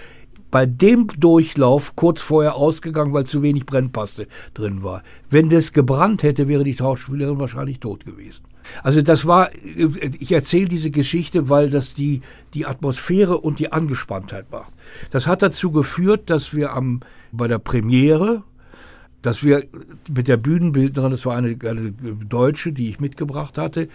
bei 0.52 0.66
dem 0.68 1.08
Durchlauf 1.08 1.96
kurz 1.96 2.22
vorher 2.22 2.56
ausgegangen, 2.56 3.12
weil 3.12 3.26
zu 3.26 3.42
wenig 3.42 3.66
Brennpaste 3.66 4.28
drin 4.54 4.84
war. 4.84 5.02
Wenn 5.30 5.50
das 5.50 5.74
gebrannt 5.74 6.22
hätte, 6.22 6.48
wäre 6.48 6.64
die 6.64 6.76
Schauspielerin 6.76 7.40
wahrscheinlich 7.40 7.80
tot 7.80 8.06
gewesen. 8.06 8.44
Also 8.84 9.02
das 9.02 9.26
war, 9.26 9.50
ich 9.54 10.32
erzähle 10.32 10.68
diese 10.68 10.92
Geschichte, 10.92 11.50
weil 11.50 11.70
das 11.70 11.96
die, 11.96 12.22
die 12.54 12.66
Atmosphäre 12.66 13.40
und 13.40 13.60
die 13.60 13.72
Angespanntheit 13.72 14.52
macht. 14.52 14.72
Das 15.12 15.28
hat 15.28 15.42
dazu 15.42 15.72
geführt, 15.72 16.30
dass 16.30 16.54
wir 16.54 16.74
am, 16.74 17.02
bei 17.32 17.48
der 17.48 17.60
Premiere, 17.60 18.44
dass 19.24 19.42
wir 19.42 19.66
mit 20.14 20.28
der 20.28 20.38
Bühnenbildnerin, 20.38 21.12
das 21.12 21.26
war 21.26 21.36
eine, 21.36 21.58
eine 21.68 21.92
Deutsche, 21.92 22.74
die 22.74 22.90
ich 22.90 23.00
mitgebracht 23.00 23.58
hatte, 23.58 23.88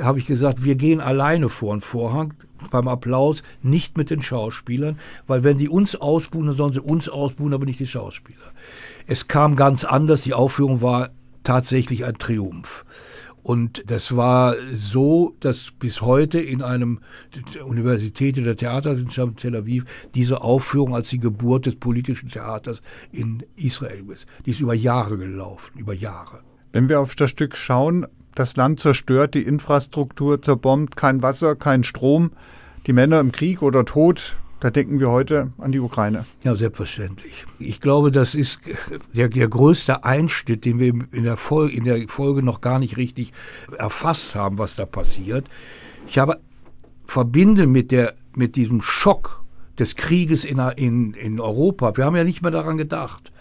habe 0.00 0.18
ich 0.18 0.26
gesagt, 0.26 0.62
wir 0.62 0.76
gehen 0.76 1.00
alleine 1.00 1.48
vor 1.48 1.74
den 1.74 1.80
Vorhang 1.80 2.34
beim 2.70 2.86
Applaus, 2.86 3.42
nicht 3.62 3.96
mit 3.96 4.10
den 4.10 4.22
Schauspielern, 4.22 4.98
weil 5.26 5.42
wenn 5.42 5.58
die 5.58 5.68
uns 5.68 5.96
ausbuhen, 5.96 6.46
dann 6.46 6.56
sollen 6.56 6.74
sie 6.74 6.80
uns 6.80 7.08
ausbuhen, 7.08 7.54
aber 7.54 7.64
nicht 7.64 7.80
die 7.80 7.86
Schauspieler. 7.86 8.52
Es 9.06 9.26
kam 9.26 9.56
ganz 9.56 9.84
anders, 9.84 10.22
die 10.22 10.34
Aufführung 10.34 10.82
war 10.82 11.10
tatsächlich 11.44 12.04
ein 12.04 12.18
Triumph. 12.18 12.84
Und 13.44 13.90
das 13.90 14.16
war 14.16 14.54
so, 14.72 15.36
dass 15.40 15.70
bis 15.78 16.00
heute 16.00 16.40
in 16.40 16.62
einem 16.62 17.00
Universität 17.62 18.38
der 18.38 18.56
Theaterwissenschaft 18.56 19.36
Tel 19.36 19.54
Aviv 19.54 19.84
diese 20.14 20.40
Aufführung 20.40 20.94
als 20.94 21.10
die 21.10 21.18
Geburt 21.18 21.66
des 21.66 21.76
politischen 21.76 22.30
Theaters 22.30 22.80
in 23.12 23.42
Israel 23.54 24.02
ist. 24.10 24.24
Die 24.46 24.52
ist 24.52 24.60
über 24.60 24.72
Jahre 24.72 25.18
gelaufen, 25.18 25.78
über 25.78 25.92
Jahre. 25.92 26.40
Wenn 26.72 26.88
wir 26.88 27.00
auf 27.00 27.14
das 27.16 27.30
Stück 27.30 27.54
schauen, 27.54 28.06
das 28.34 28.56
Land 28.56 28.80
zerstört, 28.80 29.34
die 29.34 29.42
Infrastruktur 29.42 30.40
zerbombt, 30.40 30.96
kein 30.96 31.20
Wasser, 31.20 31.54
kein 31.54 31.84
Strom, 31.84 32.32
die 32.86 32.94
Männer 32.94 33.20
im 33.20 33.30
Krieg 33.30 33.60
oder 33.60 33.84
tot, 33.84 34.36
da 34.64 34.70
denken 34.70 34.98
wir 34.98 35.10
heute 35.10 35.52
an 35.58 35.72
die 35.72 35.78
Ukraine. 35.78 36.24
Ja, 36.42 36.56
selbstverständlich. 36.56 37.44
Ich 37.58 37.82
glaube, 37.82 38.10
das 38.10 38.34
ist 38.34 38.60
der, 39.12 39.28
der 39.28 39.46
größte 39.46 40.04
Einschnitt, 40.04 40.64
den 40.64 40.78
wir 40.78 40.94
in 41.12 41.24
der, 41.24 41.36
Folge, 41.36 41.76
in 41.76 41.84
der 41.84 42.08
Folge 42.08 42.42
noch 42.42 42.62
gar 42.62 42.78
nicht 42.78 42.96
richtig 42.96 43.34
erfasst 43.76 44.34
haben, 44.34 44.56
was 44.56 44.74
da 44.74 44.86
passiert. 44.86 45.48
Ich 46.08 46.16
habe 46.16 46.40
verbinde 47.04 47.66
mit, 47.66 47.90
der, 47.90 48.14
mit 48.34 48.56
diesem 48.56 48.80
Schock 48.80 49.44
des 49.78 49.96
Krieges 49.96 50.46
in, 50.46 50.58
in, 50.76 51.12
in 51.12 51.40
Europa. 51.40 51.94
Wir 51.98 52.06
haben 52.06 52.16
ja 52.16 52.24
nicht 52.24 52.40
mehr 52.40 52.50
daran 52.50 52.78
gedacht. 52.78 53.32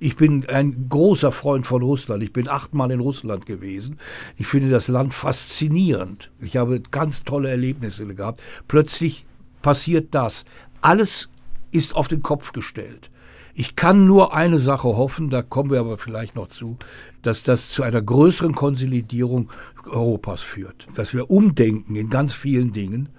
Ich 0.00 0.16
bin 0.16 0.48
ein 0.48 0.88
großer 0.88 1.30
Freund 1.30 1.64
von 1.64 1.82
Russland. 1.82 2.24
Ich 2.24 2.32
bin 2.32 2.48
achtmal 2.48 2.90
in 2.90 2.98
Russland 2.98 3.46
gewesen. 3.46 4.00
Ich 4.36 4.48
finde 4.48 4.68
das 4.68 4.88
Land 4.88 5.14
faszinierend. 5.14 6.32
Ich 6.40 6.56
habe 6.56 6.80
ganz 6.80 7.22
tolle 7.22 7.50
Erlebnisse 7.50 8.04
gehabt. 8.04 8.42
Plötzlich 8.66 9.26
passiert 9.62 10.08
das 10.12 10.44
alles 10.82 11.28
ist 11.70 11.96
auf 11.96 12.08
den 12.08 12.22
Kopf 12.22 12.52
gestellt. 12.52 13.10
Ich 13.54 13.76
kann 13.76 14.06
nur 14.06 14.34
eine 14.34 14.58
Sache 14.58 14.88
hoffen, 14.88 15.28
da 15.28 15.42
kommen 15.42 15.70
wir 15.70 15.80
aber 15.80 15.98
vielleicht 15.98 16.36
noch 16.36 16.48
zu, 16.48 16.78
dass 17.20 17.42
das 17.42 17.68
zu 17.68 17.82
einer 17.82 18.00
größeren 18.00 18.54
Konsolidierung 18.54 19.50
Europas 19.84 20.40
führt. 20.40 20.86
Dass 20.94 21.12
wir 21.12 21.30
umdenken 21.30 21.94
in 21.96 22.08
ganz 22.08 22.32
vielen 22.32 22.72
Dingen, 22.72 23.10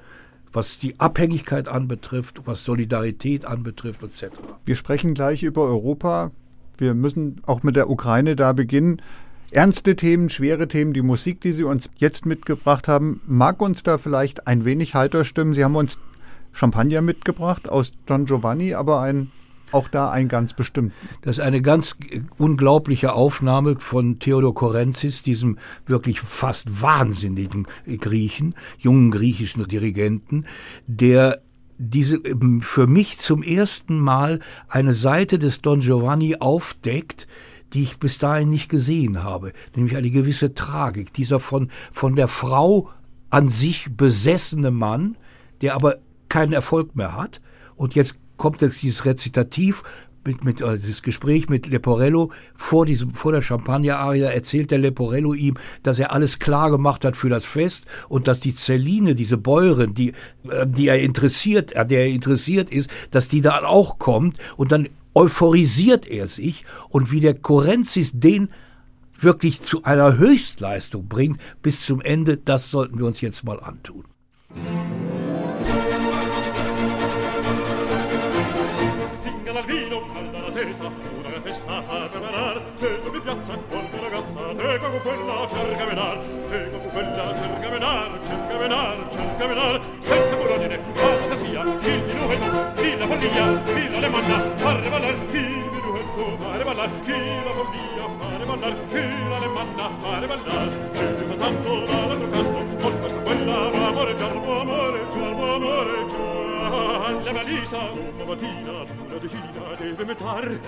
was 0.51 0.79
die 0.79 0.99
Abhängigkeit 0.99 1.67
anbetrifft, 1.67 2.41
was 2.45 2.63
Solidarität 2.63 3.45
anbetrifft, 3.45 4.01
etc. 4.03 4.35
Wir 4.65 4.75
sprechen 4.75 5.13
gleich 5.13 5.43
über 5.43 5.63
Europa. 5.63 6.31
Wir 6.77 6.95
müssen 6.95 7.41
auch 7.45 7.61
mit 7.61 7.75
der 7.75 7.89
Ukraine 7.89 8.35
da 8.35 8.53
beginnen. 8.53 9.01
Ernste 9.51 9.95
Themen, 9.95 10.29
schwere 10.29 10.67
Themen, 10.67 10.93
die 10.93 11.03
Musik, 11.03 11.41
die 11.41 11.51
Sie 11.51 11.63
uns 11.63 11.89
jetzt 11.97 12.25
mitgebracht 12.25 12.87
haben, 12.87 13.21
mag 13.27 13.61
uns 13.61 13.83
da 13.83 13.99
vielleicht 13.99 14.47
ein 14.47 14.65
wenig 14.65 14.95
heiter 14.95 15.25
stimmen. 15.25 15.53
Sie 15.53 15.63
haben 15.63 15.75
uns 15.75 15.99
Champagner 16.53 17.01
mitgebracht 17.01 17.67
aus 17.67 17.91
Don 18.05 18.25
Giovanni, 18.25 18.73
aber 18.73 19.01
ein 19.01 19.31
auch 19.73 19.87
da 19.87 20.11
ein 20.11 20.27
ganz 20.27 20.53
bestimmten. 20.53 20.93
Das 21.21 21.37
ist 21.37 21.43
eine 21.43 21.61
ganz 21.61 21.95
unglaubliche 22.37 23.13
Aufnahme 23.13 23.77
von 23.79 24.19
Theodor 24.19 24.53
Korenzis, 24.53 25.23
diesem 25.23 25.57
wirklich 25.87 26.21
fast 26.21 26.81
wahnsinnigen 26.81 27.67
Griechen, 27.99 28.55
jungen 28.77 29.11
griechischen 29.11 29.67
Dirigenten, 29.67 30.45
der 30.85 31.41
diese 31.79 32.19
für 32.61 32.87
mich 32.87 33.17
zum 33.17 33.41
ersten 33.41 33.99
Mal 33.99 34.39
eine 34.67 34.93
Seite 34.93 35.39
des 35.39 35.61
Don 35.61 35.79
Giovanni 35.79 36.35
aufdeckt, 36.39 37.27
die 37.73 37.83
ich 37.83 37.97
bis 37.97 38.19
dahin 38.19 38.51
nicht 38.51 38.69
gesehen 38.69 39.23
habe, 39.23 39.51
nämlich 39.75 39.97
eine 39.97 40.11
gewisse 40.11 40.53
Tragik. 40.53 41.11
Dieser 41.13 41.39
von, 41.39 41.71
von 41.91 42.15
der 42.15 42.27
Frau 42.27 42.89
an 43.31 43.49
sich 43.49 43.87
besessene 43.97 44.69
Mann, 44.69 45.17
der 45.61 45.73
aber 45.73 45.97
keinen 46.33 46.53
Erfolg 46.53 46.95
mehr 46.95 47.15
hat. 47.15 47.41
Und 47.75 47.93
jetzt 47.93 48.15
kommt 48.37 48.63
jetzt 48.63 48.81
dieses 48.81 49.05
Rezitativ 49.05 49.83
mit, 50.25 50.43
mit 50.43 50.63
also 50.63 50.77
dieses 50.77 51.03
Gespräch 51.03 51.47
mit 51.47 51.67
Leporello 51.67 52.31
vor 52.55 52.87
diesem 52.87 53.13
vor 53.13 53.33
der 53.33 53.43
Champagner-Aria 53.43 54.29
erzählt 54.29 54.71
der 54.71 54.79
Leporello 54.79 55.35
ihm, 55.35 55.57
dass 55.83 55.99
er 55.99 56.11
alles 56.11 56.39
klar 56.39 56.71
gemacht 56.71 57.05
hat 57.05 57.15
für 57.15 57.29
das 57.29 57.45
Fest 57.45 57.85
und 58.09 58.27
dass 58.27 58.39
die 58.39 58.55
Celine, 58.55 59.13
diese 59.13 59.37
Bäuerin, 59.37 59.93
die 59.93 60.13
äh, 60.49 60.65
die 60.65 60.87
er 60.87 61.01
interessiert, 61.01 61.75
an 61.75 61.87
der 61.87 61.99
er 61.99 62.07
interessiert 62.07 62.71
ist, 62.71 62.89
dass 63.11 63.27
die 63.27 63.41
da 63.41 63.63
auch 63.63 63.99
kommt 63.99 64.39
und 64.57 64.71
dann 64.71 64.89
euphorisiert 65.13 66.07
er 66.07 66.27
sich 66.27 66.65
und 66.89 67.11
wie 67.11 67.19
der 67.19 67.35
Korenzis 67.35 68.11
den 68.15 68.49
wirklich 69.19 69.61
zu 69.61 69.83
einer 69.83 70.17
Höchstleistung 70.17 71.07
bringt 71.07 71.39
bis 71.61 71.85
zum 71.85 72.01
Ende, 72.01 72.37
das 72.37 72.71
sollten 72.71 72.97
wir 72.97 73.05
uns 73.05 73.21
jetzt 73.21 73.43
mal 73.43 73.59
antun. 73.59 74.05
quella, 85.03 85.47
cerca 85.47 85.85
venar, 85.85 86.17
prego 86.49 86.77
tu 86.79 86.89
quella, 86.89 87.35
cerca 87.35 87.69
venar, 87.69 88.19
cerca 88.25 88.57
venar, 88.57 89.07
cerca 89.09 89.47
venar, 89.47 89.81
senza 89.99 90.35
colonine, 90.35 90.79
anastasia, 90.95 91.61
il 91.61 92.03
minuetto, 92.07 92.81
chi 92.81 92.97
la 92.97 93.07
follia, 93.07 93.63
chi 93.65 93.89
l'alemanna, 93.89 94.37
fare 94.55 94.89
valer, 94.89 95.17
il 95.31 95.69
minuetto, 95.71 96.37
fare 96.39 96.63
valer, 96.63 96.89
chi 97.03 97.19
la 97.43 97.51
follia, 97.57 98.05
fare 98.19 98.45
valer, 98.45 98.75
chi 98.87 99.29
l'alemanna, 99.29 99.91
fare 100.01 100.25
valer, 100.27 100.89
e 100.93 101.37
tanto 101.37 101.85
va 101.85 102.02
alla 107.03 107.33
balisa 107.33 107.77
una 107.91 108.23
mattina 108.23 108.71
una 108.71 109.17
decina 109.19 109.75
deve 109.77 110.05
metar 110.05 110.59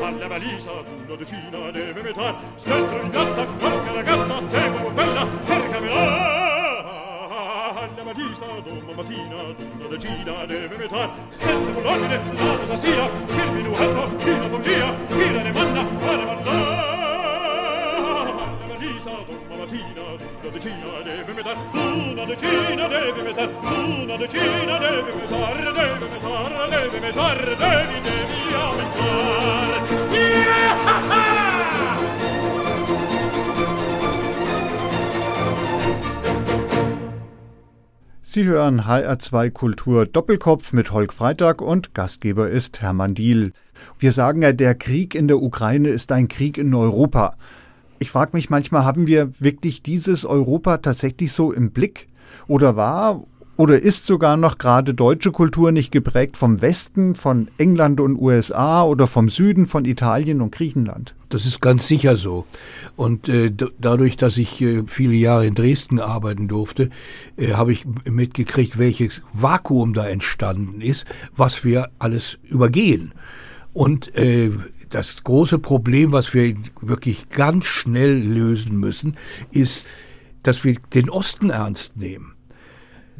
alla 0.00 0.26
balisa 0.26 0.70
una 0.70 1.16
decina 1.16 1.70
deve 1.70 2.02
metar 2.02 2.36
centro 2.56 3.02
in 3.02 3.10
piazza 3.10 3.44
qualche 3.44 3.92
ragazza 3.92 4.40
devo 4.40 4.90
quella 4.92 5.28
cercamela 5.44 6.02
alla 7.76 8.02
balisa 8.04 8.44
una 8.44 8.94
mattina 8.94 9.36
una 9.76 9.86
decina 9.88 10.46
deve 10.46 10.76
metar 10.78 11.10
senza 11.36 11.70
bullonine 11.70 12.20
la 12.32 12.56
cosa 12.58 12.76
sia 12.76 13.04
il 13.04 13.52
minuetto 13.52 14.16
chi 14.16 14.38
la 14.38 14.48
follia 14.48 14.96
chi 15.08 15.32
la 15.32 15.42
demanna 15.42 15.86
fare 15.98 16.24
ballare 16.24 17.23
Domma 19.34 19.64
mattina, 19.64 20.04
una 20.42 20.50
decina 20.50 21.02
deve 21.04 21.32
metar, 21.34 21.56
una 21.74 22.24
decina 22.24 22.88
deve 22.88 23.22
metar, 23.22 23.50
una 23.64 24.16
decina 24.16 24.78
deve 24.78 25.12
metar, 25.14 25.58
deve 25.74 26.08
metar, 26.10 26.70
deve 26.70 27.00
metar, 27.00 27.40
devi, 27.58 28.00
devi 28.06 28.54
aumentar. 28.54 29.70
Yeah! 30.12 31.30
Sie 38.34 38.46
hören 38.46 38.80
HR2 38.80 39.50
Kultur 39.52 40.06
Doppelkopf 40.06 40.72
mit 40.72 40.90
Holk 40.90 41.12
Freitag 41.12 41.62
und 41.62 41.94
Gastgeber 41.94 42.50
ist 42.50 42.80
Hermann 42.82 43.14
Diel. 43.14 43.52
Wir 44.00 44.10
sagen 44.10 44.42
ja, 44.42 44.52
der 44.52 44.74
Krieg 44.74 45.14
in 45.14 45.28
der 45.28 45.40
Ukraine 45.40 45.90
ist 45.90 46.10
ein 46.10 46.26
Krieg 46.26 46.58
in 46.58 46.74
Europa. 46.74 47.36
Ich 47.98 48.10
frage 48.10 48.30
mich 48.34 48.50
manchmal, 48.50 48.84
haben 48.84 49.06
wir 49.06 49.30
wirklich 49.40 49.82
dieses 49.82 50.24
Europa 50.24 50.78
tatsächlich 50.78 51.32
so 51.32 51.52
im 51.52 51.70
Blick? 51.70 52.08
Oder 52.46 52.76
war 52.76 53.24
oder 53.56 53.80
ist 53.80 54.06
sogar 54.06 54.36
noch 54.36 54.58
gerade 54.58 54.94
deutsche 54.94 55.30
Kultur 55.30 55.70
nicht 55.70 55.92
geprägt 55.92 56.36
vom 56.36 56.60
Westen, 56.60 57.14
von 57.14 57.48
England 57.56 58.00
und 58.00 58.16
USA 58.16 58.82
oder 58.82 59.06
vom 59.06 59.28
Süden, 59.28 59.66
von 59.66 59.84
Italien 59.84 60.40
und 60.40 60.50
Griechenland? 60.50 61.14
Das 61.28 61.46
ist 61.46 61.60
ganz 61.60 61.86
sicher 61.86 62.16
so. 62.16 62.46
Und 62.96 63.28
äh, 63.28 63.52
dadurch, 63.78 64.16
dass 64.16 64.38
ich 64.38 64.60
äh, 64.60 64.82
viele 64.88 65.14
Jahre 65.14 65.46
in 65.46 65.54
Dresden 65.54 66.00
arbeiten 66.00 66.48
durfte, 66.48 66.90
äh, 67.36 67.52
habe 67.52 67.70
ich 67.70 67.86
mitgekriegt, 68.10 68.76
welches 68.78 69.22
Vakuum 69.32 69.94
da 69.94 70.06
entstanden 70.08 70.80
ist, 70.80 71.06
was 71.36 71.62
wir 71.64 71.90
alles 72.00 72.38
übergehen. 72.42 73.12
Und 73.72 74.16
äh, 74.16 74.50
das 74.94 75.24
große 75.24 75.58
Problem, 75.58 76.12
was 76.12 76.34
wir 76.34 76.54
wirklich 76.80 77.28
ganz 77.28 77.66
schnell 77.66 78.18
lösen 78.18 78.76
müssen, 78.78 79.16
ist, 79.50 79.86
dass 80.42 80.64
wir 80.64 80.76
den 80.92 81.10
Osten 81.10 81.50
ernst 81.50 81.96
nehmen 81.96 82.34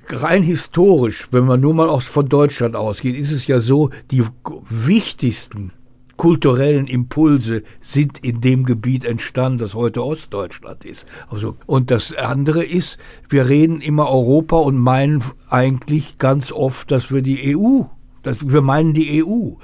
rein 0.09 0.43
historisch, 0.43 1.29
wenn 1.31 1.45
man 1.45 1.61
nur 1.61 1.75
mal 1.75 2.01
von 2.01 2.29
Deutschland 2.29 2.77
ausgeht, 2.77 3.17
ist 3.17 3.33
es 3.33 3.47
ja 3.47 3.61
so, 3.61 3.91
die 4.11 4.23
wichtigsten 4.69 5.73
kulturellen 6.17 6.87
Impulse 6.87 7.63
sind 7.81 8.19
in 8.19 8.41
dem 8.41 8.65
Gebiet 8.65 9.05
entstanden, 9.05 9.59
das 9.59 9.75
heute 9.75 10.05
Ostdeutschland 10.05 10.85
ist. 10.85 11.07
Also, 11.29 11.57
und 11.67 11.91
das 11.91 12.15
andere 12.15 12.65
ist, 12.65 12.99
wir 13.29 13.49
reden 13.49 13.81
immer 13.81 14.09
Europa 14.09 14.57
und 14.57 14.79
meinen 14.79 15.25
eigentlich 15.49 16.19
ganz 16.19 16.53
oft, 16.53 16.91
dass 16.91 17.11
wir 17.11 17.23
die 17.23 17.57
EU, 17.57 17.83
dass 18.23 18.49
wir 18.49 18.63
meinen 18.63 18.95
die 18.95 19.25
EU. 19.25 19.55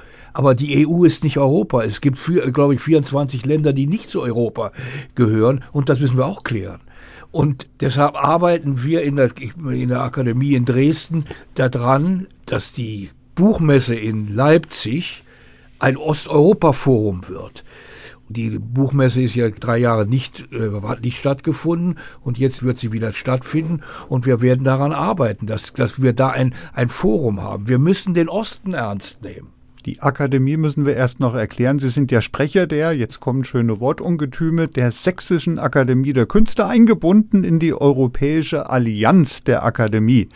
Aber 0.41 0.55
die 0.55 0.89
EU 0.89 1.05
ist 1.05 1.23
nicht 1.23 1.37
Europa. 1.37 1.83
Es 1.83 2.01
gibt, 2.01 2.19
glaube 2.55 2.73
ich, 2.73 2.81
24 2.81 3.45
Länder, 3.45 3.75
die 3.75 3.87
nicht 3.87 4.09
zu 4.09 4.23
Europa 4.23 4.73
gehören. 5.15 5.63
Und 5.71 5.91
das 5.91 6.01
müssen 6.01 6.17
wir 6.17 6.25
auch 6.25 6.45
klären. 6.45 6.81
Und 7.31 7.69
deshalb 7.81 8.15
arbeiten 8.15 8.83
wir 8.83 9.03
in 9.03 9.17
der, 9.17 9.33
in 9.37 9.91
der 9.91 10.01
Akademie 10.01 10.55
in 10.55 10.65
Dresden 10.65 11.27
daran, 11.57 12.27
dass 12.47 12.73
die 12.73 13.11
Buchmesse 13.35 13.95
in 13.95 14.35
Leipzig 14.35 15.25
ein 15.79 15.99
Osteuropa-Forum 15.99 17.29
wird. 17.29 17.63
Die 18.31 18.59
Buchmesse 18.59 19.21
ist 19.21 19.35
ja 19.35 19.51
drei 19.51 19.77
Jahre 19.77 20.07
nicht, 20.07 20.51
äh, 20.53 20.71
nicht 21.03 21.19
stattgefunden 21.19 21.99
und 22.23 22.39
jetzt 22.39 22.63
wird 22.63 22.79
sie 22.79 22.93
wieder 22.93 23.13
stattfinden 23.13 23.83
und 24.09 24.25
wir 24.25 24.41
werden 24.41 24.65
daran 24.65 24.93
arbeiten, 24.93 25.45
dass, 25.45 25.75
dass 25.75 26.01
wir 26.01 26.15
da 26.15 26.31
ein, 26.31 26.55
ein 26.73 26.89
Forum 26.89 27.43
haben. 27.43 27.69
Wir 27.69 27.79
müssen 27.79 28.15
den 28.15 28.31
Osten 28.31 28.73
ernst 28.73 29.23
nehmen. 29.23 29.60
Die 29.87 30.01
Akademie 30.01 30.57
müssen 30.57 30.85
wir 30.85 30.95
erst 30.95 31.21
noch 31.21 31.35
erklären. 31.35 31.79
Sie 31.79 31.89
sind 31.89 32.11
ja 32.13 32.21
Sprecher 32.21 32.67
der, 32.67 32.93
jetzt 32.93 33.21
kommen 33.21 33.45
schöne 33.45 33.81
Wortungetüme, 33.81 34.69
der 34.69 34.93
Sächsischen 34.93 35.59
Akademie 35.59 36.13
der 36.13 36.27
Künste, 36.27 36.67
eingebunden 36.67 37.45
in 37.45 37.59
die 37.59 37.75
Europäische 37.75 38.69
Allianz 38.69 39.43
der 39.43 39.65
Akademie. 39.65 40.29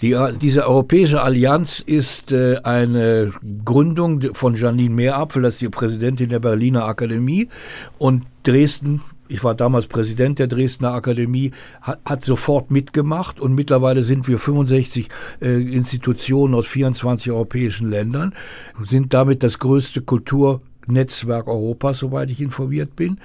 Die, 0.00 0.16
diese 0.40 0.66
Europäische 0.66 1.20
Allianz 1.20 1.80
ist 1.84 2.32
äh, 2.32 2.58
eine 2.62 3.32
Gründung 3.64 4.34
von 4.34 4.54
Janine 4.54 4.94
Meerapfel, 4.94 5.42
das 5.42 5.54
ist 5.54 5.60
die 5.60 5.68
Präsidentin 5.68 6.30
der 6.30 6.38
Berliner 6.38 6.86
Akademie. 6.86 7.48
Und 7.98 8.24
Dresden 8.44 9.02
ich 9.30 9.44
war 9.44 9.54
damals 9.54 9.86
Präsident 9.86 10.38
der 10.38 10.48
Dresdner 10.48 10.92
Akademie, 10.92 11.52
hat, 11.80 12.00
hat 12.04 12.24
sofort 12.24 12.70
mitgemacht 12.70 13.40
und 13.40 13.54
mittlerweile 13.54 14.02
sind 14.02 14.26
wir 14.28 14.38
65 14.38 15.08
äh, 15.40 15.46
Institutionen 15.46 16.54
aus 16.54 16.66
24 16.66 17.30
europäischen 17.30 17.88
Ländern, 17.88 18.34
sind 18.82 19.14
damit 19.14 19.42
das 19.42 19.58
größte 19.58 20.02
Kulturnetzwerk 20.02 21.46
Europas, 21.46 21.98
soweit 21.98 22.30
ich 22.30 22.40
informiert 22.40 22.96
bin. 22.96 23.20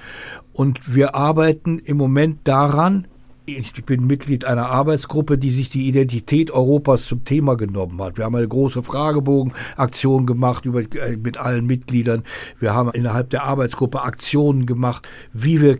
Und 0.52 0.94
wir 0.94 1.14
arbeiten 1.14 1.78
im 1.80 1.96
Moment 1.96 2.38
daran, 2.44 3.08
ich 3.46 3.72
bin 3.84 4.06
Mitglied 4.06 4.44
einer 4.44 4.66
Arbeitsgruppe, 4.66 5.38
die 5.38 5.50
sich 5.50 5.70
die 5.70 5.86
Identität 5.86 6.50
Europas 6.50 7.04
zum 7.04 7.24
Thema 7.24 7.56
genommen 7.56 8.02
hat. 8.02 8.16
Wir 8.16 8.24
haben 8.24 8.34
eine 8.34 8.48
große 8.48 8.82
Fragebogenaktion 8.82 10.26
gemacht 10.26 10.64
über, 10.64 10.80
äh, 10.80 11.16
mit 11.16 11.38
allen 11.38 11.64
Mitgliedern. 11.64 12.24
Wir 12.58 12.74
haben 12.74 12.90
innerhalb 12.90 13.30
der 13.30 13.44
Arbeitsgruppe 13.44 14.02
Aktionen 14.02 14.66
gemacht, 14.66 15.08
wie 15.32 15.60
wir 15.60 15.78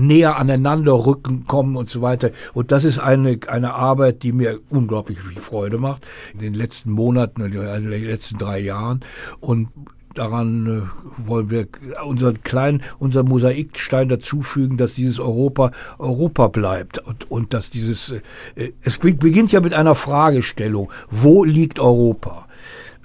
näher 0.00 0.36
aneinander 0.36 1.06
rücken 1.06 1.46
kommen 1.46 1.76
und 1.76 1.88
so 1.88 2.02
weiter. 2.02 2.30
Und 2.54 2.72
das 2.72 2.84
ist 2.84 2.98
eine, 2.98 3.38
eine 3.48 3.74
Arbeit, 3.74 4.22
die 4.22 4.32
mir 4.32 4.60
unglaublich 4.70 5.18
viel 5.20 5.40
Freude 5.40 5.78
macht 5.78 6.06
in 6.34 6.40
den 6.40 6.54
letzten 6.54 6.90
Monaten, 6.90 7.42
in 7.42 7.52
den 7.52 8.04
letzten 8.04 8.38
drei 8.38 8.58
Jahren. 8.60 9.04
Und 9.40 9.68
daran 10.16 10.66
äh, 10.66 11.28
wollen 11.28 11.50
wir 11.50 11.68
unseren 12.04 12.42
kleinen, 12.42 12.82
unser 12.98 13.22
Mosaikstein 13.22 14.08
dazufügen, 14.08 14.76
dass 14.76 14.94
dieses 14.94 15.18
Europa 15.18 15.72
Europa 15.98 16.48
bleibt 16.48 16.98
und, 16.98 17.30
und 17.30 17.54
dass 17.54 17.70
dieses, 17.70 18.10
äh, 18.54 18.72
es 18.82 18.98
beginnt 18.98 19.52
ja 19.52 19.60
mit 19.60 19.74
einer 19.74 19.94
Fragestellung, 19.94 20.90
wo 21.10 21.44
liegt 21.44 21.78
Europa? 21.78 22.45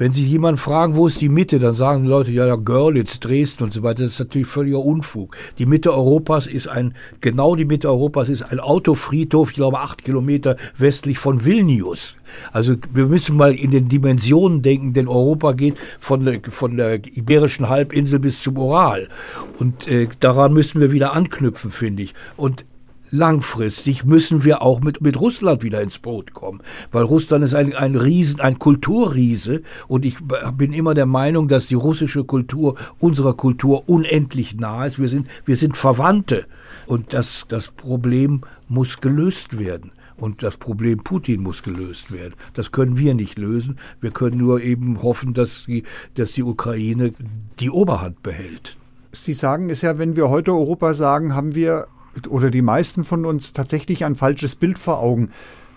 Wenn 0.02 0.12
Sie 0.12 0.26
jemanden 0.26 0.58
fragen, 0.58 0.96
wo 0.96 1.06
ist 1.06 1.22
die 1.22 1.30
Mitte, 1.30 1.60
dann 1.60 1.74
sagen 1.74 2.06
Leute, 2.06 2.32
ja, 2.32 2.48
ja, 2.48 2.56
Görlitz, 2.56 3.20
Dresden 3.20 3.66
und 3.66 3.72
so 3.72 3.84
weiter. 3.84 4.02
Das 4.02 4.14
ist 4.14 4.20
natürlich 4.20 4.48
völliger 4.48 4.80
Unfug. 4.80 5.38
Die 5.60 5.68
Mitte 5.68 5.94
Europas 5.94 6.48
ist 6.48 6.68
ein, 6.68 6.96
genau 7.20 7.56
die 7.56 7.66
Mitte 7.66 7.88
Europas 7.88 8.28
ist 8.28 8.42
ein 8.42 8.60
Autofriedhof, 8.60 9.52
ich 9.52 9.58
glaube, 9.58 9.78
acht 9.78 10.04
Kilometer 10.04 10.58
westlich 10.80 11.20
von 11.20 11.46
Vilnius. 11.46 12.16
Also 12.52 12.78
wir 12.92 13.06
müssen 13.06 13.38
mal 13.38 13.54
in 13.54 13.70
den 13.70 13.90
Dimensionen 13.90 14.64
denken, 14.64 14.94
denn 14.94 15.08
Europa 15.08 15.52
geht 15.52 15.76
von 16.00 16.26
der, 16.26 16.40
von 16.50 16.78
der 16.78 17.06
Iberischen 17.16 17.70
Halbinsel 17.70 18.18
bis 18.18 18.42
zum 18.42 18.58
Ural. 18.58 19.08
Und 19.60 19.88
äh, 19.88 20.08
daran 20.20 20.52
müssen 20.52 20.82
wir 20.82 20.92
wieder 20.92 21.14
anknüpfen, 21.14 21.70
finde 21.70 22.02
ich. 22.02 22.16
Und 22.38 22.66
langfristig 23.12 24.06
müssen 24.06 24.44
wir 24.44 24.62
auch 24.62 24.82
mit, 24.82 25.02
mit 25.02 25.20
Russland 25.20 25.64
wieder 25.64 25.82
ins 25.82 26.00
Boot 26.00 26.34
kommen. 26.34 26.62
Weil 26.92 27.04
Russland 27.04 27.44
ist 27.44 27.54
ein, 27.54 27.76
ein 27.76 27.96
Riesen, 27.96 28.40
ein 28.40 28.58
Kulturriese 28.58 29.62
und 29.88 30.06
ich 30.06 30.18
bin 30.58 30.74
immer 30.74 30.94
der 30.94 31.06
Meinung, 31.06 31.48
dass 31.48 31.68
die 31.68 31.76
russische 31.76 32.24
Kultur 32.24 32.76
unserer 33.00 33.36
Kultur 33.36 33.88
unendlich 33.88 34.56
nah 34.56 34.86
ist. 34.86 34.98
Wir 34.98 35.08
sind, 35.08 35.28
wir 35.46 35.56
sind 35.56 35.78
Verwandte 35.78 36.46
und 36.88 37.14
das, 37.14 37.46
das 37.48 37.68
Problem 37.68 38.42
muss 38.68 39.02
gelöst 39.02 39.60
werden. 39.60 39.92
Und 40.18 40.44
das 40.44 40.58
Problem 40.58 41.00
Putin 41.00 41.42
muss 41.42 41.64
gelöst 41.64 42.12
werden. 42.12 42.36
Das 42.54 42.72
können 42.72 42.96
wir 42.96 43.16
nicht 43.16 43.40
lösen. 43.40 43.78
Wir 44.02 44.12
können 44.12 44.38
nur 44.38 44.62
eben 44.62 45.02
hoffen, 45.02 45.34
dass 45.34 45.66
die, 45.66 45.84
dass 46.14 46.34
die 46.34 46.44
Ukraine 46.44 47.12
die 47.60 47.72
Oberhand 47.72 48.22
behält. 48.22 48.78
Sie 49.14 49.34
sagen 49.34 49.72
es 49.72 49.82
ja, 49.82 49.98
wenn 49.98 50.16
wir 50.16 50.30
heute 50.30 50.52
Europa 50.52 50.94
sagen, 50.94 51.34
haben 51.34 51.56
wir 51.56 51.88
oder 52.30 52.52
die 52.52 52.62
meisten 52.62 53.04
von 53.04 53.26
uns 53.26 53.54
tatsächlich 53.54 54.06
ein 54.06 54.16
falsches 54.16 54.56
Bild 54.56 54.80
vor 54.80 55.00
Augen. 55.00 55.30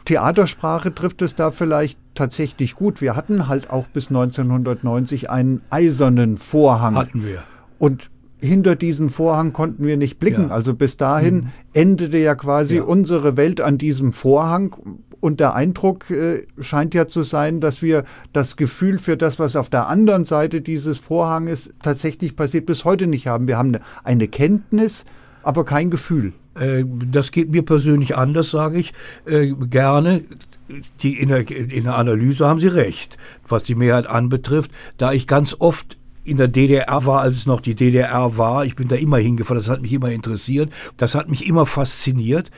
Theatersprache 0.04 0.94
trifft 0.94 1.22
es 1.22 1.34
da 1.34 1.50
vielleicht 1.50 1.98
tatsächlich 2.14 2.74
gut. 2.74 3.00
Wir 3.00 3.16
hatten 3.16 3.48
halt 3.48 3.70
auch 3.70 3.86
bis 3.86 4.08
1990 4.08 5.30
einen 5.30 5.62
eisernen 5.70 6.36
Vorhang. 6.36 6.94
Hatten 6.94 7.24
wir. 7.24 7.42
Und 7.78 8.10
hinter 8.44 8.76
diesen 8.76 9.08
Vorhang 9.08 9.52
konnten 9.52 9.86
wir 9.86 9.96
nicht 9.96 10.18
blicken. 10.18 10.48
Ja. 10.48 10.54
Also 10.54 10.74
bis 10.74 10.96
dahin 10.96 11.34
mhm. 11.34 11.50
endete 11.72 12.18
ja 12.18 12.34
quasi 12.34 12.76
ja. 12.76 12.82
unsere 12.82 13.36
Welt 13.36 13.60
an 13.60 13.78
diesem 13.78 14.12
Vorhang. 14.12 14.76
Und 15.20 15.40
der 15.40 15.54
Eindruck 15.54 16.10
äh, 16.10 16.46
scheint 16.60 16.92
ja 16.92 17.06
zu 17.06 17.22
sein, 17.22 17.60
dass 17.60 17.80
wir 17.80 18.04
das 18.34 18.56
Gefühl 18.56 18.98
für 18.98 19.16
das, 19.16 19.38
was 19.38 19.56
auf 19.56 19.70
der 19.70 19.88
anderen 19.88 20.24
Seite 20.26 20.60
dieses 20.60 20.98
Vorhanges 20.98 21.72
tatsächlich 21.82 22.36
passiert, 22.36 22.66
bis 22.66 22.84
heute 22.84 23.06
nicht 23.06 23.26
haben. 23.26 23.48
Wir 23.48 23.56
haben 23.56 23.68
eine, 23.68 23.80
eine 24.04 24.28
Kenntnis, 24.28 25.06
aber 25.44 25.64
kein 25.64 25.90
Gefühl. 25.90 26.32
Äh, 26.54 26.84
das 27.10 27.30
geht 27.30 27.50
mir 27.50 27.62
persönlich 27.62 28.16
anders, 28.16 28.50
sage 28.50 28.78
ich 28.78 28.92
äh, 29.26 29.52
gerne. 29.52 30.24
Die, 31.02 31.18
in, 31.18 31.28
der, 31.28 31.48
in 31.50 31.84
der 31.84 31.96
Analyse 31.96 32.46
haben 32.46 32.60
Sie 32.60 32.68
recht, 32.68 33.18
was 33.46 33.64
die 33.64 33.74
Mehrheit 33.74 34.06
anbetrifft, 34.06 34.70
da 34.96 35.12
ich 35.12 35.26
ganz 35.26 35.54
oft 35.58 35.98
in 36.24 36.38
der 36.38 36.48
DDR 36.48 37.04
war, 37.04 37.20
als 37.20 37.36
es 37.36 37.46
noch 37.46 37.60
die 37.60 37.74
DDR 37.74 38.38
war. 38.38 38.64
Ich 38.64 38.74
bin 38.74 38.88
da 38.88 38.96
immer 38.96 39.18
hingefahren, 39.18 39.58
das 39.58 39.68
hat 39.68 39.82
mich 39.82 39.92
immer 39.92 40.10
interessiert, 40.10 40.72
das 40.96 41.14
hat 41.14 41.28
mich 41.28 41.46
immer 41.46 41.66
fasziniert. 41.66 42.50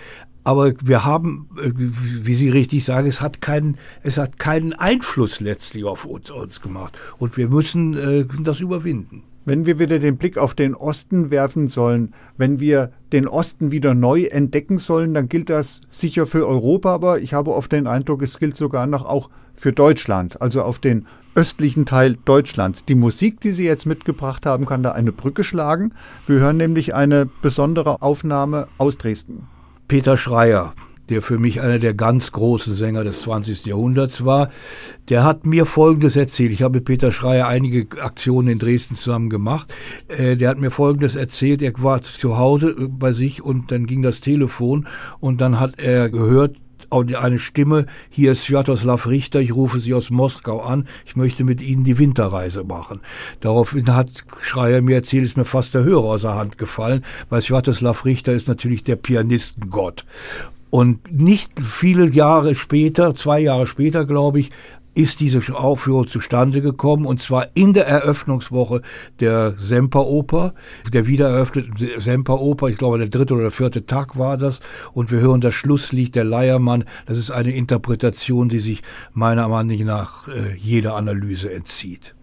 Aber 0.45 0.75
wir 0.81 1.05
haben, 1.05 1.49
äh, 1.61 1.73
wie 1.75 2.37
Sie 2.37 2.49
richtig 2.49 2.85
sagen, 2.85 3.09
es 3.09 3.21
hat 3.21 3.41
keinen, 3.41 3.79
es 4.05 4.17
hat 4.17 4.39
keinen 4.39 4.73
Einfluss 4.75 5.41
letztlich 5.41 5.83
auf 5.83 6.05
uns, 6.05 6.31
uns 6.31 6.61
gemacht. 6.61 6.97
Und 7.19 7.37
wir 7.37 7.49
müssen 7.49 7.95
äh, 7.95 8.25
das 8.45 8.61
überwinden. 8.61 9.25
Wenn 9.47 9.65
wir 9.65 9.79
wieder 9.79 10.01
den 10.01 10.17
Blick 10.17 10.39
auf 10.39 10.55
den 10.55 10.75
Osten 10.75 11.31
werfen 11.31 11.69
sollen, 11.69 12.13
wenn 12.37 12.59
wir 12.59 12.91
den 13.13 13.29
Osten 13.29 13.71
wieder 13.71 13.95
neu 13.95 14.25
entdecken 14.25 14.79
sollen, 14.79 15.15
dann 15.15 15.29
gilt 15.29 15.51
das 15.51 15.81
sicher 15.89 16.27
für 16.27 16.49
Europa, 16.49 16.93
aber 16.93 17.21
ich 17.21 17.33
habe 17.33 17.55
oft 17.55 17.71
den 17.71 17.87
Eindruck, 17.87 18.23
es 18.23 18.41
gilt 18.41 18.57
sogar 18.57 18.89
noch 18.89 19.05
auch 19.05 19.31
für 19.55 19.73
Deutschland, 19.73 20.43
also 20.43 20.63
auf 20.63 20.81
den 20.81 21.07
östlichen 21.37 21.87
Teil 21.87 22.19
Deutschlands. 22.25 22.87
Die 22.87 22.97
Musik, 22.97 23.39
die 23.39 23.53
Sie 23.53 23.65
jetzt 23.65 23.87
mitgebracht 23.87 24.47
haben, 24.47 24.67
kann 24.67 24.83
da 24.83 24.93
eine 24.93 25.13
Brücke 25.13 25.45
schlagen. 25.45 25.93
Wir 26.27 26.41
hören 26.41 26.57
nämlich 26.57 26.97
eine 26.97 27.27
besondere 27.41 28.03
Aufnahme 28.03 28.67
aus 28.79 28.99
Dresden. 28.99 29.47
Peter 29.87 30.17
Schreier, 30.17 30.75
der 31.09 31.23
für 31.23 31.39
mich 31.39 31.61
einer 31.61 31.79
der 31.79 31.95
ganz 31.95 32.33
großen 32.33 32.75
Sänger 32.75 33.05
des 33.05 33.21
20. 33.23 33.67
Jahrhunderts 33.67 34.25
war, 34.25 34.51
der 35.09 35.25
hat 35.25 35.47
mir 35.47 35.67
Folgendes 35.67 36.17
erzählt. 36.17 36.53
Ich 36.53 36.63
habe 36.63 36.79
mit 36.79 36.85
Peter 36.85 37.13
Schreier 37.13 37.47
einige 37.47 37.87
Aktionen 38.03 38.49
in 38.49 38.59
Dresden 38.59 38.97
zusammen 38.97 39.31
gemacht. 39.31 39.73
Äh, 40.09 40.37
der 40.37 40.51
hat 40.51 40.59
mir 40.59 40.71
Folgendes 40.71 41.15
erzählt. 41.15 41.63
Er 41.63 41.73
war 41.79 42.03
zu 42.03 42.39
Hause 42.39 42.71
äh, 42.71 42.89
bei 42.89 43.13
sich 43.13 43.43
und 43.43 43.71
dann 43.71 43.87
ging 43.87 44.03
das 44.03 44.21
Telefon 44.21 44.87
und 45.21 45.41
dann 45.41 45.61
hat 45.61 45.79
er 45.79 46.09
gehört, 46.11 46.57
eine 46.91 47.39
Stimme, 47.39 47.87
hier 48.11 48.33
ist 48.33 48.45
Sviatoslav 48.45 49.07
Richter, 49.07 49.41
ich 49.41 49.55
rufe 49.55 49.81
Sie 49.81 49.95
aus 49.95 50.11
Moskau 50.11 50.61
an, 50.61 50.87
ich 51.05 51.17
möchte 51.17 51.45
mit 51.45 51.61
Ihnen 51.61 51.85
die 51.85 51.99
Winterreise 51.99 52.65
machen. 52.65 53.01
Daraufhin 53.41 53.95
hat 53.95 54.11
Schreier 54.41 54.81
mir 54.83 54.97
erzählt, 54.97 55.25
ist 55.25 55.37
mir 55.37 55.45
fast 55.45 55.75
der 55.75 55.85
Hörer 55.85 56.05
aus 56.05 56.23
der 56.23 56.37
Hand 56.37 56.59
gefallen, 56.59 57.05
weil 57.29 57.41
Sviatoslav 57.41 58.05
Richter 58.05 58.33
ist 58.33 58.49
natürlich 58.49 58.83
der 58.83 58.97
Pianistengott. 58.97 60.05
Und 60.71 61.13
nicht 61.13 61.61
viele 61.61 62.09
Jahre 62.11 62.55
später, 62.55 63.15
zwei 63.15 63.41
Jahre 63.41 63.67
später, 63.67 64.05
glaube 64.05 64.41
ich, 64.41 64.51
ist 64.97 65.21
diese 65.21 65.41
Aufführung 65.55 66.09
zustande 66.09 66.63
gekommen. 66.63 67.07
Und 67.07 67.21
zwar 67.21 67.49
in 67.55 67.75
der 67.75 67.87
Eröffnungswoche 67.87 68.81
der 69.21 69.55
Semperoper, 69.59 70.55
der 70.93 71.07
wiedereröffneten 71.07 72.01
Semperoper, 72.01 72.69
ich 72.69 72.79
glaube 72.79 72.99
der 72.99 73.09
dritte 73.09 73.35
oder 73.35 73.51
vierte 73.51 73.87
Tag 73.87 74.19
war 74.19 74.39
das. 74.39 74.61
Und 74.95 75.11
wir 75.11 75.21
hören 75.21 75.43
das 75.43 75.55
Schlusslied 75.55 76.15
der 76.15 76.25
Leiermann, 76.25 76.85
das 77.05 77.19
ist 77.19 77.31
eine 77.31 77.55
Interpretation, 77.55 78.49
die 78.49 78.61
sich 78.61 78.83
meiner 79.13 79.49
Meinung 79.49 79.85
nach 79.85 80.29
äh, 80.29 80.55
jeder 80.57 80.97
Analyse 80.97 81.53
entzieht. 81.53 82.15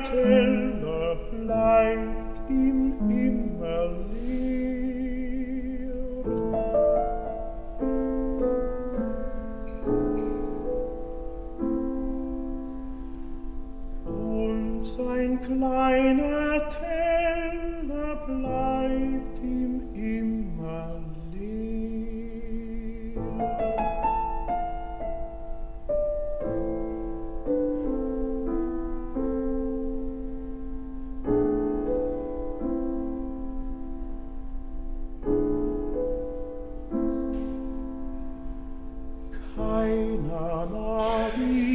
te 0.00 0.37
deiner 39.88 40.66
Navi. 40.66 41.67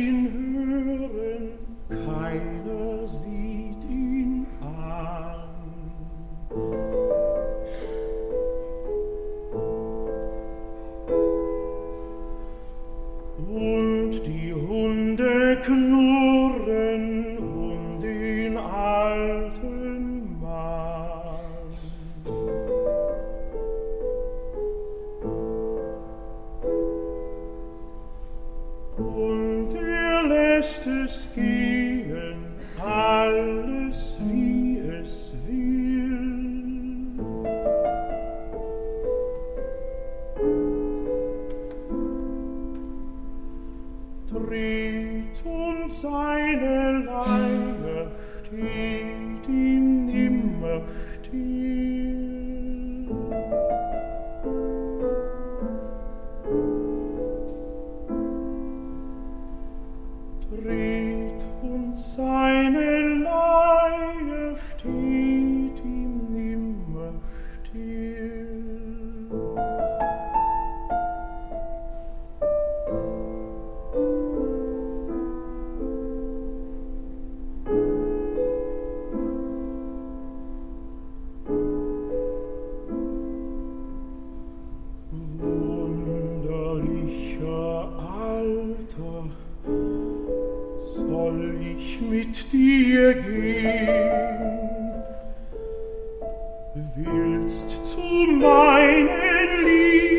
willst 96.95 97.85
zu 97.85 97.99
meinen 97.99 99.65
Lieben. 99.65 100.12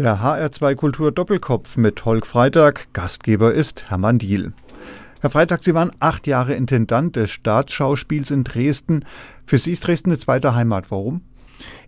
Der 0.00 0.22
HR2 0.22 0.76
Kultur 0.76 1.12
Doppelkopf 1.12 1.76
mit 1.76 2.06
Holk 2.06 2.26
Freitag. 2.26 2.88
Gastgeber 2.94 3.52
ist 3.52 3.90
Hermann 3.90 4.18
Diel. 4.18 4.54
Herr 5.20 5.28
Freitag, 5.28 5.62
Sie 5.62 5.74
waren 5.74 5.92
acht 6.00 6.26
Jahre 6.26 6.54
Intendant 6.54 7.16
des 7.16 7.28
Staatsschauspiels 7.28 8.30
in 8.30 8.42
Dresden. 8.42 9.04
Für 9.44 9.58
Sie 9.58 9.72
ist 9.72 9.86
Dresden 9.86 10.08
eine 10.08 10.18
zweite 10.18 10.54
Heimat. 10.54 10.90
Warum? 10.90 11.20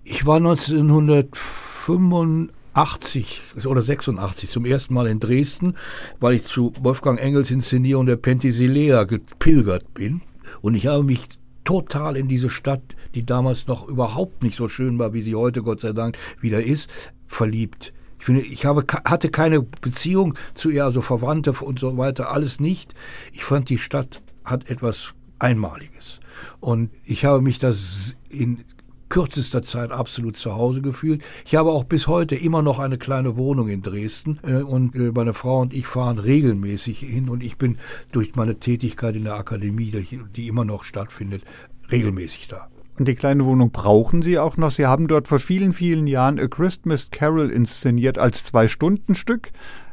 Ich 0.04 0.26
war 0.26 0.36
1985 0.36 2.54
80 2.74 3.42
oder 3.64 3.80
86 3.80 4.50
zum 4.50 4.66
ersten 4.66 4.92
Mal 4.92 5.06
in 5.06 5.18
Dresden, 5.18 5.76
weil 6.20 6.34
ich 6.34 6.42
zu 6.42 6.74
Wolfgang 6.82 7.18
Engels 7.18 7.50
Inszenierung 7.50 8.04
der 8.04 8.16
Penthesilea 8.16 9.04
gepilgert 9.04 9.94
bin. 9.94 10.20
Und 10.60 10.74
ich 10.74 10.86
habe 10.86 11.02
mich 11.02 11.24
total 11.64 12.18
in 12.18 12.28
diese 12.28 12.50
Stadt, 12.50 12.82
die 13.14 13.24
damals 13.24 13.68
noch 13.68 13.88
überhaupt 13.88 14.42
nicht 14.42 14.56
so 14.56 14.68
schön 14.68 14.98
war, 14.98 15.14
wie 15.14 15.22
sie 15.22 15.34
heute 15.34 15.62
Gott 15.62 15.80
sei 15.80 15.94
Dank 15.94 16.18
wieder 16.42 16.62
ist, 16.62 16.90
verliebt. 17.26 17.94
Ich 18.22 18.26
finde, 18.26 18.42
ich 18.42 18.66
habe, 18.66 18.84
hatte 19.04 19.30
keine 19.30 19.62
Beziehung 19.62 20.38
zu 20.54 20.70
ihr, 20.70 20.84
also 20.84 21.02
Verwandte 21.02 21.50
und 21.60 21.80
so 21.80 21.98
weiter, 21.98 22.30
alles 22.30 22.60
nicht. 22.60 22.94
Ich 23.32 23.42
fand, 23.42 23.68
die 23.68 23.78
Stadt 23.78 24.22
hat 24.44 24.70
etwas 24.70 25.12
Einmaliges. 25.40 26.20
Und 26.60 26.90
ich 27.04 27.24
habe 27.24 27.42
mich 27.42 27.58
das 27.58 28.14
in 28.28 28.62
kürzester 29.08 29.62
Zeit 29.62 29.90
absolut 29.90 30.36
zu 30.36 30.54
Hause 30.54 30.82
gefühlt. 30.82 31.24
Ich 31.44 31.56
habe 31.56 31.72
auch 31.72 31.82
bis 31.82 32.06
heute 32.06 32.36
immer 32.36 32.62
noch 32.62 32.78
eine 32.78 32.96
kleine 32.96 33.36
Wohnung 33.36 33.66
in 33.66 33.82
Dresden 33.82 34.38
äh, 34.44 34.62
und 34.62 34.94
äh, 34.94 35.10
meine 35.10 35.34
Frau 35.34 35.60
und 35.60 35.74
ich 35.74 35.88
fahren 35.88 36.20
regelmäßig 36.20 37.00
hin 37.00 37.28
und 37.28 37.42
ich 37.42 37.58
bin 37.58 37.78
durch 38.12 38.36
meine 38.36 38.60
Tätigkeit 38.60 39.16
in 39.16 39.24
der 39.24 39.34
Akademie, 39.34 39.90
die 40.36 40.46
immer 40.46 40.64
noch 40.64 40.84
stattfindet, 40.84 41.42
regelmäßig 41.90 42.46
da. 42.46 42.71
Und 42.98 43.08
die 43.08 43.14
kleine 43.14 43.44
Wohnung 43.46 43.70
brauchen 43.70 44.22
Sie 44.22 44.38
auch 44.38 44.56
noch. 44.56 44.70
Sie 44.70 44.86
haben 44.86 45.08
dort 45.08 45.28
vor 45.28 45.38
vielen, 45.38 45.72
vielen 45.72 46.06
Jahren 46.06 46.38
A 46.38 46.46
Christmas 46.46 47.10
Carol 47.10 47.48
inszeniert 47.48 48.18
als 48.18 48.44
Zwei-Stunden-Stück. 48.44 49.50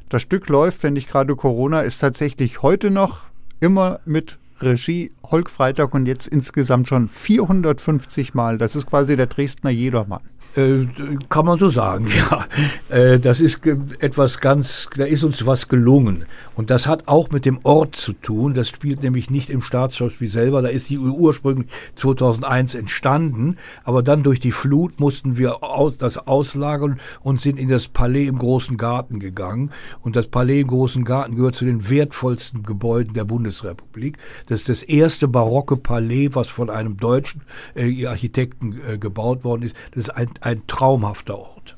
Das 0.09 0.21
Stück 0.21 0.49
läuft, 0.49 0.83
wenn 0.83 0.93
nicht 0.93 1.09
gerade 1.09 1.35
Corona 1.35 1.81
ist, 1.81 1.99
tatsächlich 1.99 2.61
heute 2.61 2.89
noch 2.89 3.27
immer 3.59 3.99
mit 4.05 4.39
Regie 4.59 5.11
Holk 5.23 5.49
Freitag 5.49 5.93
und 5.93 6.07
jetzt 6.07 6.27
insgesamt 6.27 6.87
schon 6.87 7.07
450 7.07 8.33
Mal. 8.33 8.57
Das 8.57 8.75
ist 8.75 8.87
quasi 8.87 9.15
der 9.15 9.27
Dresdner 9.27 9.69
Jedermann. 9.69 10.21
Äh, 10.55 10.87
kann 11.29 11.45
man 11.45 11.59
so 11.59 11.69
sagen, 11.69 12.07
ja. 12.17 12.47
Äh, 12.89 13.19
das 13.19 13.39
ist 13.39 13.65
etwas 13.99 14.39
ganz, 14.39 14.89
da 14.95 15.05
ist 15.05 15.23
uns 15.23 15.45
was 15.45 15.67
gelungen. 15.67 16.25
Und 16.55 16.71
das 16.71 16.87
hat 16.87 17.07
auch 17.07 17.29
mit 17.29 17.45
dem 17.45 17.59
Ort 17.63 17.95
zu 17.95 18.13
tun. 18.13 18.53
Das 18.53 18.67
spielt 18.67 19.01
nämlich 19.03 19.29
nicht 19.29 19.49
im 19.49 19.61
Staatsschauspiel 19.61 20.27
selber. 20.27 20.61
Da 20.61 20.67
ist 20.67 20.89
die 20.89 20.97
ursprünglich 20.97 21.69
2001 21.95 22.75
entstanden. 22.75 23.57
Aber 23.83 24.03
dann 24.03 24.23
durch 24.23 24.41
die 24.41 24.51
Flut 24.51 24.99
mussten 24.99 25.37
wir 25.37 25.59
das 25.97 26.17
auslagern 26.17 26.99
und 27.21 27.39
sind 27.39 27.57
in 27.57 27.69
das 27.69 27.87
Palais 27.87 28.25
im 28.25 28.39
Großen 28.39 28.75
Garten 28.75 29.19
gegangen. 29.19 29.71
Und 30.01 30.17
das 30.17 30.27
Palais 30.27 30.61
im 30.61 30.67
Großen 30.67 31.05
Garten 31.05 31.35
gehört 31.35 31.55
zu 31.55 31.63
den 31.63 31.89
wertvollsten 31.89 32.63
Gebäuden 32.63 33.13
der 33.13 33.23
Bundesrepublik. 33.23 34.17
Das 34.47 34.61
ist 34.61 34.69
das 34.69 34.83
erste 34.83 35.29
barocke 35.29 35.77
Palais, 35.77 36.31
was 36.33 36.47
von 36.47 36.69
einem 36.69 36.97
deutschen 36.97 37.43
äh, 37.75 38.05
Architekten 38.05 38.99
gebaut 38.99 39.45
worden 39.45 39.63
ist. 39.63 39.77
Das 39.91 40.05
ist 40.05 40.09
ein, 40.09 40.29
ein 40.41 40.61
traumhafter 40.67 41.37
Ort. 41.37 41.75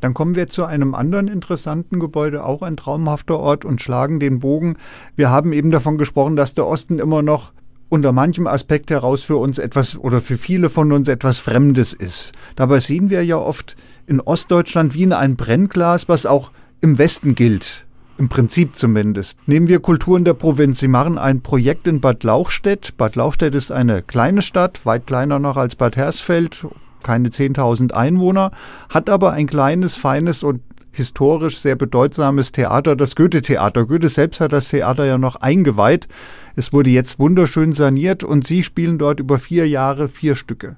Dann 0.00 0.14
kommen 0.14 0.34
wir 0.34 0.48
zu 0.48 0.64
einem 0.64 0.94
anderen 0.94 1.28
interessanten 1.28 2.00
Gebäude, 2.00 2.44
auch 2.44 2.62
ein 2.62 2.76
traumhafter 2.76 3.38
Ort 3.38 3.64
und 3.64 3.80
schlagen 3.80 4.18
den 4.18 4.40
Bogen. 4.40 4.76
Wir 5.14 5.30
haben 5.30 5.52
eben 5.52 5.70
davon 5.70 5.96
gesprochen, 5.96 6.34
dass 6.34 6.54
der 6.54 6.66
Osten 6.66 6.98
immer 6.98 7.22
noch 7.22 7.52
unter 7.88 8.10
manchem 8.10 8.46
Aspekt 8.46 8.90
heraus 8.90 9.22
für 9.22 9.36
uns 9.36 9.58
etwas 9.58 9.96
oder 9.96 10.20
für 10.20 10.36
viele 10.36 10.70
von 10.70 10.90
uns 10.92 11.08
etwas 11.08 11.38
Fremdes 11.38 11.92
ist. 11.92 12.32
Dabei 12.56 12.80
sehen 12.80 13.10
wir 13.10 13.24
ja 13.24 13.36
oft 13.36 13.76
in 14.06 14.20
Ostdeutschland 14.20 14.94
wie 14.94 15.04
in 15.04 15.12
ein 15.12 15.36
Brennglas, 15.36 16.08
was 16.08 16.26
auch 16.26 16.50
im 16.80 16.98
Westen 16.98 17.36
gilt. 17.36 17.84
Im 18.18 18.28
Prinzip 18.28 18.76
zumindest. 18.76 19.38
Nehmen 19.46 19.68
wir 19.68 19.80
Kulturen 19.80 20.24
der 20.24 20.34
Provinz. 20.34 20.80
Sie 20.80 20.88
machen 20.88 21.16
ein 21.16 21.42
Projekt 21.42 21.86
in 21.86 22.00
Bad 22.00 22.24
Lauchstädt. 22.24 22.96
Bad 22.96 23.14
Lauchstädt 23.14 23.54
ist 23.54 23.70
eine 23.70 24.02
kleine 24.02 24.42
Stadt, 24.42 24.84
weit 24.84 25.06
kleiner 25.06 25.38
noch 25.38 25.56
als 25.56 25.76
Bad 25.76 25.96
Hersfeld, 25.96 26.66
keine 27.02 27.28
10.000 27.28 27.92
Einwohner, 27.92 28.50
hat 28.88 29.10
aber 29.10 29.32
ein 29.32 29.46
kleines, 29.46 29.96
feines 29.96 30.42
und 30.42 30.60
historisch 30.92 31.58
sehr 31.58 31.76
bedeutsames 31.76 32.52
Theater, 32.52 32.96
das 32.96 33.16
Goethe-Theater. 33.16 33.86
Goethe 33.86 34.08
selbst 34.08 34.40
hat 34.40 34.52
das 34.52 34.68
Theater 34.68 35.04
ja 35.04 35.18
noch 35.18 35.36
eingeweiht. 35.36 36.06
Es 36.54 36.72
wurde 36.72 36.90
jetzt 36.90 37.18
wunderschön 37.18 37.72
saniert 37.72 38.24
und 38.24 38.46
Sie 38.46 38.62
spielen 38.62 38.98
dort 38.98 39.18
über 39.18 39.38
vier 39.38 39.66
Jahre 39.66 40.08
vier 40.08 40.36
Stücke. 40.36 40.74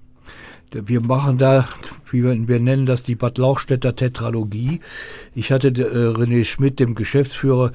Wir 0.72 1.00
machen 1.00 1.38
da, 1.38 1.68
wie 2.10 2.24
wir, 2.24 2.48
wir 2.48 2.60
nennen 2.60 2.86
das 2.86 3.02
die 3.04 3.14
Bad 3.14 3.38
Lauchstädter 3.38 3.94
Tetralogie. 3.94 4.80
Ich 5.34 5.52
hatte 5.52 5.68
äh, 5.68 5.70
René 5.70 6.44
Schmidt, 6.44 6.80
dem 6.80 6.96
Geschäftsführer 6.96 7.70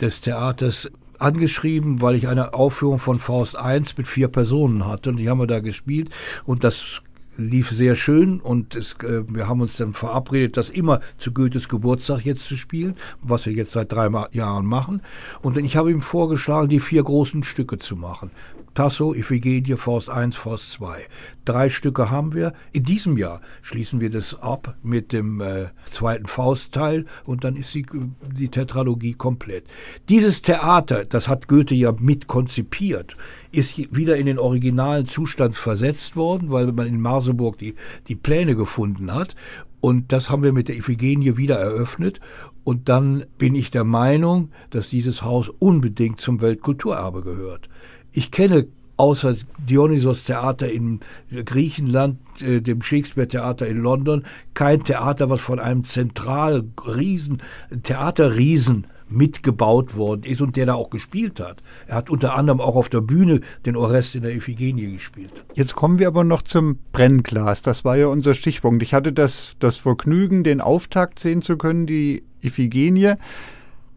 des 0.00 0.20
Theaters, 0.20 0.90
angeschrieben, 1.20 2.00
weil 2.00 2.14
ich 2.14 2.28
eine 2.28 2.54
Aufführung 2.54 2.98
von 2.98 3.18
Faust 3.18 3.54
I 3.62 3.80
mit 3.96 4.08
vier 4.08 4.28
Personen 4.28 4.86
hatte 4.86 5.10
und 5.10 5.18
die 5.18 5.28
haben 5.28 5.38
wir 5.38 5.46
da 5.46 5.60
gespielt 5.60 6.10
und 6.44 6.64
das 6.64 7.02
lief 7.40 7.70
sehr 7.70 7.96
schön 7.96 8.40
und 8.40 8.74
es, 8.76 8.94
äh, 9.02 9.22
wir 9.28 9.48
haben 9.48 9.60
uns 9.60 9.76
dann 9.76 9.92
verabredet, 9.92 10.56
das 10.56 10.70
immer 10.70 11.00
zu 11.18 11.32
Goethes 11.32 11.68
Geburtstag 11.68 12.24
jetzt 12.24 12.46
zu 12.46 12.56
spielen, 12.56 12.96
was 13.22 13.46
wir 13.46 13.52
jetzt 13.52 13.72
seit 13.72 13.92
drei 13.92 14.08
Jahren 14.32 14.66
machen. 14.66 15.02
Und 15.42 15.56
ich 15.58 15.76
habe 15.76 15.90
ihm 15.90 16.02
vorgeschlagen, 16.02 16.68
die 16.68 16.80
vier 16.80 17.02
großen 17.02 17.42
Stücke 17.42 17.78
zu 17.78 17.96
machen. 17.96 18.30
Tasso, 18.74 19.14
Iphigenie, 19.14 19.76
Faust 19.76 20.08
1, 20.08 20.36
Faust 20.36 20.72
2. 20.72 21.06
Drei 21.44 21.68
Stücke 21.68 22.10
haben 22.10 22.34
wir. 22.34 22.52
In 22.72 22.84
diesem 22.84 23.16
Jahr 23.16 23.40
schließen 23.62 24.00
wir 24.00 24.10
das 24.10 24.40
ab 24.40 24.76
mit 24.82 25.12
dem 25.12 25.40
äh, 25.40 25.66
zweiten 25.86 26.26
Faustteil 26.26 27.04
und 27.24 27.42
dann 27.42 27.56
ist 27.56 27.74
die, 27.74 27.84
die 28.32 28.48
Tetralogie 28.48 29.14
komplett. 29.14 29.64
Dieses 30.08 30.42
Theater, 30.42 31.04
das 31.04 31.26
hat 31.26 31.48
Goethe 31.48 31.74
ja 31.74 31.92
mit 31.98 32.28
konzipiert, 32.28 33.16
ist 33.52 33.94
wieder 33.94 34.16
in 34.16 34.26
den 34.26 34.38
originalen 34.38 35.06
Zustand 35.06 35.56
versetzt 35.56 36.16
worden, 36.16 36.50
weil 36.50 36.72
man 36.72 36.86
in 36.86 37.00
Marseburg 37.00 37.58
die, 37.58 37.74
die 38.08 38.14
Pläne 38.14 38.56
gefunden 38.56 39.12
hat. 39.12 39.34
Und 39.80 40.12
das 40.12 40.30
haben 40.30 40.42
wir 40.42 40.52
mit 40.52 40.68
der 40.68 40.76
Iphigenie 40.76 41.36
wieder 41.36 41.56
eröffnet. 41.56 42.20
Und 42.64 42.88
dann 42.88 43.24
bin 43.38 43.54
ich 43.54 43.70
der 43.70 43.84
Meinung, 43.84 44.50
dass 44.70 44.90
dieses 44.90 45.22
Haus 45.22 45.48
unbedingt 45.48 46.20
zum 46.20 46.40
Weltkulturerbe 46.40 47.22
gehört. 47.22 47.68
Ich 48.12 48.30
kenne 48.30 48.66
außer 49.00 49.34
Dionysos 49.66 50.24
Theater 50.24 50.70
in 50.70 51.00
Griechenland, 51.46 52.18
äh, 52.42 52.60
dem 52.60 52.82
Shakespeare 52.82 53.26
Theater 53.26 53.66
in 53.66 53.78
London, 53.78 54.24
kein 54.52 54.84
Theater, 54.84 55.30
was 55.30 55.40
von 55.40 55.58
einem 55.58 55.84
zentral 55.84 56.64
Riesen, 56.86 57.42
Theaterriesen 57.82 58.86
mitgebaut 59.10 59.96
worden 59.96 60.22
ist 60.22 60.40
und 60.40 60.56
der 60.56 60.66
da 60.66 60.74
auch 60.74 60.90
gespielt 60.90 61.40
hat. 61.40 61.62
Er 61.86 61.96
hat 61.96 62.10
unter 62.10 62.34
anderem 62.34 62.60
auch 62.60 62.76
auf 62.76 62.88
der 62.88 63.00
Bühne 63.00 63.40
den 63.66 63.76
Orest 63.76 64.14
in 64.14 64.22
der 64.22 64.34
Iphigenie 64.34 64.92
gespielt. 64.92 65.30
Jetzt 65.54 65.74
kommen 65.74 65.98
wir 65.98 66.06
aber 66.06 66.24
noch 66.24 66.42
zum 66.42 66.78
Brennglas. 66.92 67.62
Das 67.62 67.84
war 67.84 67.96
ja 67.96 68.06
unser 68.06 68.34
Stichpunkt. 68.34 68.82
Ich 68.82 68.94
hatte 68.94 69.12
das, 69.12 69.56
das 69.58 69.76
Vergnügen, 69.76 70.44
den 70.44 70.60
Auftakt 70.60 71.18
sehen 71.18 71.42
zu 71.42 71.56
können, 71.56 71.86
die 71.86 72.22
Iphigenie. 72.42 73.14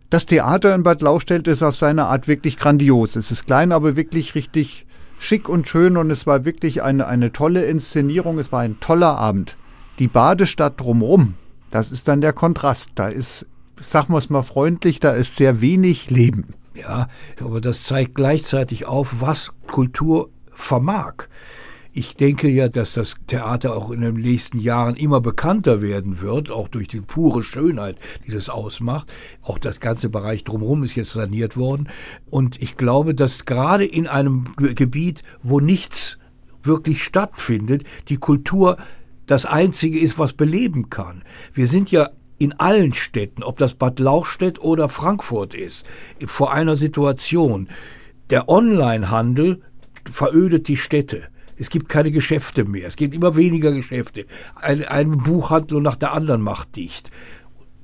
Das 0.09 0.25
Theater 0.25 0.75
in 0.75 0.83
Bad 0.83 1.01
Lauchstädt 1.01 1.47
ist 1.47 1.63
auf 1.63 1.75
seine 1.75 2.05
Art 2.05 2.27
wirklich 2.27 2.57
grandios. 2.57 3.15
Es 3.15 3.31
ist 3.31 3.45
klein, 3.45 3.71
aber 3.71 3.95
wirklich 3.95 4.35
richtig 4.35 4.85
schick 5.19 5.49
und 5.49 5.67
schön 5.67 5.97
und 5.97 6.11
es 6.11 6.27
war 6.27 6.45
wirklich 6.45 6.83
eine, 6.83 7.07
eine 7.07 7.31
tolle 7.31 7.65
Inszenierung. 7.65 8.37
Es 8.37 8.51
war 8.51 8.61
ein 8.61 8.79
toller 8.79 9.17
Abend. 9.17 9.57
Die 9.99 10.07
Badestadt 10.07 10.79
drumherum, 10.79 11.35
das 11.71 11.91
ist 11.91 12.07
dann 12.07 12.21
der 12.21 12.33
Kontrast. 12.33 12.89
Da 12.95 13.07
ist, 13.07 13.47
sagen 13.83 14.13
wir 14.13 14.17
es 14.17 14.29
mal 14.29 14.43
freundlich, 14.43 14.99
da 14.99 15.11
ist 15.11 15.35
sehr 15.35 15.61
wenig 15.61 16.09
Leben. 16.09 16.53
Ja, 16.75 17.07
aber 17.39 17.61
das 17.61 17.83
zeigt 17.83 18.15
gleichzeitig 18.15 18.85
auf, 18.85 19.21
was 19.21 19.51
Kultur 19.67 20.29
vermag. 20.51 21.27
Ich 21.95 22.15
denke 22.15 22.49
ja, 22.49 22.69
dass 22.69 22.93
das 22.93 23.15
Theater 23.27 23.75
auch 23.77 23.91
in 23.91 24.01
den 24.01 24.15
nächsten 24.15 24.57
Jahren 24.57 24.95
immer 24.95 25.21
bekannter 25.21 25.79
werden 25.79 26.21
wird, 26.21 26.49
auch 26.49 26.67
durch 26.67 26.87
die 26.87 27.01
pure 27.01 27.43
Schönheit, 27.43 27.97
die 28.25 28.33
es 28.33 28.49
ausmacht. 28.49 29.13
Auch 29.43 29.59
das 29.59 29.79
ganze 29.79 30.09
Bereich 30.09 30.43
drumherum 30.43 30.83
ist 30.83 30.95
jetzt 30.95 31.13
saniert 31.13 31.55
worden. 31.55 31.89
Und 32.31 32.59
ich 32.59 32.77
glaube, 32.77 33.13
dass 33.13 33.45
gerade 33.45 33.85
in 33.85 34.07
einem 34.07 34.55
Gebiet, 34.55 35.21
wo 35.43 35.59
nichts 35.59 36.17
wirklich 36.63 37.03
stattfindet, 37.03 37.83
die 38.09 38.17
Kultur 38.17 38.77
das 39.27 39.45
Einzige 39.45 39.99
ist, 39.99 40.17
was 40.17 40.33
beleben 40.33 40.89
kann. 40.89 41.23
Wir 41.53 41.67
sind 41.67 41.91
ja 41.91 42.09
in 42.43 42.51
allen 42.59 42.93
Städten, 42.93 43.41
ob 43.41 43.57
das 43.57 43.73
Bad 43.73 44.01
Lauchstädt 44.01 44.59
oder 44.59 44.89
Frankfurt 44.89 45.53
ist, 45.53 45.85
vor 46.25 46.51
einer 46.51 46.75
Situation. 46.75 47.69
Der 48.31 48.49
Onlinehandel 48.49 49.61
verödet 50.11 50.67
die 50.67 50.75
Städte. 50.75 51.23
Es 51.57 51.69
gibt 51.69 51.87
keine 51.87 52.11
Geschäfte 52.11 52.65
mehr. 52.65 52.85
Es 52.85 52.97
gibt 52.97 53.15
immer 53.15 53.37
weniger 53.37 53.71
Geschäfte. 53.71 54.25
Ein, 54.55 54.83
ein 54.83 55.19
Buchhandel 55.19 55.79
nach 55.79 55.95
der 55.95 56.11
anderen 56.11 56.41
macht 56.41 56.75
dicht. 56.75 57.11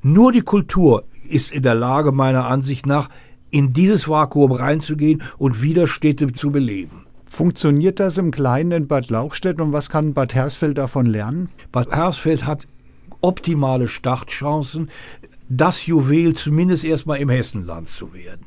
Nur 0.01 0.33
die 0.33 0.41
Kultur 0.41 1.05
ist 1.29 1.53
in 1.53 1.63
der 1.63 1.75
Lage, 1.75 2.11
meiner 2.11 2.47
Ansicht 2.47 2.85
nach, 2.85 3.07
in 3.51 3.71
dieses 3.71 4.09
Vakuum 4.09 4.51
reinzugehen 4.51 5.23
und 5.37 5.61
wieder 5.61 5.87
Städte 5.87 6.33
zu 6.33 6.51
beleben. 6.51 7.05
Funktioniert 7.27 8.01
das 8.01 8.17
im 8.17 8.31
Kleinen 8.31 8.71
in 8.73 8.87
Bad 8.89 9.09
Lauchstädt 9.09 9.61
und 9.61 9.71
was 9.71 9.89
kann 9.89 10.13
Bad 10.13 10.35
Hersfeld 10.35 10.77
davon 10.77 11.05
lernen? 11.05 11.47
Bad 11.71 11.91
Hersfeld 11.91 12.45
hat 12.45 12.67
optimale 13.21 13.87
Startchancen, 13.87 14.89
das 15.49 15.85
Juwel 15.85 16.35
zumindest 16.35 16.83
erstmal 16.83 17.19
im 17.19 17.29
Hessenland 17.29 17.87
zu 17.87 18.13
werden. 18.13 18.45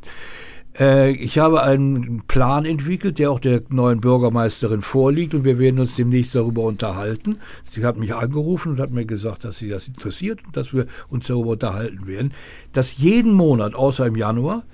Äh, 0.79 1.11
ich 1.13 1.39
habe 1.39 1.63
einen 1.63 2.23
Plan 2.27 2.65
entwickelt, 2.65 3.19
der 3.19 3.31
auch 3.31 3.41
der 3.41 3.63
neuen 3.69 4.01
Bürgermeisterin 4.01 4.83
vorliegt 4.83 5.35
und 5.35 5.45
wir 5.45 5.59
werden 5.59 5.81
uns 5.81 5.97
demnächst 5.97 6.35
darüber 6.35 6.63
unterhalten. 6.63 7.39
Sie 7.71 7.85
hat 7.85 7.97
mich 7.97 8.15
angerufen 8.15 8.73
und 8.73 8.81
hat 8.81 8.91
mir 8.91 9.05
gesagt, 9.05 9.45
dass 9.45 9.59
sie 9.59 9.69
das 9.69 9.89
interessiert 9.89 10.45
und 10.45 10.57
dass 10.57 10.73
wir 10.73 10.87
uns 11.09 11.27
darüber 11.27 11.51
unterhalten 11.51 12.07
werden, 12.07 12.33
dass 12.73 12.97
jeden 12.99 13.33
Monat 13.33 13.75
außer 13.75 14.07
im 14.07 14.17
Januar 14.17 14.65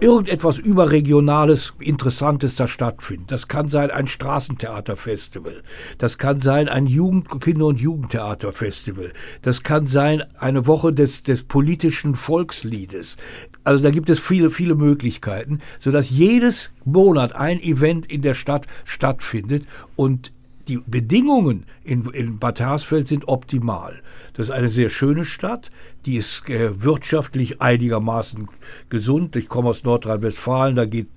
irgendetwas 0.00 0.58
überregionales, 0.58 1.72
interessantes 1.78 2.54
da 2.54 2.68
stattfindet. 2.68 3.30
Das 3.30 3.48
kann 3.48 3.68
sein 3.68 3.90
ein 3.90 4.06
Straßentheaterfestival. 4.06 5.62
Das 5.98 6.18
kann 6.18 6.40
sein 6.40 6.68
ein 6.68 6.86
Jugend 6.86 7.40
Kinder- 7.40 7.66
und 7.66 7.80
Jugendtheaterfestival. 7.80 9.12
Das 9.42 9.62
kann 9.62 9.86
sein 9.86 10.22
eine 10.38 10.66
Woche 10.66 10.92
des, 10.92 11.22
des 11.22 11.44
politischen 11.44 12.14
Volksliedes. 12.14 13.16
Also 13.64 13.82
da 13.82 13.90
gibt 13.90 14.10
es 14.10 14.18
viele, 14.18 14.50
viele 14.50 14.74
Möglichkeiten, 14.74 15.60
sodass 15.80 16.10
jedes 16.10 16.70
Monat 16.84 17.34
ein 17.34 17.60
Event 17.60 18.06
in 18.06 18.22
der 18.22 18.34
Stadt 18.34 18.66
stattfindet 18.84 19.66
und 19.96 20.32
die 20.68 20.80
Bedingungen 20.86 21.64
in, 21.84 22.10
in 22.10 22.38
Bad 22.38 22.60
Hersfeld 22.60 23.06
sind 23.06 23.28
optimal. 23.28 24.00
Das 24.34 24.48
ist 24.48 24.52
eine 24.52 24.68
sehr 24.68 24.88
schöne 24.88 25.24
Stadt, 25.24 25.70
die 26.04 26.16
ist 26.16 26.48
äh, 26.48 26.82
wirtschaftlich 26.82 27.60
einigermaßen 27.60 28.48
gesund. 28.88 29.36
Ich 29.36 29.48
komme 29.48 29.70
aus 29.70 29.84
Nordrhein-Westfalen, 29.84 30.76
da 30.76 30.84
geht, 30.84 31.08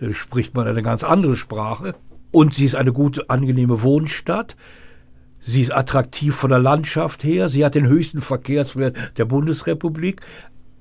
äh, 0.00 0.12
spricht 0.12 0.54
man 0.54 0.66
eine 0.66 0.82
ganz 0.82 1.02
andere 1.02 1.36
Sprache. 1.36 1.94
Und 2.30 2.54
sie 2.54 2.64
ist 2.64 2.76
eine 2.76 2.92
gute, 2.92 3.28
angenehme 3.28 3.82
Wohnstadt. 3.82 4.56
Sie 5.40 5.62
ist 5.62 5.72
attraktiv 5.72 6.36
von 6.36 6.50
der 6.50 6.58
Landschaft 6.58 7.24
her. 7.24 7.48
Sie 7.48 7.64
hat 7.64 7.74
den 7.74 7.88
höchsten 7.88 8.20
Verkehrswert 8.20 8.96
der 9.16 9.24
Bundesrepublik. 9.24 10.20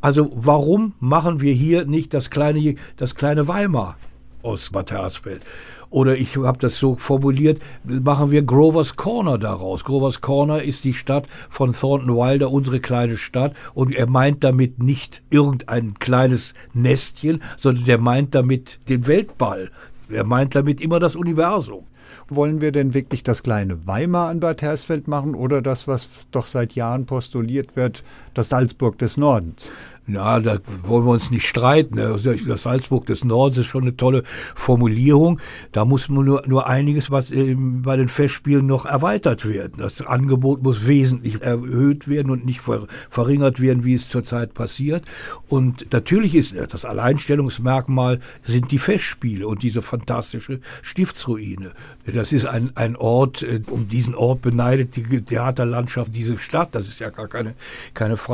Also 0.01 0.31
warum 0.35 0.93
machen 0.99 1.41
wir 1.41 1.53
hier 1.53 1.85
nicht 1.85 2.13
das 2.13 2.29
kleine, 2.29 2.75
das 2.97 3.15
kleine 3.15 3.47
Weimar 3.47 3.97
aus 4.43 4.69
Bad 4.69 4.91
Hersfeld? 4.91 5.45
Oder 5.89 6.17
ich 6.17 6.37
habe 6.37 6.59
das 6.59 6.75
so 6.75 6.95
formuliert, 6.95 7.61
machen 7.83 8.29
wir 8.29 8.43
Grovers 8.43 8.95
Corner 8.95 9.37
daraus. 9.37 9.83
Grovers 9.83 10.21
Corner 10.21 10.61
ist 10.61 10.83
die 10.83 10.93
Stadt 10.93 11.27
von 11.49 11.73
Thornton 11.73 12.15
Wilder, 12.15 12.51
unsere 12.51 12.79
kleine 12.79 13.17
Stadt. 13.17 13.53
Und 13.73 13.95
er 13.95 14.07
meint 14.07 14.43
damit 14.43 14.81
nicht 14.83 15.23
irgendein 15.31 15.95
kleines 15.97 16.53
Nestchen, 16.73 17.41
sondern 17.57 17.85
der 17.85 17.97
meint 17.97 18.35
damit 18.35 18.79
den 18.87 19.07
Weltball. 19.07 19.71
Er 20.09 20.25
meint 20.25 20.55
damit 20.55 20.79
immer 20.79 20.99
das 20.99 21.15
Universum. 21.15 21.85
Wollen 22.31 22.61
wir 22.61 22.71
denn 22.71 22.93
wirklich 22.93 23.23
das 23.23 23.41
kleine 23.41 23.87
Weimar 23.87 24.29
an 24.29 24.39
Bad 24.39 24.61
Hersfeld 24.61 25.07
machen 25.07 25.33
oder 25.33 25.63
das, 25.63 25.87
was 25.87 26.27
doch 26.29 26.45
seit 26.45 26.73
Jahren 26.73 27.07
postuliert 27.07 27.75
wird, 27.75 28.03
das 28.39 28.49
Salzburg 28.49 28.97
des 28.97 29.17
Nordens? 29.17 29.69
Ja, 30.11 30.39
da 30.39 30.57
wollen 30.83 31.05
wir 31.05 31.11
uns 31.11 31.29
nicht 31.29 31.47
streiten. 31.47 31.97
Das 31.97 32.63
Salzburg 32.63 33.05
des 33.05 33.23
Nordens 33.23 33.59
ist 33.59 33.67
schon 33.67 33.83
eine 33.83 33.95
tolle 33.95 34.23
Formulierung. 34.55 35.39
Da 35.71 35.85
muss 35.85 36.09
nur, 36.09 36.43
nur 36.47 36.67
einiges 36.67 37.11
was 37.11 37.27
bei 37.29 37.95
den 37.95 38.07
Festspielen 38.07 38.65
noch 38.65 38.85
erweitert 38.85 39.47
werden. 39.47 39.75
Das 39.77 40.01
Angebot 40.01 40.63
muss 40.63 40.87
wesentlich 40.87 41.41
erhöht 41.41 42.07
werden 42.07 42.31
und 42.31 42.43
nicht 42.45 42.61
verringert 43.09 43.59
werden, 43.59 43.85
wie 43.85 43.93
es 43.93 44.09
zurzeit 44.09 44.53
passiert. 44.53 45.03
Und 45.47 45.93
natürlich 45.93 46.33
ist 46.33 46.55
das 46.55 46.85
Alleinstellungsmerkmal 46.85 48.19
sind 48.41 48.71
die 48.71 48.79
Festspiele 48.79 49.47
und 49.47 49.61
diese 49.61 49.83
fantastische 49.83 50.59
Stiftsruine. 50.81 51.73
Das 52.07 52.31
ist 52.31 52.45
ein, 52.45 52.71
ein 52.75 52.95
Ort, 52.95 53.43
äh, 53.43 53.61
um 53.67 53.87
diesen 53.87 54.15
Ort 54.15 54.41
beneidet 54.41 54.95
die 54.95 55.21
Theaterlandschaft 55.21 56.15
diese 56.15 56.37
Stadt. 56.39 56.69
Das 56.71 56.87
ist 56.87 56.99
ja 56.99 57.09
gar 57.09 57.27
keine, 57.27 57.53
keine 57.93 58.17
Frage. 58.17 58.28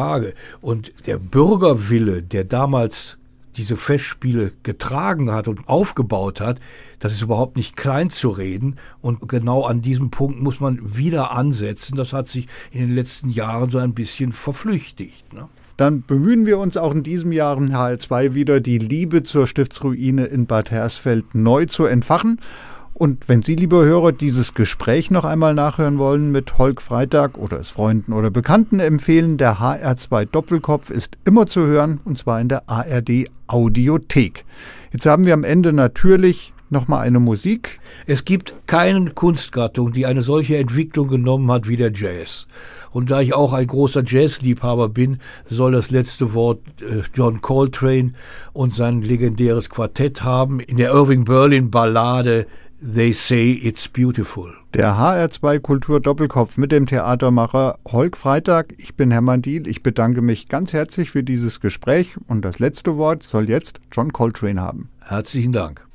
Und 0.62 0.93
der 1.08 1.18
Bürger 1.18 1.66
Bürgerwille, 1.66 2.22
der 2.22 2.43
damals 2.43 3.18
diese 3.56 3.78
Festspiele 3.78 4.52
getragen 4.64 5.32
hat 5.32 5.48
und 5.48 5.70
aufgebaut 5.70 6.41
hat, 6.41 6.60
das 7.00 7.14
ist 7.14 7.22
überhaupt 7.22 7.56
nicht 7.56 7.78
klein 7.78 8.10
zu 8.10 8.30
reden. 8.30 8.76
Und 9.02 9.28
genau 9.30 9.64
an 9.64 9.82
diesem 9.82 10.12
Punkt 10.12 10.41
muss 10.41 10.60
man 10.60 10.98
wieder 10.98 11.32
ansetzen. 11.32 11.96
Das 11.96 12.12
hat 12.12 12.28
sich 12.28 12.48
in 12.72 12.82
den 12.82 12.96
letzten 12.96 13.30
Jahren 13.30 13.70
so 13.70 13.78
ein 13.78 13.93
bisschen 13.93 14.34
verflüchtigt. 14.34 15.34
Ne? 15.34 15.48
Dann 15.78 16.04
bemühen 16.04 16.46
wir 16.46 16.58
uns 16.58 16.78
auch 16.78 16.93
in 16.93 17.04
diesem 17.04 17.32
Jahr 17.32 17.58
in 17.58 17.72
HL2 17.72 18.34
wieder, 18.34 18.60
die 18.60 18.78
Liebe 18.78 19.24
zur 19.24 19.48
Stiftsruine 19.48 20.26
in 20.26 20.46
Bad 20.46 20.72
Hersfeld 20.72 21.34
neu 21.34 21.66
zu 21.66 21.86
entfachen. 21.86 22.39
Und 22.98 23.28
wenn 23.28 23.41
Sie, 23.41 23.56
liebe 23.56 23.76
Hörer, 23.76 24.14
dieses 24.14 24.54
Gespräch 24.54 25.12
noch 25.12 25.26
einmal 25.26 25.54
nachhören 25.54 26.00
wollen 26.00 26.32
mit 26.32 26.58
Holk 26.58 26.82
Freitag 26.82 27.38
oder 27.38 27.60
es 27.60 27.70
Freunden 27.70 28.14
oder 28.14 28.32
Bekannten 28.32 28.80
empfehlen, 28.80 29.38
der 29.38 29.60
HR2 29.60 30.24
Doppelkopf 30.24 30.91
ist 30.91 31.18
immer 31.26 31.46
zu 31.46 31.66
hören 31.68 32.00
und 32.06 32.18
zwar 32.18 32.39
in 32.39 32.48
der 32.48 32.70
ARD 32.70 33.26
Audiothek. 33.48 34.46
Jetzt 34.93 35.06
haben 35.08 35.26
wir 35.26 35.34
am 35.34 35.43
Ende 35.43 35.74
natürlich 35.74 36.54
nochmal 36.70 37.06
eine 37.06 37.20
Musik. 37.20 37.82
Es 38.08 38.24
gibt 38.24 38.56
keine 38.66 39.12
Kunstgattung, 39.12 39.91
die 39.91 40.06
eine 40.06 40.22
solche 40.22 40.56
Entwicklung 40.56 41.10
genommen 41.10 41.52
hat 41.52 41.68
wie 41.68 41.76
der 41.76 41.91
Jazz. 41.93 42.48
Und 42.91 43.12
da 43.12 43.20
ich 43.20 43.34
auch 43.34 43.52
ein 43.52 43.68
großer 43.68 44.04
Jazzliebhaber 44.06 44.88
bin, 44.88 45.20
soll 45.46 45.74
das 45.74 45.91
letzte 45.91 46.34
Wort 46.34 46.62
äh, 46.80 47.02
John 47.14 47.41
Coltrane 47.41 48.14
und 48.54 48.74
sein 48.74 49.02
legendäres 49.02 49.70
Quartett 49.70 50.24
haben 50.24 50.62
in 50.62 50.78
der 50.78 50.91
Irving 50.91 51.26
Berlin 51.26 51.70
Ballade 51.70 52.48
They 52.82 53.13
say 53.13 53.51
it's 53.51 53.88
beautiful. 53.88 54.53
Der 54.73 54.97
HR2 54.97 55.59
Kultur 55.59 56.01
Doppelkopf 56.01 56.57
mit 56.57 56.71
dem 56.71 56.86
Theatermacher 56.86 57.80
Holk 57.88 58.17
Freitag. 58.17 58.73
Ich 58.78 58.95
bin 58.95 59.11
Hermann 59.11 59.41
Diel. 59.41 59.67
Ich 59.67 59.82
bedanke 59.82 60.21
mich 60.21 60.49
ganz 60.49 60.73
herzlich 60.73 61.11
für 61.11 61.23
dieses 61.23 61.61
Gespräch 61.61 62.17
und 62.28 62.43
das 62.43 62.59
letzte 62.59 62.97
Wort 62.97 63.23
soll 63.23 63.49
jetzt 63.49 63.80
John 63.91 64.11
Coltrane 64.11 64.61
haben. 64.61 64.89
Herzlichen 64.99 65.53
Dank. 65.53 65.88